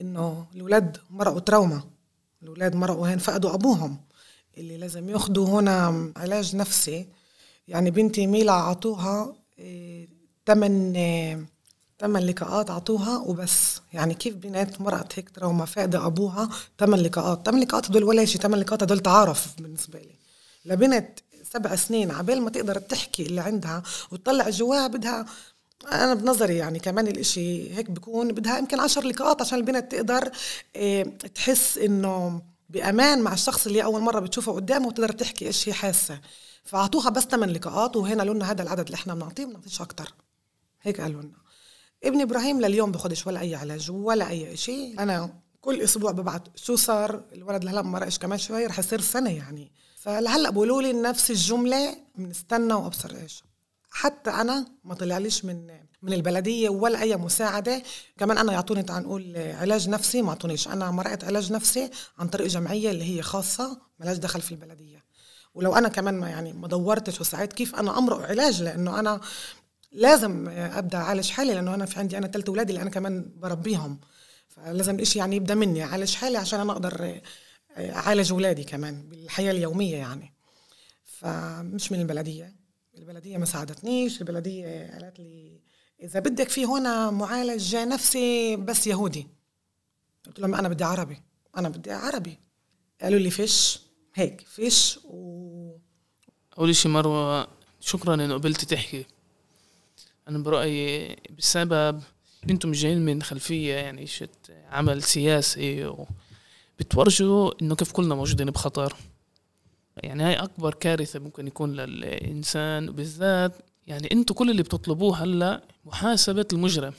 إنه 0.00 0.46
الاولاد 0.54 0.98
مرقوا 1.10 1.40
تروما 1.40 1.82
الاولاد 2.42 2.74
مرقوا 2.74 3.08
هين 3.08 3.18
فقدوا 3.18 3.54
أبوهم. 3.54 3.96
اللي 4.58 4.76
لازم 4.76 5.08
ياخذوا 5.08 5.46
هنا 5.46 6.12
علاج 6.16 6.56
نفسي. 6.56 7.06
يعني 7.68 7.90
بنتي 7.90 8.26
ميلا 8.26 8.52
عطوها 8.52 9.36
ثمان 10.46 10.96
إيه 10.96 11.46
ثمان 12.00 12.22
لقاءات 12.22 12.70
عطوها 12.70 13.18
وبس. 13.18 13.80
يعني 13.92 14.14
كيف 14.14 14.34
بنت 14.34 14.80
مرقت 14.80 15.18
هيك 15.18 15.30
تروما 15.30 15.64
فاقدة 15.64 16.06
أبوها 16.06 16.48
ثمان 16.78 17.00
لقاءات. 17.00 17.46
ثمان 17.46 17.60
لقاءات 17.60 17.86
هدول 17.90 18.04
ولا 18.04 18.24
شيء 18.24 18.40
ثمان 18.40 18.60
لقاءات 18.60 18.82
هدول 18.82 18.98
تعارف 18.98 19.60
بالنسبة 19.60 19.98
لي. 19.98 20.14
لبنت 20.64 21.08
سبع 21.52 21.76
سنين 21.76 22.10
عبال 22.10 22.42
ما 22.42 22.50
تقدر 22.50 22.78
تحكي 22.78 23.26
اللي 23.26 23.40
عندها 23.40 23.82
وتطلع 24.10 24.50
جواها 24.50 24.86
بدها 24.86 25.26
أنا 25.92 26.14
بنظري 26.14 26.56
يعني 26.56 26.78
كمان 26.78 27.06
الإشي 27.06 27.74
هيك 27.76 27.90
بكون 27.90 28.32
بدها 28.32 28.58
يمكن 28.58 28.80
عشر 28.80 29.04
لقاءات 29.04 29.40
عشان 29.40 29.58
البنت 29.58 29.92
تقدر 29.92 30.30
إيه 30.76 31.02
تحس 31.34 31.78
إنه 31.78 32.42
بأمان 32.68 33.22
مع 33.22 33.32
الشخص 33.32 33.66
اللي 33.66 33.84
أول 33.84 34.00
مرة 34.00 34.20
بتشوفه 34.20 34.52
قدامه 34.52 34.86
وتقدر 34.86 35.12
تحكي 35.12 35.46
إيش 35.46 35.68
هي 35.68 35.72
حاسة. 35.72 36.20
فأعطوها 36.64 37.10
بس 37.10 37.22
ثمان 37.22 37.50
لقاءات 37.50 37.96
وهنا 37.96 38.22
لنا 38.22 38.50
هذا 38.50 38.62
العدد 38.62 38.84
اللي 38.84 38.94
إحنا 38.94 39.14
بنعطيه 39.14 39.44
بنعطيش 39.44 39.80
أكثر 39.80 40.14
هيك 40.82 41.00
قالوا 41.00 41.22
لنا. 41.22 41.38
ابن 42.04 42.20
إبراهيم 42.20 42.60
لليوم 42.60 42.92
باخدش 42.92 43.26
ولا 43.26 43.40
أي 43.40 43.54
علاج 43.54 43.90
ولا 43.90 44.28
أي 44.28 44.56
شيء 44.56 44.94
أنا 44.98 45.34
كل 45.60 45.80
أسبوع 45.80 46.12
ببعت 46.12 46.48
شو 46.56 46.76
صار 46.76 47.22
الولد 47.32 47.64
لهلأ 47.64 47.82
ما 47.82 48.08
كمان 48.20 48.38
شوي 48.38 48.66
رح 48.66 48.78
يصير 48.78 49.00
سنة 49.00 49.30
يعني. 49.30 49.72
فلهلأ 49.96 50.50
بقولوا 50.50 50.82
لي 50.82 50.92
نفس 50.92 51.30
الجملة 51.30 51.96
بنستنى 52.14 52.74
وأبصر 52.74 53.16
إيش. 53.22 53.44
حتى 53.96 54.30
أنا 54.30 54.66
ما 54.84 54.94
طلعليش 54.94 55.44
من 55.44 55.66
من 56.02 56.12
البلدية 56.12 56.68
ولا 56.68 57.00
أي 57.00 57.16
مساعدة. 57.16 57.82
كمان 58.18 58.38
أنا 58.38 58.52
يعطوني 58.52 58.82
تعال 58.82 59.02
نقول 59.02 59.36
علاج 59.36 59.88
نفسي 59.88 60.22
ما 60.22 60.28
أعطونيش. 60.28 60.68
أنا 60.68 60.90
مرقت 60.90 61.24
علاج 61.24 61.52
نفسي 61.52 61.90
عن 62.18 62.28
طريق 62.28 62.46
جمعية 62.46 62.90
اللي 62.90 63.04
هي 63.16 63.22
خاصة 63.22 63.80
ملاش 64.00 64.16
دخل 64.16 64.40
في 64.40 64.52
البلدية. 64.52 65.04
ولو 65.54 65.74
أنا 65.74 65.88
كمان 65.88 66.14
ما 66.14 66.28
يعني 66.28 66.52
ما 66.52 66.68
دورتش 66.68 67.20
وسعيت 67.20 67.52
كيف 67.52 67.74
أنا 67.74 67.98
أمرق 67.98 68.28
علاج؟ 68.28 68.62
لأنه 68.62 69.00
أنا 69.00 69.20
لازم 69.92 70.48
أبدأ 70.48 70.98
أعالج 70.98 71.30
حالي 71.30 71.54
لأنه 71.54 71.74
أنا 71.74 71.86
في 71.86 71.98
عندي 71.98 72.18
أنا 72.18 72.26
ثلاث 72.26 72.48
أولاد 72.48 72.68
اللي 72.68 72.82
أنا 72.82 72.90
كمان 72.90 73.32
بربيهم. 73.36 74.00
فلازم 74.48 74.94
الاشي 74.94 75.18
يعني 75.18 75.36
يبدأ 75.36 75.54
مني 75.54 75.84
أعالج 75.84 76.14
حالي 76.14 76.38
عشان 76.38 76.60
أنا 76.60 76.72
أقدر 76.72 77.20
أعالج 77.78 78.32
اولادي 78.32 78.64
كمان 78.64 79.08
بالحياة 79.08 79.50
اليومية 79.50 79.96
يعني. 79.96 80.34
فمش 81.04 81.92
من 81.92 82.00
البلدية. 82.00 82.63
البلدية 83.04 83.38
ما 83.38 83.44
ساعدتنيش 83.44 84.20
البلدية 84.20 84.90
قالت 84.92 85.18
لي 85.18 85.60
إذا 86.02 86.20
بدك 86.20 86.48
في 86.48 86.64
هنا 86.64 87.10
معالج 87.10 87.76
نفسي 87.76 88.56
بس 88.56 88.86
يهودي. 88.86 89.26
قلت 90.26 90.38
لهم 90.40 90.54
أنا 90.54 90.68
بدي 90.68 90.84
عربي 90.84 91.22
أنا 91.56 91.68
بدي 91.68 91.90
عربي. 91.90 92.38
قالوا 93.02 93.18
لي 93.18 93.30
فيش 93.30 93.80
هيك 94.14 94.40
فيش 94.40 94.98
و 95.04 95.76
أول 96.58 96.76
شيء 96.76 96.92
مروة 96.92 97.48
شكرا 97.80 98.14
إنه 98.14 98.34
قبلتي 98.34 98.66
تحكي. 98.66 99.06
أنا 100.28 100.38
برأيي 100.38 101.16
بسبب 101.38 102.02
أنتم 102.50 102.72
جايين 102.72 103.04
من 103.04 103.22
خلفية 103.22 103.74
يعني 103.74 104.06
شت 104.06 104.52
عمل 104.70 105.02
سياسي 105.02 105.94
بتورجوا 106.78 107.62
إنه 107.62 107.74
كيف 107.74 107.92
كلنا 107.92 108.14
موجودين 108.14 108.50
بخطر. 108.50 108.96
يعني 109.96 110.22
هاي 110.22 110.34
أكبر 110.34 110.74
كارثة 110.74 111.18
ممكن 111.18 111.46
يكون 111.46 111.72
للإنسان 111.72 112.86
بالذات 112.90 113.52
يعني 113.86 114.08
أنتم 114.12 114.34
كل 114.34 114.50
اللي 114.50 114.62
بتطلبوه 114.62 115.22
هلأ 115.22 115.62
محاسبة 115.84 116.46
المجرم. 116.52 116.92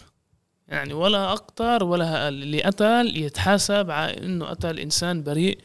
يعني 0.68 0.94
ولا 0.94 1.34
أكتر 1.34 1.84
ولا 1.84 2.24
أقل 2.24 2.44
اللي 2.44 2.64
قتل 2.64 3.18
يتحاسب 3.18 3.92
على 3.92 4.18
إنه 4.18 4.46
قتل 4.46 4.80
إنسان 4.80 5.24
بريء 5.24 5.60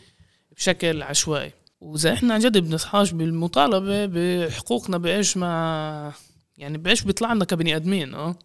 بشكل 0.56 1.02
عشوائي. 1.02 1.52
وإذا 1.80 2.12
إحنا 2.12 2.34
عن 2.34 2.40
جد 2.40 2.58
بنصحاش 2.58 3.12
بالمطالبة 3.12 4.06
بحقوقنا 4.06 4.98
بإيش 4.98 5.36
ما 5.36 6.12
يعني 6.58 6.78
بإيش 6.78 7.02
بيطلع 7.02 7.32
لنا 7.32 7.44
كبني 7.44 7.76
آدمين 7.76 8.14
آه؟ 8.14 8.36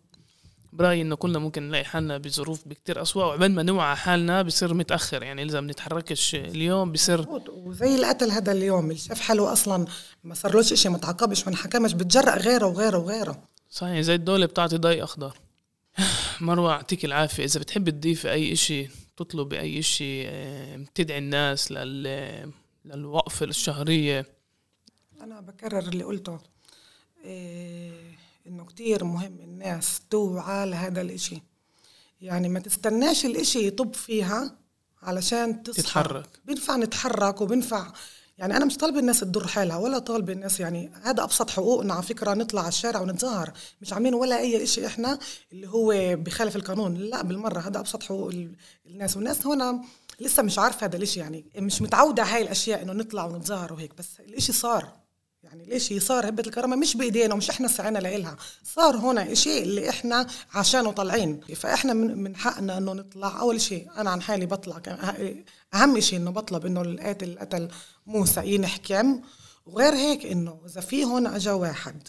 برايي 0.75 1.01
إنه 1.01 1.15
كلنا 1.15 1.39
ممكن 1.39 1.63
نلاقي 1.63 1.83
حالنا 1.83 2.17
بظروف 2.17 2.67
بكتير 2.67 3.01
اسوء 3.01 3.23
وعبال 3.23 3.51
ما 3.51 3.63
نوعى 3.63 3.95
حالنا 3.95 4.41
بصير 4.41 4.73
متأخر. 4.73 5.23
يعني 5.23 5.43
إذا 5.43 5.59
بنتحركش 5.59 6.35
اليوم 6.35 6.91
بصير 6.91 7.25
وزي 7.47 7.95
القتل 7.95 8.31
هذا 8.31 8.51
اليوم 8.51 8.85
اللي 8.85 8.97
شاف 8.97 9.19
حاله 9.19 9.53
أصلا 9.53 9.85
ما 10.23 10.33
صارلوش 10.33 10.73
شيء 10.73 10.91
ما 10.91 10.97
تعاقبش 10.97 11.47
ما 11.47 11.55
حكمش 11.55 11.93
بتجرأ 11.93 12.35
غيره 12.35 12.65
وغيره 12.65 12.97
وغيره. 12.97 13.43
صحيح 13.69 13.99
زي 13.99 14.15
الدولة 14.15 14.45
بتعطي 14.45 14.77
ضي 14.77 15.03
أخضر. 15.03 15.38
مروة 16.41 16.71
يعطيك 16.71 17.05
العافية. 17.05 17.43
إذا 17.43 17.59
بتحب 17.59 17.89
تضيفي 17.89 18.31
أي 18.31 18.53
إشي 18.53 18.89
تطلبي 19.17 19.59
أي 19.59 19.79
إشي 19.79 20.27
تدعي 20.95 21.17
الناس 21.17 21.71
لل 21.71 22.51
للوقفة 22.85 23.45
الشهرية 23.45 24.25
أنا 25.21 25.41
بكرر 25.41 25.79
اللي 25.79 26.03
قلته. 26.03 26.39
إيه 27.25 28.05
إنه 28.47 28.65
كتير 28.65 29.03
مهم 29.03 29.39
الناس 29.39 30.01
توعى 30.10 30.65
لهذا 30.65 31.01
الإشي. 31.01 31.41
يعني 32.21 32.49
ما 32.49 32.60
تستناش 32.60 33.25
الإشي 33.25 33.67
يطب 33.67 33.93
فيها 33.93 34.58
علشان 35.01 35.63
تصحى. 35.63 35.81
تتحرك. 35.81 36.29
بينفع 36.45 36.75
نتحرك 36.75 37.41
وبينفع 37.41 37.91
يعني 38.38 38.58
أنا 38.58 38.65
مش 38.65 38.77
طالبة 38.77 38.99
الناس 38.99 39.19
تضر 39.19 39.47
حالها 39.47 39.77
ولا 39.77 39.99
طالبة 39.99 40.34
الناس 40.34 40.60
يعني 40.60 40.91
هذا 41.03 41.23
أبسط 41.23 41.49
حقوقنا 41.49 41.93
على 41.93 42.03
فكرة 42.03 42.34
نطلع 42.34 42.62
على 42.62 42.69
الشارع 42.69 43.01
ونتظاهر. 43.01 43.51
مش 43.81 43.93
عاملين 43.93 44.13
ولا 44.13 44.39
أي 44.39 44.67
شيء 44.67 44.86
إحنا 44.86 45.19
اللي 45.51 45.67
هو 45.67 46.15
بخالف 46.15 46.55
القانون. 46.55 46.93
لا 46.97 47.23
بالمرة 47.23 47.60
هذا 47.60 47.79
أبسط 47.79 48.03
حقوق 48.03 48.31
الناس. 48.86 49.15
والناس 49.15 49.47
هنا 49.47 49.81
لسه 50.19 50.43
مش 50.43 50.60
عارفة 50.60 50.88
هذا 50.88 50.97
الشيء 50.97 51.23
يعني 51.23 51.45
مش 51.58 51.81
متعودة 51.81 52.23
هاي 52.23 52.41
الأشياء 52.41 52.81
إنه 52.81 52.93
نطلع 52.93 53.25
ونتظاهر 53.25 53.73
وهيك 53.73 53.93
بس 53.97 54.19
الإشي 54.19 54.53
صار. 54.53 55.05
يعني 55.45 55.73
هي 55.73 55.99
صار 55.99 56.29
هبة 56.29 56.43
الكرامة؟ 56.47 56.75
مش 56.75 56.97
بإيدينا 56.97 57.34
ومش 57.34 57.49
إحنا 57.49 57.67
سعينا 57.67 57.99
لإلها. 57.99 58.38
صار 58.63 58.95
هنا 58.95 59.34
شيء 59.34 59.63
اللي 59.63 59.89
إحنا 59.89 60.27
عشانه 60.53 60.91
طالعين. 60.91 61.41
فإحنا 61.55 61.93
من 61.93 62.36
حقنا 62.36 62.77
إنه 62.77 62.93
نطلع. 62.93 63.39
أول 63.39 63.62
شيء 63.62 63.88
أنا 63.97 64.10
عن 64.10 64.21
حالي 64.21 64.45
بطلع 64.45 64.81
أهم 65.73 65.99
شيء 65.99 66.19
إنه 66.19 66.31
بطلب 66.31 66.65
إنه 66.65 66.81
القاتل 66.81 67.39
قتل 67.39 67.67
موسى 68.08 68.47
ينحكم 68.53 69.21
وغير 69.65 69.93
هيك 69.93 70.25
إنه 70.25 70.62
إذا 70.65 70.81
في 70.81 71.03
هون 71.03 71.27
أجا 71.27 71.51
واحد 71.51 72.08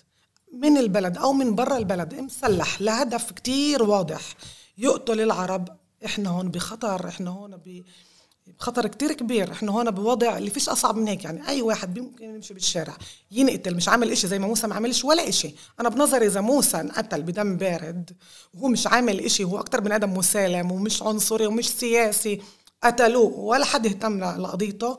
من 0.53 0.77
البلد 0.77 1.19
أو 1.19 1.33
من 1.33 1.55
برا 1.55 1.77
البلد 1.77 2.15
مسلح 2.15 2.81
لهدف 2.81 3.33
كتير 3.33 3.83
واضح. 3.83 4.35
يقتل 4.79 5.21
العرب. 5.21 5.69
إحنا 6.05 6.31
هون 6.31 6.49
بخطر. 6.49 7.09
إحنا 7.09 7.31
هون 7.31 7.57
ب 7.57 7.83
خطر 8.59 8.87
كتير 8.87 9.13
كبير. 9.13 9.53
إحنا 9.53 9.73
هون 9.73 9.91
بوضع 9.91 10.39
اللي 10.39 10.51
فيش 10.51 10.69
أصعب 10.69 10.97
من 10.97 11.09
هيك. 11.09 11.25
يعني 11.25 11.49
أي 11.49 11.63
واحد 11.63 11.99
ممكن 11.99 12.25
يمشي 12.25 12.55
بالشارع 12.55 12.97
ينقتل 13.31 13.77
مش 13.77 13.89
عامل 13.89 14.11
إشي 14.11 14.27
زي 14.27 14.39
ما 14.39 14.47
موسى 14.47 14.67
ما 14.67 14.75
عملش 14.75 15.05
ولا 15.05 15.29
إشي. 15.29 15.55
أنا 15.81 15.89
بنظري 15.89 16.27
إذا 16.27 16.41
موسى 16.41 16.81
انقتل 16.81 17.23
بدم 17.23 17.57
بارد 17.57 18.17
وهو 18.55 18.69
مش 18.69 18.87
عامل 18.87 19.21
إشي 19.21 19.45
هو 19.45 19.59
أكتر 19.59 19.81
من 19.81 19.93
آدم 19.93 20.15
مسالم 20.15 20.73
ومش 20.73 21.03
عنصري 21.03 21.47
ومش 21.47 21.69
سياسي 21.69 22.43
قتلوه. 22.83 23.39
ولا 23.39 23.65
حد 23.65 23.87
اهتم 23.87 24.21
لقضيته. 24.21 24.97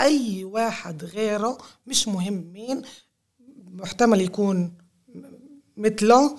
أي 0.00 0.44
واحد 0.44 1.04
غيره 1.04 1.58
مش 1.86 2.08
مهم 2.08 2.52
مين 2.52 2.82
محتمل 3.64 4.20
يكون 4.20 4.72
مثله 5.76 6.36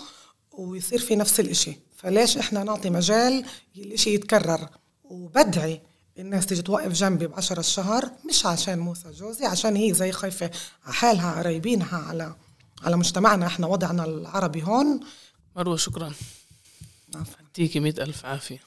ويصير 0.52 1.00
في 1.00 1.16
نفس 1.16 1.40
الإشي. 1.40 1.80
فليش 1.96 2.38
إحنا 2.38 2.64
نعطي 2.64 2.90
مجال 2.90 3.46
الاشي 3.78 4.14
يتكرر؟ 4.14 4.70
وبدعي. 5.04 5.82
الناس 6.20 6.46
تيجي 6.46 6.62
توقف 6.62 6.92
جنبي 6.92 7.28
بعشرة 7.28 7.60
الشهر 7.60 8.12
مش 8.30 8.46
عشان 8.46 8.80
موسى 8.80 9.12
جوزي 9.12 9.46
عشان 9.46 9.76
هي 9.76 9.94
زي 9.94 10.12
خايفة 10.12 10.52
على 10.86 10.94
حالها 10.94 11.40
قرايبينها 11.40 11.98
على 11.98 12.36
على 12.84 12.98
مجتمعنا 12.98 13.48
إحنا 13.48 13.68
وضعنا 13.68 14.06
العربي 14.06 14.64
هون. 14.64 15.00
مروة 15.56 15.78
شكرا. 15.78 16.14
عفوا. 17.16 17.34
يعطيكي 17.42 17.80
مئة 17.80 18.04
ألف 18.04 18.26
عافية. 18.26 18.60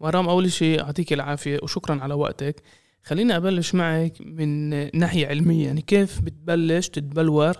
مرام 0.00 0.28
أول 0.28 0.52
شيء 0.52 0.78
يعطيك 0.78 1.12
العافية 1.12 1.58
وشكرا 1.62 2.00
على 2.02 2.14
وقتك. 2.14 2.62
خليني 3.04 3.36
أبلش 3.36 3.74
معك 3.74 4.12
من 4.20 4.68
ناحية 4.98 5.26
علمية 5.26 5.66
يعني 5.66 5.82
كيف 5.82 6.20
بتبلش 6.20 6.88
تتبلور 6.88 7.54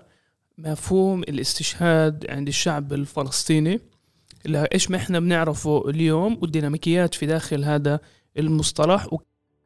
مفهوم 0.58 1.22
الاستشهاد 1.22 2.26
عند 2.30 2.48
الشعب 2.48 2.92
الفلسطيني؟ 2.92 3.80
إيش 4.46 4.90
ما 4.90 4.96
إحنا 4.96 5.20
بنعرفه 5.20 5.90
اليوم 5.90 6.38
والديناميكيات 6.42 7.14
في 7.14 7.26
داخل 7.26 7.64
هذا 7.64 8.00
المصطلح 8.38 9.06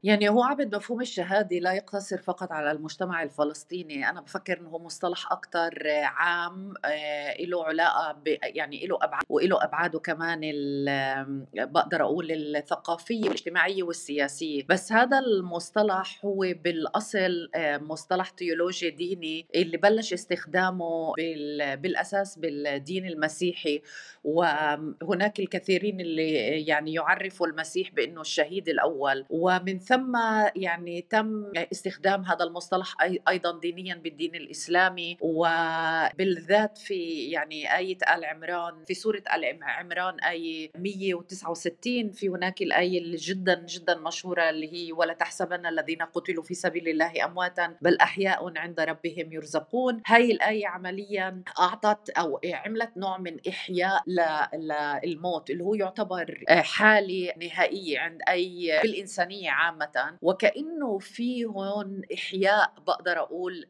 يعني 0.06 0.28
هو 0.28 0.42
عبد 0.42 0.74
مفهوم 0.74 1.00
الشهادة 1.00 1.58
لا 1.58 1.72
يقتصر 1.72 2.18
فقط 2.18 2.52
على 2.52 2.70
المجتمع 2.70 3.22
الفلسطيني 3.22 4.10
أنا 4.10 4.20
بفكر 4.20 4.60
أنه 4.60 4.78
مصطلح 4.78 5.32
أكثر 5.32 5.82
عام 6.04 6.74
آه، 6.84 7.42
له 7.42 7.64
علاقة 7.64 8.16
يعني 8.42 8.86
له 8.86 8.98
أبعاد 9.02 9.24
وله 9.28 9.64
أبعاده 9.64 9.98
كمان 9.98 10.40
بقدر 11.54 12.02
أقول 12.02 12.32
الثقافية 12.32 13.22
والاجتماعية 13.22 13.82
والسياسية. 13.82 14.62
بس 14.68 14.92
هذا 14.92 15.18
المصطلح 15.18 16.24
هو 16.24 16.38
بالأصل 16.64 17.48
آه، 17.54 17.78
مصطلح 17.78 18.30
تيولوجي 18.30 18.90
ديني 18.90 19.46
اللي 19.54 19.76
بلش 19.76 20.12
استخدامه 20.12 21.12
بالأساس 21.74 22.38
بالدين 22.38 23.06
المسيحي. 23.06 23.82
وهناك 24.24 25.40
الكثيرين 25.40 26.00
اللي 26.00 26.32
يعني 26.66 26.94
يعرفوا 26.94 27.46
المسيح 27.46 27.90
بأنه 27.90 28.20
الشهيد 28.20 28.68
الأول. 28.68 29.24
ومن 29.30 29.78
ثم 29.78 29.95
يعني 30.56 31.06
تم 31.10 31.52
استخدام 31.72 32.24
هذا 32.24 32.44
المصطلح 32.44 32.94
أيضا 33.28 33.60
دينيا 33.60 33.94
بالدين 33.94 34.34
الإسلامي 34.34 35.16
وبالذات 35.20 36.78
في 36.78 37.30
يعني 37.30 37.76
آية 37.76 37.98
ال 38.14 38.24
عمران 38.24 38.84
في 38.84 38.94
سورة 38.94 39.22
ال 39.34 39.58
عمران 39.62 40.20
إيه 40.20 40.70
169 40.76 42.10
في 42.12 42.28
هناك 42.28 42.62
الآية 42.62 43.16
جدا 43.16 43.64
جدا 43.68 43.94
مشهورة 43.98 44.50
اللي 44.50 44.72
هي 44.72 44.92
ولا 44.92 45.12
تحسبن 45.12 45.66
الذين 45.66 46.02
قتلوا 46.02 46.42
في 46.42 46.54
سبيل 46.54 46.88
الله 46.88 47.24
امواتا 47.24 47.76
بل 47.82 47.98
أحياء 47.98 48.58
عند 48.58 48.80
ربهم 48.80 49.32
يرزقون. 49.32 50.02
هاي 50.06 50.30
الآية 50.32 50.66
عمليا 50.66 51.42
أعطت 51.58 52.10
أو 52.10 52.40
عملت 52.44 52.90
نوع 52.96 53.18
من 53.18 53.36
إحياء 53.48 54.02
للموت 55.04 55.50
اللي 55.50 55.64
هو 55.64 55.74
يعتبر 55.74 56.44
حاله 56.48 57.32
نهائية 57.42 57.98
عند 57.98 58.20
اي 58.28 58.80
بالانسانيه 58.82 59.50
عامة. 59.50 59.85
وكأنه 60.22 60.98
في 60.98 61.44
هون 61.44 62.02
إحياء 62.14 62.72
بقدر 62.86 63.18
أقول 63.18 63.66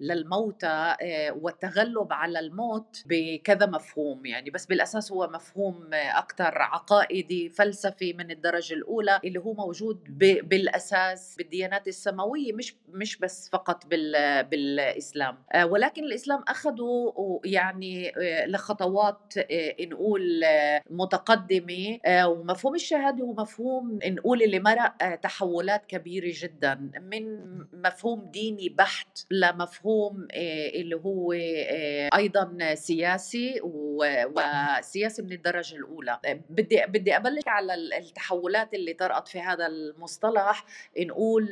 للموتى 0.00 0.96
آه، 1.02 1.32
والتغلب 1.32 2.12
على 2.12 2.38
الموت 2.38 3.02
بكذا 3.06 3.66
مفهوم. 3.66 4.26
يعني 4.26 4.50
بس 4.50 4.66
بالأساس 4.66 5.12
هو 5.12 5.28
مفهوم 5.28 5.88
أكثر 5.92 6.58
عقائدي 6.58 7.48
فلسفي 7.48 8.12
من 8.12 8.30
الدرجة 8.30 8.74
الأولى 8.74 9.20
اللي 9.24 9.40
هو 9.40 9.54
موجود 9.54 10.18
بالأساس 10.48 11.34
بالديانات 11.38 11.88
السماوية 11.88 12.52
مش 12.52 12.76
مش 12.88 13.18
بس 13.18 13.48
فقط 13.52 13.86
بالإسلام. 13.86 15.38
آه، 15.52 15.66
ولكن 15.66 16.04
الإسلام 16.04 16.42
أخذوا 16.48 17.12
يعني 17.44 18.08
آه، 18.08 18.46
لخطوات 18.46 19.34
نقول 19.80 20.44
متقدمة. 20.90 21.98
ومفهوم 22.24 22.74
الشهادة 22.74 23.24
هو 23.24 23.32
مفهوم 23.32 23.98
نقول 24.04 24.42
اللي 24.42 24.60
مرق 24.60 24.94
تحولات 25.30 25.86
كبيرة 25.86 26.32
جدا 26.34 26.90
من 27.00 27.24
مفهوم 27.72 28.30
ديني 28.30 28.68
بحت 28.68 29.18
لمفهوم 29.30 30.28
آه، 30.32 30.68
اللي 30.68 30.96
هو 30.96 31.32
آه، 31.32 32.10
أيضا 32.14 32.74
سياسي 32.74 33.60
وسياسي 33.64 35.22
من 35.22 35.32
الدرجة 35.32 35.76
الأولى. 35.76 36.20
بدي 36.50 36.82
بدي 36.88 37.16
أبلش 37.16 37.42
على 37.46 37.74
التحولات 37.74 38.74
اللي 38.74 38.92
طرأت 38.92 39.28
في 39.28 39.40
هذا 39.40 39.66
المصطلح 39.66 40.64
نقول 40.98 41.48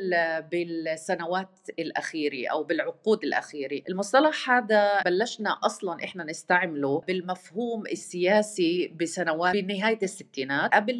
بالسنوات 0.50 1.68
الأخيرة 1.78 2.50
أو 2.50 2.62
بالعقود 2.64 3.24
الأخيرة. 3.24 3.82
المصطلح 3.88 4.50
هذا 4.50 5.02
بلشنا 5.02 5.58
أصلا 5.64 6.04
إحنا 6.04 6.24
نستعمله 6.24 7.00
بالمفهوم 7.00 7.86
السياسي 7.86 8.94
بسنوات 9.00 9.54
بنهاية 9.54 9.98
الستينات. 10.02 10.74
قبل 10.74 10.98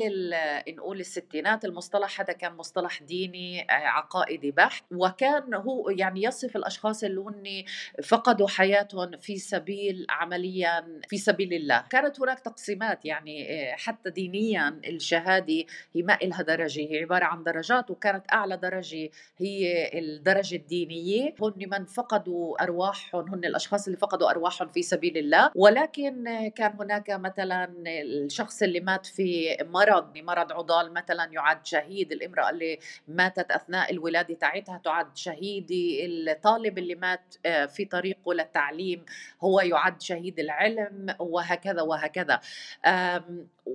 نقول 0.68 1.00
الستينات 1.00 1.64
المصطلح 1.64 2.20
هذا 2.20 2.32
كان 2.32 2.52
مصطلح 2.68 3.02
ديني 3.02 3.62
آه، 3.62 3.72
عقائدي 3.72 4.50
بحت. 4.50 4.84
وكان 4.90 5.54
هو 5.54 5.90
يعني 5.90 6.22
يصف 6.22 6.56
الأشخاص 6.56 7.04
اللي 7.04 7.20
هن 7.20 7.64
فقدوا 8.04 8.48
حياتهم 8.48 9.10
في 9.20 9.36
سبيل 9.36 10.06
عمليا 10.10 11.00
في 11.08 11.18
سبيل 11.18 11.54
الله. 11.54 11.84
كانت 11.90 12.20
هناك 12.20 12.40
تقسيمات 12.40 13.04
يعني 13.04 13.50
آه، 13.72 13.76
حتى 13.76 14.10
دينيا 14.10 14.80
الشهاده 14.86 15.64
هي 15.94 16.02
ما 16.02 16.18
لها 16.22 16.42
درجة 16.42 16.80
هي 16.80 16.98
عبارة 16.98 17.24
عن 17.24 17.42
درجات 17.42 17.90
وكانت 17.90 18.24
أعلى 18.32 18.56
درجة 18.56 19.10
هي 19.38 19.90
الدرجة 19.98 20.56
الدينية. 20.56 21.34
هن 21.42 21.68
من 21.72 21.84
فقدوا 21.84 22.62
أرواحهم 22.62 23.28
هن 23.34 23.44
الأشخاص 23.44 23.86
اللي 23.86 23.98
فقدوا 23.98 24.30
أرواحهم 24.30 24.68
في 24.68 24.82
سبيل 24.82 25.18
الله. 25.18 25.50
ولكن 25.54 26.24
كان 26.56 26.72
هناك 26.80 27.10
مثلا 27.10 27.74
الشخص 27.86 28.62
اللي 28.62 28.80
مات 28.80 29.06
في 29.06 29.56
مرض 29.60 30.18
مرض 30.18 30.52
عضال 30.52 30.92
مثلا 30.92 31.28
يعد 31.32 31.66
شهيد 31.66 32.12
الامرأة 32.12 32.50
اللي 32.62 32.78
ماتت 33.08 33.50
أثناء 33.50 33.92
الولادة 33.92 34.34
تاعتها 34.34 34.80
تعد 34.84 35.16
شهيده 35.16 36.06
الطالب 36.06 36.78
اللي 36.78 36.94
مات 36.94 37.34
آه، 37.46 37.66
في 37.66 37.84
طريقه 37.84 38.34
للتعليم 38.34 39.04
هو 39.40 39.60
يعد 39.60 40.02
شهيد 40.02 40.38
العلم 40.40 41.14
وهكذا 41.18 41.82
وهكذا. 41.82 42.40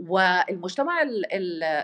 والمجتمع 0.01 1.01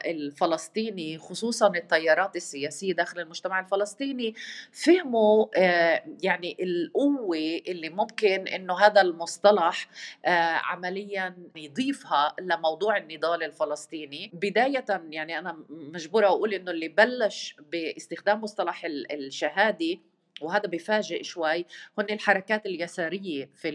الفلسطيني 0.05 1.17
خصوصا 1.17 1.67
التيارات 1.67 2.35
السياسية 2.35 2.93
داخل 2.93 3.19
المجتمع 3.19 3.59
الفلسطيني 3.59 4.33
فهموا 4.71 5.45
آه، 5.55 6.03
يعني 6.23 6.57
القوة 6.59 7.61
اللي 7.67 7.89
ممكن 7.89 8.47
إنه 8.47 8.79
هذا 8.79 9.01
المصطلح 9.01 9.89
آه، 10.25 10.59
عمليا 10.63 11.35
يضيفها 11.55 12.35
لموضوع 12.39 12.97
النضال 12.97 13.43
الفلسطيني. 13.43 14.31
بداية 14.33 14.85
يعني 15.09 15.39
أنا 15.39 15.57
مجبورة 15.69 16.27
أقول 16.27 16.53
إنه 16.53 16.71
اللي 16.71 16.87
بلش 16.87 17.55
باستخدام 17.71 18.41
مصطلح 18.41 18.85
الشهاده 19.11 19.97
وهذا 20.41 20.67
بفاجئ 20.67 21.23
شوي 21.23 21.65
هن 21.97 22.05
الحركات 22.09 22.65
اليسارية 22.65 23.49
في 23.55 23.71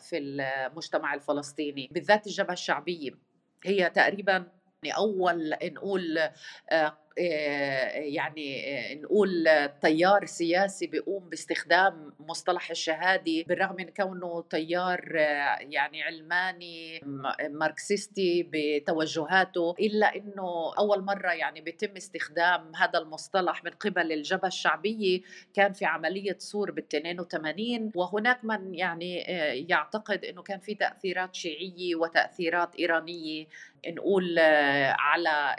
في 0.00 0.18
المجتمع 0.18 1.14
الفلسطيني 1.14 1.88
بالذات 1.92 2.26
الجبهة 2.26 2.52
الشعبية. 2.52 3.10
هي 3.64 3.90
تقريبا 3.90 4.46
أول 4.86 5.54
نقول 5.62 6.18
يعني 7.16 8.78
آه، 8.92 8.94
نقول 8.94 9.48
تيار 9.82 10.26
سياسي 10.26 10.86
بيقوم 10.86 11.28
باستخدام 11.28 12.12
مصطلح 12.20 12.70
الشهادة 12.70 13.44
بالرغم 13.48 13.76
من 13.76 13.88
كونه 13.88 14.44
تيار 14.50 15.12
آه، 15.16 15.58
يعني 15.60 16.02
علماني 16.02 17.00
ماركسيستي 17.50 18.50
بتوجهاته 18.52 19.74
إلا 19.80 20.16
إنه 20.16 20.74
أول 20.78 21.04
مرة 21.04 21.32
يعني 21.32 21.60
بيتم 21.60 21.96
استخدام 21.96 22.72
هذا 22.76 22.98
المصطلح 22.98 23.64
من 23.64 23.70
قبل 23.70 24.12
الجبهة 24.12 24.48
الشعبية 24.48 25.20
كان 25.54 25.72
في 25.72 25.84
عملية 25.84 26.36
صور 26.38 26.70
بال 26.70 26.84
82 26.84 27.92
وهناك 27.94 28.44
من 28.44 28.74
يعني 28.74 29.16
يعتقد 29.68 30.24
إنه 30.24 30.42
كان 30.42 30.58
في 30.58 30.74
تأثيرات 30.74 31.34
شيعية 31.34 31.94
وتأثيرات 31.94 32.76
إيرانية 32.76 33.46
نقول 33.86 34.38
على 34.98 35.56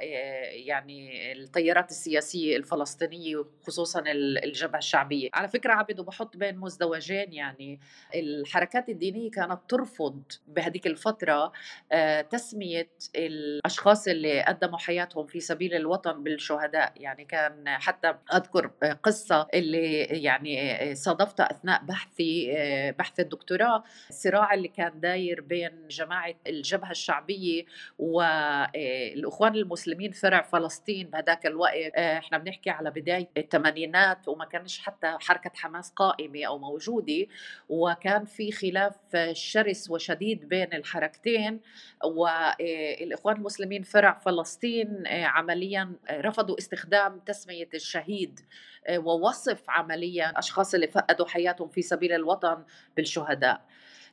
يعني 0.66 1.32
التيارات 1.46 1.92
السياسية 1.92 2.58
الفلسطينية 2.58 3.46
خصوصا 3.68 4.04
الجبهة 4.44 4.78
الشعبية. 4.78 5.30
على 5.34 5.48
فكرة 5.48 5.74
عبد 5.74 6.00
وبحط 6.00 6.38
بين 6.38 6.58
مزدوجين 6.58 7.34
يعني. 7.34 7.80
الحركات 8.16 8.90
الدينية 8.90 9.32
كانت 9.32 9.60
ترفض 9.68 10.24
بهذيك 10.48 10.88
الفترة 10.88 11.52
آه، 11.92 12.22
تسمية 12.22 12.90
الأشخاص 13.16 14.08
اللي 14.08 14.42
قدموا 14.42 14.78
حياتهم 14.78 15.26
في 15.26 15.40
سبيل 15.40 15.74
الوطن 15.74 16.24
بالشهداء. 16.24 16.94
يعني 16.96 17.26
كان 17.26 17.70
حتى 17.70 18.16
أذكر 18.34 18.68
قصة 19.04 19.48
اللي 19.54 20.02
يعني 20.04 20.96
صادفتها 20.96 21.52
أثناء 21.52 21.84
بحثي 21.84 22.54
آه، 22.58 22.92
بحث 22.92 23.20
الدكتوراه. 23.20 23.84
الصراع 24.10 24.54
اللي 24.54 24.68
كان 24.68 25.00
داير 25.00 25.42
بين 25.42 25.88
جماعة 25.88 26.34
الجبهة 26.48 26.92
الشعبية 26.92 27.66
والإخوان 28.00 29.56
المسلمين 29.56 30.12
فرع 30.12 30.42
فلسطين 30.42 31.10
بهذاك 31.36 31.46
الوقت 31.46 31.74
آه، 31.96 32.18
إحنا 32.18 32.38
بنحكي 32.38 32.70
على 32.70 32.92
بداية 32.92 33.30
الثمانينات 33.38 34.28
وما 34.28 34.46
كانش 34.46 34.80
حتى 34.80 35.18
حركة 35.20 35.52
حماس 35.56 35.92
قائمة 35.92 36.46
أو 36.48 36.58
موجودة 36.58 37.28
وكان 37.70 38.26
في 38.26 38.52
خلاف 38.52 38.96
شرس 39.32 39.90
وشديد 39.90 40.50
بين 40.50 40.74
الحركتين 40.74 41.60
والإخوان 42.04 43.36
المسلمين 43.36 43.84
فرع 43.84 44.20
فلسطين 44.20 45.08
آه، 45.08 45.26
عمليا 45.26 45.94
رفضوا 46.12 46.58
استخدام 46.58 47.20
تسمية 47.20 47.70
الشهيد 47.74 48.40
آه، 48.88 49.00
ووصف 49.00 49.64
عمليا 49.70 50.40
أشخاص 50.40 50.74
اللي 50.74 50.88
فقدوا 50.88 51.28
حياتهم 51.28 51.70
في 51.70 51.82
سبيل 51.82 52.14
الوطن 52.14 52.64
بالشهداء. 52.96 53.62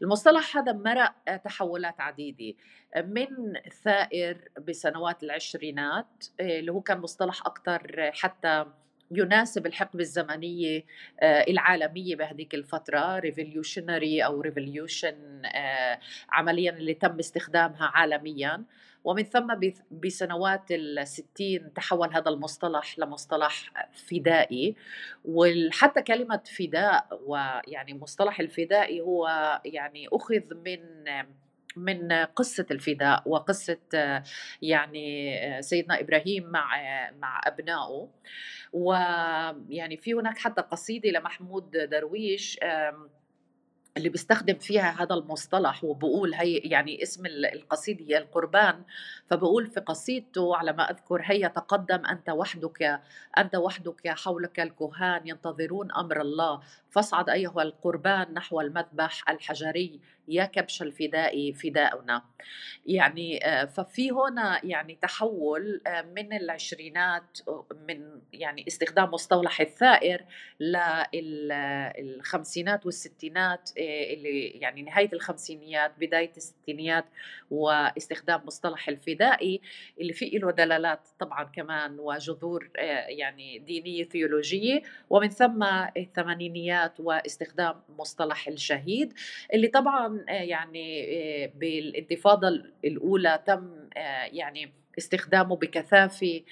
المصطلح 0.03 0.57
هذا 0.57 0.72
مرق 0.72 1.36
تحولات 1.44 2.00
عديدة. 2.00 2.55
من 2.96 3.53
ثائر 3.84 4.48
بسنوات 4.68 5.22
العشرينات 5.22 6.24
آه، 6.40 6.59
اللي 6.59 6.72
هو 6.72 6.80
كان 6.80 6.98
مصطلح 6.98 7.46
أكثر 7.46 8.11
حتى 8.12 8.66
يناسب 9.11 9.66
الحقبة 9.66 10.00
الزمنية 10.00 10.84
آه، 11.20 11.44
العالمية 11.48 12.16
بهذيك 12.16 12.55
الفترة 12.55 13.18
revolutionary 13.18 14.24
أو 14.24 14.40
revolution 14.40 15.43
آه، 15.46 15.98
عمليا 16.30 16.70
اللي 16.70 16.94
تم 16.94 17.18
استخدامها 17.18 17.90
عالميا. 17.94 18.64
ومن 19.05 19.22
ثم 19.22 19.61
بسنوات 19.90 20.70
الستين 20.70 21.72
تحول 21.74 22.14
هذا 22.14 22.30
المصطلح 22.30 22.98
لمصطلح 22.98 23.72
فدائي. 23.92 24.76
وحتى 25.24 26.03
كلمة 26.03 26.42
فداء 26.59 27.20
ويعني 27.26 27.94
مصطلح 27.94 28.40
الفدائي 28.40 29.00
هو 29.00 29.28
يعني 29.64 30.09
أخذ 30.12 30.55
من 30.55 30.80
من 31.76 32.12
قصة 32.12 32.66
الفداء 32.70 33.22
وقصة 33.26 33.78
يعني 34.62 35.36
سيدنا 35.62 36.00
إبراهيم 36.00 36.50
مع 36.50 36.70
مع 37.18 37.40
أبنائه. 37.46 38.09
ويعني 38.72 39.96
في 39.96 40.14
هناك 40.14 40.38
حتى 40.38 40.62
قصيدة 40.62 41.11
لمحمود 41.11 41.70
درويش 41.70 42.59
اللي 43.97 44.09
بيستخدم 44.09 44.55
فيها 44.55 45.03
هذا 45.03 45.14
المصطلح 45.14 45.84
وبقول 45.84 46.34
هي 46.34 46.57
يعني 46.57 47.03
اسم 47.03 47.26
القصيدة 47.26 48.05
هي 48.05 48.18
القربان 48.18 48.82
فبقول 49.26 49.66
في 49.66 49.80
قصيدته 49.80 50.57
على 50.57 50.72
ما 50.72 50.90
أذكر 50.90 51.20
هيا 51.24 51.49
تقدم 51.49 52.07
أنت 52.07 52.30
وحدك 52.30 53.01
أنت 53.38 53.57
وحدك 53.57 54.09
حولك 54.09 54.61
الكهان 54.61 55.28
ينتظرون 55.28 55.93
أمر 55.93 56.20
الله. 56.20 56.61
فاصعد 56.93 57.30
أيها 57.30 57.62
القربان 57.62 58.34
نحو 58.34 58.61
المذبح 58.61 59.30
الحجري 59.30 60.01
يا 60.28 60.45
كبش 60.45 60.82
الفداء 60.82 61.53
فداؤنا. 61.53 62.22
يعني 62.86 63.47
آه، 63.47 63.64
ففي 63.64 64.11
هنا 64.11 64.61
يعني 64.64 64.99
تحول 65.03 65.80
آه، 65.86 66.03
من 66.03 66.32
العشرينات 66.32 67.38
من 67.88 68.20
يعني 68.32 68.64
استخدام 68.68 69.11
مصطلح 69.11 69.61
الثائر 69.61 70.24
للخمسينات 71.14 72.86
والستينات 72.86 73.70
آه، 73.78 74.14
اللي 74.14 74.47
يعني 74.47 74.82
نهاية 74.82 75.12
الخمسينيات 75.12 75.93
بداية 75.99 76.32
الستينيات 76.36 77.05
واستخدام 77.51 78.47
مصطلح 78.47 78.88
الفدائي 78.88 79.61
اللي 80.01 80.12
فيه 80.12 80.38
له 80.38 80.51
دلالات 80.51 81.09
طبعا 81.18 81.45
كمان 81.45 81.99
وجذور 81.99 82.70
يعني 83.09 83.59
دينية 83.59 84.05
ثيولوجية. 84.05 84.82
ومن 85.11 85.28
ثم 85.28 85.62
الثمانينيات 85.97 86.82
واستخدام 86.99 87.74
مصطلح 87.99 88.49
الشهيد 88.49 89.14
اللي 89.55 89.68
طبعا 89.68 90.24
آه، 90.28 90.33
يعني 90.33 91.05
آه، 91.05 91.53
بالانتفاضة 91.55 92.49
الأولى 92.85 93.43
تم 93.47 93.89
آه، 93.97 94.24
يعني 94.24 94.72
استخدامه 94.99 95.57
بكثافة 95.57 96.43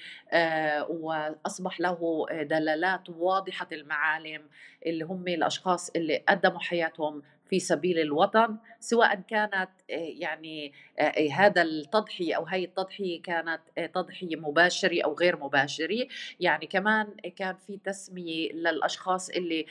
وأصبح 0.89 1.79
له 1.79 2.25
دلالات 2.31 3.09
واضحة 3.09 3.67
المعالم 3.71 4.41
اللي 4.85 5.05
هم 5.05 5.27
الأشخاص 5.27 5.89
اللي 5.89 6.23
قدموا 6.29 6.59
حياتهم 6.59 7.23
في 7.51 7.59
سبيل 7.59 7.99
الوطن 7.99 8.57
سواء 8.79 9.15
كانت 9.15 9.69
آه، 9.91 9.93
يعني 9.95 10.73
آه، 10.99 11.01
آه، 11.03 11.29
هذا 11.31 11.61
التضحية 11.61 12.35
أو 12.35 12.45
هي 12.45 12.63
التضحية 12.65 13.21
كانت 13.21 13.61
تضحية 13.93 14.35
مباشرة 14.35 15.01
أو 15.05 15.13
غير 15.13 15.37
مباشرة. 15.39 16.07
يعني 16.39 16.67
كمان 16.67 17.07
كان 17.35 17.55
في 17.67 17.77
تسمية 17.85 18.51
للأشخاص 18.53 19.29
اللي 19.29 19.65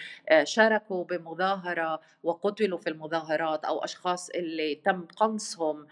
شاركوا 0.44 1.04
بمظاهرة 1.04 2.00
وقتلوا 2.22 2.78
في 2.78 2.90
المظاهرات 2.90 3.64
أو 3.64 3.78
أشخاص 3.84 4.30
اللي 4.30 4.74
تم 4.74 5.06
قنصهم 5.16 5.86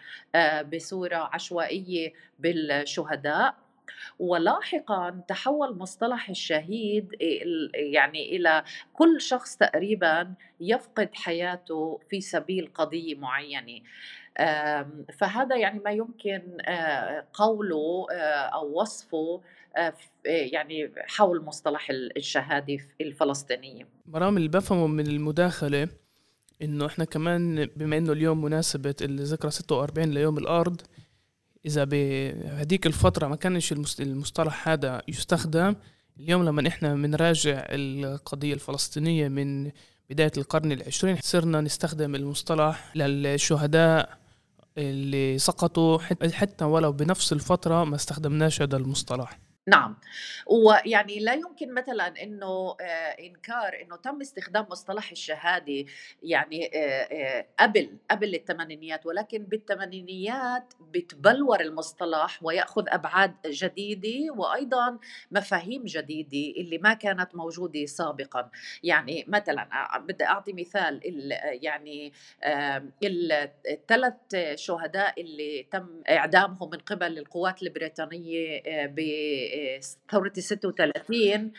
بصورة 0.72 1.16
عشوائية 1.32 2.12
بالشهداء. 2.38 3.67
ولاحقا 4.18 5.20
تحول 5.28 5.78
مصطلح 5.78 6.28
الشهيد 6.30 7.14
يعني 7.74 8.36
إلى 8.36 8.64
كل 8.92 9.20
شخص 9.20 9.56
تقريبا 9.56 10.34
يفقد 10.60 11.10
حياته 11.14 12.00
في 12.10 12.20
سبيل 12.20 12.70
قضية 12.74 13.14
معينة. 13.14 13.80
فهذا 15.18 15.56
يعني 15.56 15.80
ما 15.84 15.90
يمكن 15.90 16.42
قوله 17.32 18.06
أو 18.54 18.80
وصفه 18.80 19.40
يعني 20.24 20.92
حول 20.96 21.44
مصطلح 21.44 21.90
الشهادة 21.90 22.78
الفلسطينية. 23.00 23.88
مرام 24.06 24.36
اللي 24.36 24.48
بفهمه 24.48 24.86
من 24.86 25.06
المداخلة 25.06 25.88
إنه 26.62 26.86
إحنا 26.86 27.04
كمان 27.04 27.68
بما 27.76 27.96
إنه 27.98 28.12
اليوم 28.12 28.44
مناسبة 28.44 28.94
الذكرى 29.02 29.50
46 29.50 30.08
ليوم 30.10 30.38
الأرض 30.38 30.80
إذا 31.66 31.84
بهديك 31.84 32.86
الفترة 32.86 33.26
ما 33.26 33.36
كانش 33.36 33.72
المصطلح 34.00 34.68
هذا 34.68 35.02
يستخدم 35.08 35.74
اليوم 36.20 36.44
لما 36.44 36.68
إحنا 36.68 36.94
بنراجع 36.94 37.66
القضية 37.68 38.54
الفلسطينية 38.54 39.28
من 39.28 39.70
بداية 40.10 40.32
القرن 40.36 40.72
العشرين 40.72 41.16
صرنا 41.20 41.60
نستخدم 41.60 42.14
المصطلح 42.14 42.96
للشهداء 42.96 44.18
اللي 44.78 45.38
سقطوا 45.38 45.98
حتى 46.32 46.64
ولو 46.64 46.92
بنفس 46.92 47.32
الفترة 47.32 47.84
ما 47.84 47.96
استخدمناش 47.96 48.62
هذا 48.62 48.76
المصطلح. 48.76 49.38
نعم. 49.68 49.96
ويعني 50.46 51.18
لا 51.18 51.34
يمكن 51.34 51.74
مثلا 51.74 52.22
إنه 52.22 52.76
آه، 52.80 53.16
إنكار 53.20 53.82
إنه 53.82 53.96
تم 53.96 54.20
استخدام 54.20 54.66
مصطلح 54.70 55.10
الشهادة 55.10 55.84
يعني 56.22 56.70
آه، 56.74 56.78
آه، 56.78 57.46
قبل 57.60 57.98
قبل 58.10 58.34
الثمانينيات 58.34 59.06
ولكن 59.06 59.44
بالثمانينيات 59.44 60.74
بتبلور 60.80 61.60
المصطلح 61.60 62.42
ويأخذ 62.42 62.84
أبعاد 62.88 63.34
جديدة 63.46 64.34
وأيضا 64.34 64.98
مفاهيم 65.30 65.84
جديدة 65.84 66.60
اللي 66.60 66.78
ما 66.78 66.94
كانت 66.94 67.34
موجودة 67.34 67.86
سابقا. 67.86 68.50
يعني 68.82 69.24
مثلا 69.28 69.68
بدي 69.98 70.24
أعطي 70.24 70.52
مثال 70.52 71.00
يعني 71.62 72.12
الثلاث 73.70 74.14
شهداء 74.54 75.20
اللي 75.20 75.66
تم 75.70 76.02
إعدامهم 76.10 76.70
من 76.70 76.78
قبل 76.78 77.18
القوات 77.18 77.62
البريطانية 77.62 78.62
بثوره 80.08 80.32
ال 80.36 80.42
36 80.42 81.52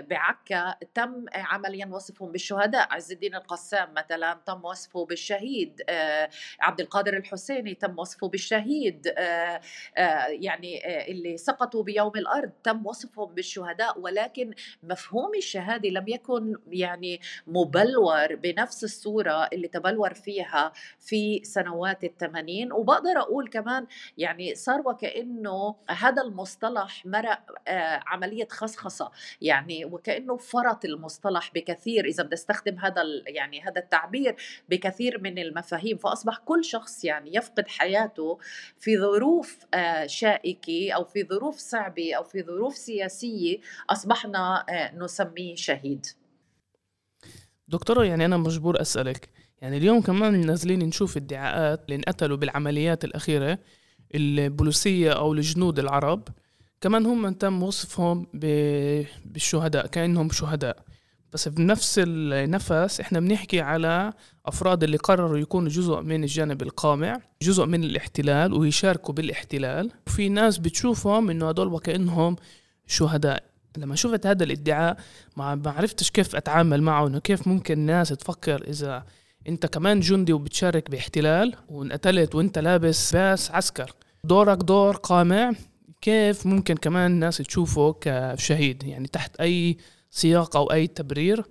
بعكا 0.00 0.74
تم 0.94 1.24
عمليا 1.34 1.86
وصفهم 1.86 2.32
بالشهداء. 2.32 2.88
عز 2.90 3.12
الدين 3.12 3.34
القسام 3.34 3.94
مثلا 3.94 4.40
تم 4.46 4.64
وصفه 4.64 5.04
بالشهيد 5.04 5.82
آه، 5.88 6.30
عبد 6.60 6.80
القادر 6.80 7.16
الحسيني 7.16 7.74
تم 7.74 7.98
وصفه 7.98 8.28
بالشهيد 8.28 9.06
آه، 9.18 9.60
آه، 9.96 10.26
يعني 10.26 10.80
اللي 11.10 11.36
سقطوا 11.36 11.82
بيوم 11.82 12.12
الأرض 12.16 12.50
تم 12.64 12.86
وصفهم 12.86 13.34
بالشهداء. 13.34 14.00
ولكن 14.00 14.54
مفهوم 14.82 15.34
الشهادة 15.36 15.88
لم 15.88 16.04
يكن 16.08 16.56
يعني 16.70 17.20
مبلور 17.46 18.34
بنفس 18.34 18.84
الصورة 18.84 19.48
اللي 19.52 19.68
تبلور 19.68 20.14
فيها 20.14 20.72
في 20.98 21.40
سنوات 21.44 22.04
الثمانين. 22.04 22.72
وبقدر 22.72 23.18
أقول 23.20 23.48
كمان 23.48 23.86
يعني 24.18 24.54
صار 24.54 24.80
وكأنه 24.86 25.76
هذا 25.90 26.22
المصطلح 26.22 26.65
المصطلح 26.66 27.06
مرق 27.06 27.40
آه، 27.68 28.02
عملية 28.06 28.48
خصخصة. 28.50 29.10
يعني 29.40 29.84
وكأنه 29.84 30.36
فرط 30.36 30.84
المصطلح 30.84 31.50
بكثير. 31.54 32.04
إذا 32.04 32.22
بدي 32.22 32.34
أستخدم 32.34 32.78
هذا 32.78 33.02
يعني 33.26 33.62
هذا 33.62 33.80
التعبير 33.80 34.36
بكثير 34.68 35.20
من 35.20 35.38
المفاهيم. 35.38 35.96
فأصبح 35.96 36.38
كل 36.38 36.64
شخص 36.64 37.04
يعني 37.04 37.36
يفقد 37.36 37.68
حياته 37.68 38.38
في 38.78 38.98
ظروف 38.98 39.58
آه، 39.74 40.06
شائكة 40.06 40.92
أو 40.92 41.04
في 41.04 41.24
ظروف 41.24 41.56
صعبة 41.56 42.14
أو 42.14 42.24
في 42.24 42.42
ظروف 42.42 42.76
سياسية 42.76 43.58
أصبحنا 43.90 44.66
نسميه 44.94 45.54
شهيد. 45.54 46.06
دكتورة 47.68 48.04
يعني 48.04 48.24
أنا 48.24 48.36
مجبور 48.36 48.80
أسألك. 48.80 49.28
يعني 49.62 49.76
اليوم 49.76 50.00
كمان 50.00 50.46
نازلين 50.46 50.78
نشوف 50.78 51.16
ادعاءات 51.16 51.84
اللي 51.84 51.96
انقتلوا 51.96 52.36
بالعمليات 52.36 53.04
الأخيرة 53.04 53.58
البوليسية 54.14 55.12
أو 55.12 55.32
الجنود 55.32 55.78
العرب. 55.78 56.28
كمان 56.80 57.06
هم 57.06 57.30
تم 57.30 57.62
وصفهم 57.62 58.26
بالشهداء 59.24 59.86
كأنهم 59.86 60.30
شهداء. 60.30 60.76
بس 61.32 61.48
بنفس 61.48 62.00
النفس 62.02 63.00
إحنا 63.00 63.20
بنحكي 63.20 63.60
على 63.60 64.12
أفراد 64.46 64.82
اللي 64.82 64.96
قرروا 64.96 65.38
يكونوا 65.38 65.68
جزء 65.68 66.00
من 66.00 66.24
الجانب 66.24 66.62
القامع 66.62 67.20
جزء 67.42 67.66
من 67.66 67.84
الاحتلال 67.84 68.54
ويشاركوا 68.54 69.14
بالاحتلال. 69.14 69.90
وفي 70.06 70.28
ناس 70.28 70.58
بتشوفهم 70.58 71.30
إنه 71.30 71.48
هدول 71.48 71.72
وكأنهم 71.72 72.36
شهداء. 72.86 73.44
لما 73.76 73.94
شفت 73.94 74.26
هذا 74.26 74.44
الادعاء 74.44 74.96
ما 75.36 75.62
عرفتش 75.66 76.10
كيف 76.10 76.36
أتعامل 76.36 76.82
معه 76.82 77.06
إنه 77.06 77.18
كيف 77.18 77.48
ممكن 77.48 77.74
الناس 77.78 78.08
تفكر 78.08 78.64
إذا 78.68 79.04
أنت 79.48 79.66
كمان 79.66 80.00
جندي 80.00 80.32
وبتشارك 80.32 80.90
باحتلال 80.90 81.54
وانقتلت 81.68 82.34
وإنت 82.34 82.58
لابس 82.58 83.12
باس 83.12 83.50
عسكر. 83.50 83.92
دورك 84.24 84.58
دور 84.58 84.96
قامع. 84.96 85.52
كيف 86.06 86.46
ممكن 86.46 86.74
كمان 86.74 87.10
الناس 87.10 87.36
تشوفه 87.36 87.92
كشهيد 88.00 88.82
يعني 88.84 89.08
تحت 89.08 89.40
أي 89.40 89.76
سياق 90.10 90.56
أو 90.56 90.72
أي 90.72 90.86
تبرير 90.86 91.44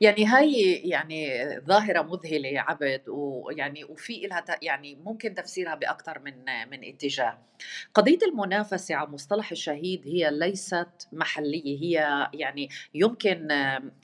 يعني 0.00 0.26
هاي 0.26 0.72
يعني 0.84 1.48
ظاهرة 1.60 2.02
مذهلة 2.02 2.60
عبد 2.60 3.02
ويعني 3.08 3.84
وفي 3.84 4.20
لها 4.26 4.44
يعني 4.62 4.94
ممكن 4.94 5.34
تفسيرها 5.34 5.74
بأكثر 5.74 6.18
من 6.18 6.34
من 6.70 6.84
اتجاه. 6.84 7.38
قضية 7.94 8.18
المنافسة 8.22 8.94
على 8.94 9.08
مصطلح 9.08 9.50
الشهيد 9.50 10.02
هي 10.06 10.30
ليست 10.30 11.08
محلية 11.12 11.78
هي 11.82 12.28
يعني 12.34 12.68
يمكن 12.94 13.48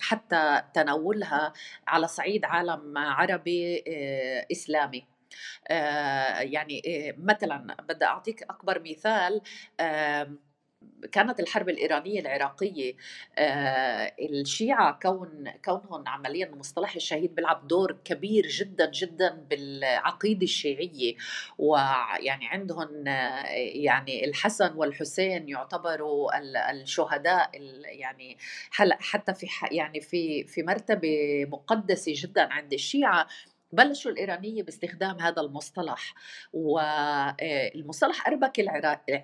حتى 0.01 0.63
تناولها 0.75 1.53
على 1.87 2.09
صعيد 2.09 2.45
عالم 2.45 2.99
عربي 2.99 3.85
آه، 3.89 4.47
إسلامي. 4.53 5.16
آه، 5.69 6.41
يعني 6.41 6.83
آه، 6.87 7.15
مثلا 7.19 7.77
بدي 7.89 8.05
أعطيك 8.05 8.43
أكبر 8.43 8.83
مثال 8.85 9.41
كانت 11.13 11.41
الحرب 11.41 11.69
الإيرانية 11.69 12.21
العراقية 12.21 12.97
آه، 13.39 14.13
الشيعة 14.31 14.99
كون 15.03 15.53
كونهم 15.65 16.09
عمليا 16.09 16.51
مصطلح 16.55 16.95
الشهيد 16.95 17.35
بيلعب 17.35 17.69
دور 17.69 17.97
كبير 18.05 18.47
جدا 18.47 18.91
جدا 18.91 19.47
بالعقيدة 19.51 20.43
الشيعية. 20.43 21.15
ويعني 21.59 22.47
عندهم 22.49 23.05
يعني 23.75 24.25
الحسن 24.25 24.73
والحسين 24.77 25.49
يعتبروا 25.49 26.31
الشهداء 26.71 27.51
يعني 27.85 28.37
حتى 29.01 29.35
في 29.35 29.47
يعني 29.71 30.01
في 30.01 30.45
في 30.45 30.63
مرتبة 30.63 31.47
مقدسة 31.49 32.13
جدا 32.17 32.53
عند 32.53 32.73
الشيعة. 32.73 33.27
بلشوا 33.77 34.11
الإيرانية 34.11 34.63
باستخدام 34.63 35.21
هذا 35.21 35.43
المصطلح 35.43 36.15
والمصطلح 36.53 38.27
أربك 38.29 38.61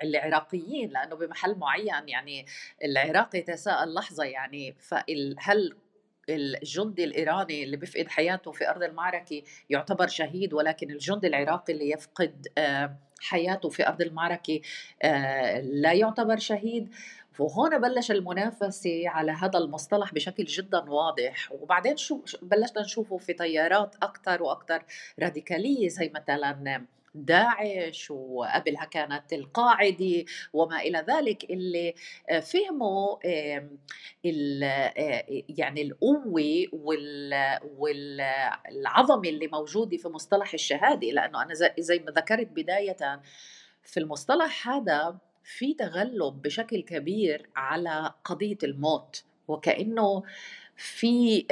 العراقيين 0.04 0.90
لأنه 0.90 1.16
بمحل 1.16 1.54
معين 1.54 2.08
يعني 2.08 2.46
العراق 2.84 3.36
يتساءل 3.36 3.94
لحظة 3.94 4.24
يعني 4.24 4.76
هل 5.38 5.76
الجندي 6.28 7.04
الإيراني 7.04 7.62
اللي 7.62 7.76
بيفقد 7.76 8.08
حياته 8.08 8.52
في 8.52 8.70
أرض 8.70 8.82
المعركة 8.82 9.42
يعتبر 9.70 10.06
شهيد 10.06 10.52
ولكن 10.52 10.90
الجندي 10.90 11.26
العراقي 11.26 11.72
اللي 11.72 11.90
يفقد 11.90 12.46
حياته 13.20 13.68
في 13.68 13.88
أرض 13.88 14.02
المعركة 14.02 14.60
لا 15.62 15.92
يعتبر 15.92 16.36
شهيد؟ 16.36 16.94
وهون 17.38 17.78
بلش 17.78 18.10
المنافسة 18.10 19.08
على 19.08 19.32
هذا 19.32 19.58
المصطلح 19.58 20.14
بشكل 20.14 20.44
جدا 20.44 20.90
واضح. 20.90 21.52
وبعدين 21.52 21.96
شو 21.96 22.20
بلشنا 22.42 22.82
نشوفه 22.82 23.16
في 23.16 23.32
تيارات 23.32 23.94
أكثر 24.02 24.42
وأكثر 24.42 24.84
راديكالية 25.20 25.88
زي 25.88 26.12
مثلا 26.14 26.86
داعش 27.14 28.10
وقبلها 28.10 28.84
كانت 28.84 29.32
القاعدة 29.32 30.24
وما 30.52 30.80
إلى 30.80 31.04
ذلك 31.08 31.50
اللي 31.50 31.94
فهموا 32.42 33.16
يعني 35.48 35.82
القوة 35.82 36.42
والعظمة 37.78 39.28
اللي 39.28 39.46
موجودة 39.46 39.96
في 39.96 40.08
مصطلح 40.08 40.54
الشهادة. 40.54 41.06
لأنه 41.06 41.42
أنا 41.42 41.54
زي 41.78 41.98
ما 41.98 42.10
ذكرت 42.10 42.46
بداية 42.46 43.20
في 43.82 44.00
المصطلح 44.00 44.68
هذا 44.68 45.18
في 45.44 45.74
تغلب 45.74 46.42
بشكل 46.42 46.80
كبير 46.82 47.48
على 47.56 48.14
قضية 48.24 48.58
الموت 48.62 49.24
وكأنه 49.48 50.22
في 50.76 51.46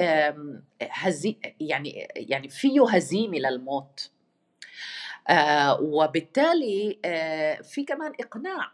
هزي 0.83 1.37
يعني 1.61 2.09
يعني 2.17 2.49
فيه 2.49 2.89
هزيمة 2.91 3.39
للموت. 3.39 4.11
آه، 5.29 5.81
وبالتالي 5.81 6.99
آه، 7.05 7.61
في 7.63 7.85
كمان 7.85 8.13
إقناع. 8.21 8.73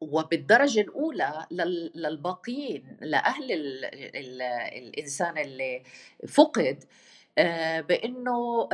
وبالدرجة 0.00 0.80
الأولى 0.80 1.46
للباقيين 1.94 2.96
لأهل 3.00 3.52
الإنسان 4.74 5.38
اللي 5.38 5.82
فقد 6.28 6.84
آه، 7.38 7.80
بأنه 7.80 8.68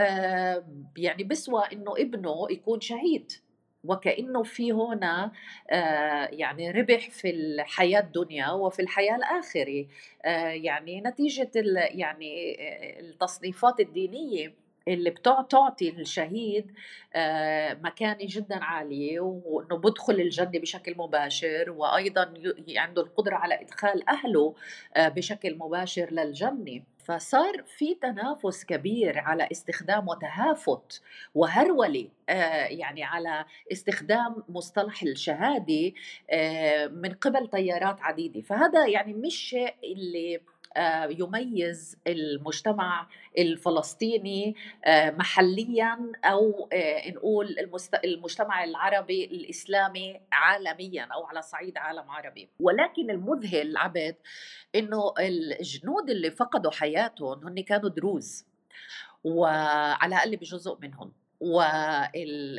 يعني 0.96 1.24
بسوى 1.24 1.62
أنه 1.72 1.92
ابنه 1.98 2.46
يكون 2.50 2.80
شهيد. 2.80 3.32
وكأنه 3.88 4.42
في 4.42 4.72
هنا 4.72 5.32
آه، 5.70 6.28
يعني 6.32 6.70
ربح 6.70 7.10
في 7.10 7.30
الحياة 7.30 8.00
الدنيا 8.00 8.50
وفي 8.50 8.82
الحياة 8.82 9.16
الآخرة. 9.16 9.86
آه، 10.24 10.48
يعني 10.48 11.00
نتيجة 11.00 11.50
يعني 11.74 12.56
آه، 12.60 13.00
التصنيفات 13.00 13.80
الدينية 13.80 14.54
اللي 14.88 15.10
بتعطي 15.10 15.88
الشهيد 15.90 16.72
مكانة 17.82 18.18
جدا 18.20 18.64
عالية 18.64 19.20
وإنه 19.20 19.76
بدخل 19.76 20.14
الجنة 20.14 20.58
بشكل 20.60 20.94
مباشر 20.98 21.70
وأيضا 21.70 22.34
عنده 22.76 23.02
القدرة 23.02 23.34
على 23.34 23.60
إدخال 23.60 24.08
أهله 24.08 24.54
بشكل 24.96 25.58
مباشر 25.58 26.10
للجنة. 26.12 26.82
فصار 27.06 27.62
في 27.66 27.94
تنافس 27.94 28.64
كبير 28.64 29.18
على 29.18 29.48
استخدام 29.52 30.08
وتهافت 30.08 31.02
وهرولة 31.34 32.08
آه، 32.28 32.66
يعني 32.66 33.04
على 33.04 33.44
استخدام 33.72 34.42
مصطلح 34.48 35.02
الشهادة 35.02 35.92
آه، 36.30 36.86
من 36.86 37.12
قبل 37.12 37.50
تيارات 37.50 38.02
عديدة. 38.02 38.40
فهذا 38.40 38.86
يعني 38.86 39.12
مش 39.12 39.36
شيء 39.36 39.74
اللي 39.84 40.40
يميز 41.10 41.98
المجتمع 42.06 43.08
الفلسطيني 43.38 44.54
آه، 44.84 45.10
محليا 45.10 46.12
أو 46.24 46.68
آه، 46.72 47.10
نقول 47.10 47.56
المجتمع 48.04 48.64
العربي 48.64 49.24
الإسلامي 49.24 50.20
عالميا 50.32 51.04
أو 51.04 51.24
على 51.24 51.42
صعيد 51.42 51.78
عالم 51.78 52.10
عربي. 52.10 52.48
ولكن 52.60 53.10
المذهل 53.10 53.76
عبد 53.76 54.16
إنه 54.74 55.14
الجنود 55.18 56.10
اللي 56.10 56.30
فقدوا 56.30 56.70
حياتهم 56.70 57.46
هن 57.46 57.62
كانوا 57.62 57.88
دروز 57.88 58.46
وعلى 59.24 60.14
الأقل 60.14 60.36
بجزء 60.36 60.78
منهم. 60.80 61.12
والفكرة 61.40 62.58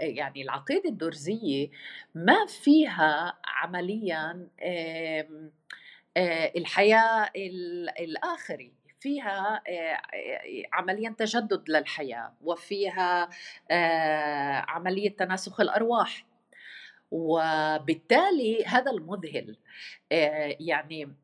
يعني 0.00 0.42
العقيدة 0.42 0.88
الدرزية 0.88 1.70
ما 2.14 2.46
فيها 2.46 3.38
عمليا 3.44 4.48
آه، 6.16 6.52
الحياة 6.56 7.30
الآخري 8.00 8.72
فيها 9.00 9.62
آه، 9.68 10.00
عمليا 10.72 11.14
تجدد 11.18 11.70
للحياة 11.70 12.32
وفيها 12.42 13.30
آه، 13.70 14.64
عملية 14.68 15.16
تناسخ 15.16 15.60
الأرواح. 15.60 16.26
وبالتالي 17.10 18.64
هذا 18.64 18.90
المذهل 18.90 19.56
يعني 20.60 21.14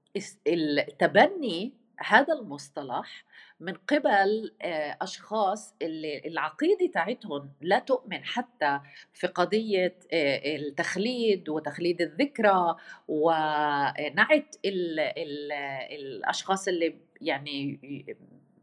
تبني 0.98 1.72
هذا 1.98 2.34
المصطلح 2.34 3.24
من 3.60 3.74
قبل 3.74 4.54
آه، 4.62 4.96
أشخاص 5.02 5.74
اللي 5.82 6.22
العقيدة 6.26 6.90
تاعتهم 6.94 7.50
لا 7.60 7.78
تؤمن 7.78 8.24
حتى 8.24 8.80
في 9.12 9.26
قضية 9.26 9.98
آه، 10.12 10.56
التخليد 10.56 11.48
وتخليد 11.48 12.00
الذكرى 12.00 12.76
ونعت 13.08 14.56
ال 14.64 15.00
ال 15.00 15.52
الأشخاص 15.92 16.68
اللي 16.68 16.96
يعني 17.20 17.80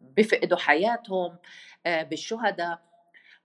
بيفقدوا 0.01 0.57
حياتهم 0.57 1.37
آه، 1.85 2.03
بالشهداء. 2.03 2.87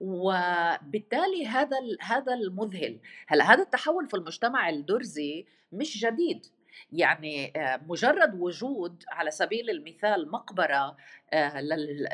وبالتالي 0.01 1.47
هذا 1.47 1.77
هذا 2.01 2.35
المذهل. 2.35 3.01
هلأ 3.27 3.45
هذا 3.45 3.63
التحول 3.63 4.09
في 4.09 4.15
المجتمع 4.15 4.69
الدرزي 4.69 5.47
مش 5.73 6.05
جديد. 6.05 6.47
يعني 6.93 7.53
آه، 7.57 7.81
مجرد 7.89 8.41
وجود 8.41 9.05
على 9.12 9.31
سبيل 9.31 9.70
المثال 9.70 10.31
مقبرة 10.31 10.97
آه، 11.33 11.61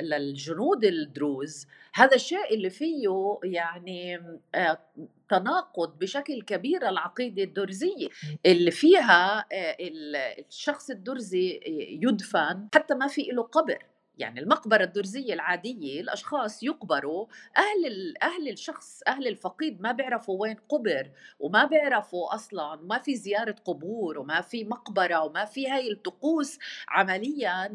للجنود 0.02 0.84
الدروز 0.84 1.66
هذا 1.94 2.14
الشيء 2.14 2.54
اللي 2.54 2.70
فيه 2.70 3.38
يعني 3.44 4.20
آه، 4.54 4.78
تناقض 5.28 5.98
بشكل 5.98 6.42
كبير 6.42 6.88
العقيدة 6.88 7.42
الدرزية 7.42 8.08
اللي 8.46 8.70
فيها 8.70 9.46
الشخص 10.48 10.90
الدرزي 10.90 11.60
يدفن 12.02 12.68
حتى 12.74 12.94
ما 12.94 13.06
في 13.06 13.22
له 13.22 13.42
قبر. 13.42 13.78
يعني 14.18 14.40
المقبرة 14.40 14.84
الدرزية 14.84 15.34
العادية 15.34 16.00
الأشخاص 16.00 16.62
يقبروا 16.62 17.26
أهل 17.56 18.14
أهل 18.22 18.48
الشخص 18.48 19.02
أهل 19.08 19.26
الفقيد 19.26 19.80
ما 19.80 19.92
بيعرفوا 19.92 20.40
وين 20.42 20.56
قبر 20.68 21.10
وما 21.40 21.64
بيعرفوا 21.64 22.34
أصلا 22.34 22.76
ما 22.76 22.98
في 22.98 23.16
زيارة 23.16 23.56
قبور 23.64 24.18
وما 24.18 24.40
في 24.40 24.64
مقبرة 24.64 25.24
وما 25.24 25.44
في 25.44 25.70
هاي 25.70 25.92
الطقوس 25.92 26.58
عمليا 26.88 27.74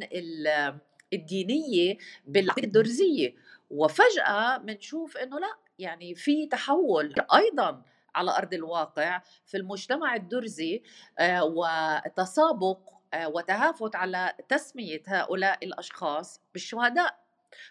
الدينية 1.13 1.97
بالعقيدة 2.27 2.67
الدرزية. 2.67 3.35
وفجأة 3.69 4.57
بنشوف 4.57 5.17
إنه 5.17 5.39
لا 5.39 5.57
يعني 5.79 6.15
في 6.15 6.47
تحول 6.47 7.13
أيضا 7.35 7.81
على 8.15 8.37
أرض 8.37 8.53
الواقع 8.53 9.21
في 9.45 9.57
المجتمع 9.57 10.15
الدرزي 10.15 10.83
آه، 11.19 11.43
وتسابق 11.43 12.79
وتهافت 13.15 13.95
على 13.95 14.33
تسمية 14.49 15.01
هؤلاء 15.07 15.65
الأشخاص 15.65 16.41
بالشهداء. 16.53 17.23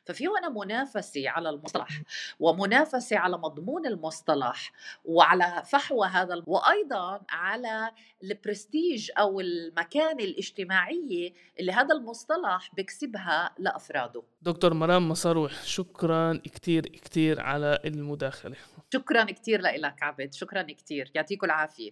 ففي 0.05 0.26
هنا 0.26 0.49
منافسة 0.49 1.30
على 1.30 1.51
المصطلح 1.51 2.03
ومنافسة 2.40 3.18
على 3.18 3.38
مضمون 3.38 3.86
المصطلح 3.86 4.72
وعلى 5.05 5.62
فحوى 5.66 6.09
هذا 6.09 6.43
وأيضا 6.47 7.20
على 7.30 7.90
البرستيج 8.22 9.11
أو 9.18 9.40
المكانة 9.40 10.24
الاجتماعية 10.24 11.32
اللي 11.61 11.72
هذا 11.72 11.95
المصطلح 11.95 12.70
بيكسبها 12.74 13.55
لأفراده. 13.59 14.22
دكتور 14.43 14.74
مرام 14.74 15.09
مصروح 15.09 15.62
شكرا 15.62 16.40
كتير 16.45 16.82
كتير 16.86 17.40
على 17.40 17.78
المداخلة. 17.84 18.57
شكرا 18.93 19.24
كتير 19.24 19.61
لك 19.61 20.03
عبد 20.03 20.34
شكرا 20.34 20.62
كتير 20.62 21.11
يعطيكم 21.14 21.47
العافية. 21.47 21.90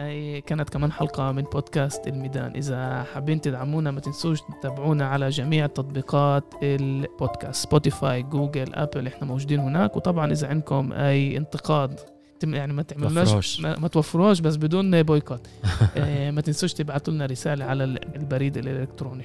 هاي 0.00 0.40
كانت 0.40 0.70
كمان 0.70 0.92
حلقة 0.92 1.32
من 1.32 1.42
بودكاست 1.42 2.08
الميدان. 2.08 2.52
إذا 2.56 3.02
حابين 3.02 3.40
تدعمونا 3.40 3.90
ما 3.90 4.00
تنسوش 4.00 4.40
تتابعونا 4.40 5.06
على 5.06 5.28
جميع 5.28 5.66
تطبيقات 5.66 6.44
البودكاست 6.62 7.66
سبوتيفاي 7.66 8.22
جوجل 8.22 8.74
أبل 8.74 9.06
إحنا 9.06 9.26
موجودين 9.26 9.60
هناك. 9.60 9.96
وطبعا 9.96 10.32
إذا 10.32 10.48
عندكم 10.48 10.92
أي 10.92 11.36
انتقاد 11.36 12.00
يعني 12.44 12.72
ما 12.72 12.82
تعملوناش 12.82 13.60
ما, 13.60 13.78
ما 13.78 13.88
توفروش 13.88 14.40
بس 14.40 14.56
بدون 14.56 15.02
boycott. 15.02 15.46
آه، 15.96 16.30
ما 16.30 16.40
تنسوش 16.40 16.72
تبعتوا 16.72 17.14
لنا 17.14 17.26
رسالة 17.26 17.64
على 17.64 17.84
البريد 17.84 18.56
الإلكتروني. 18.56 19.24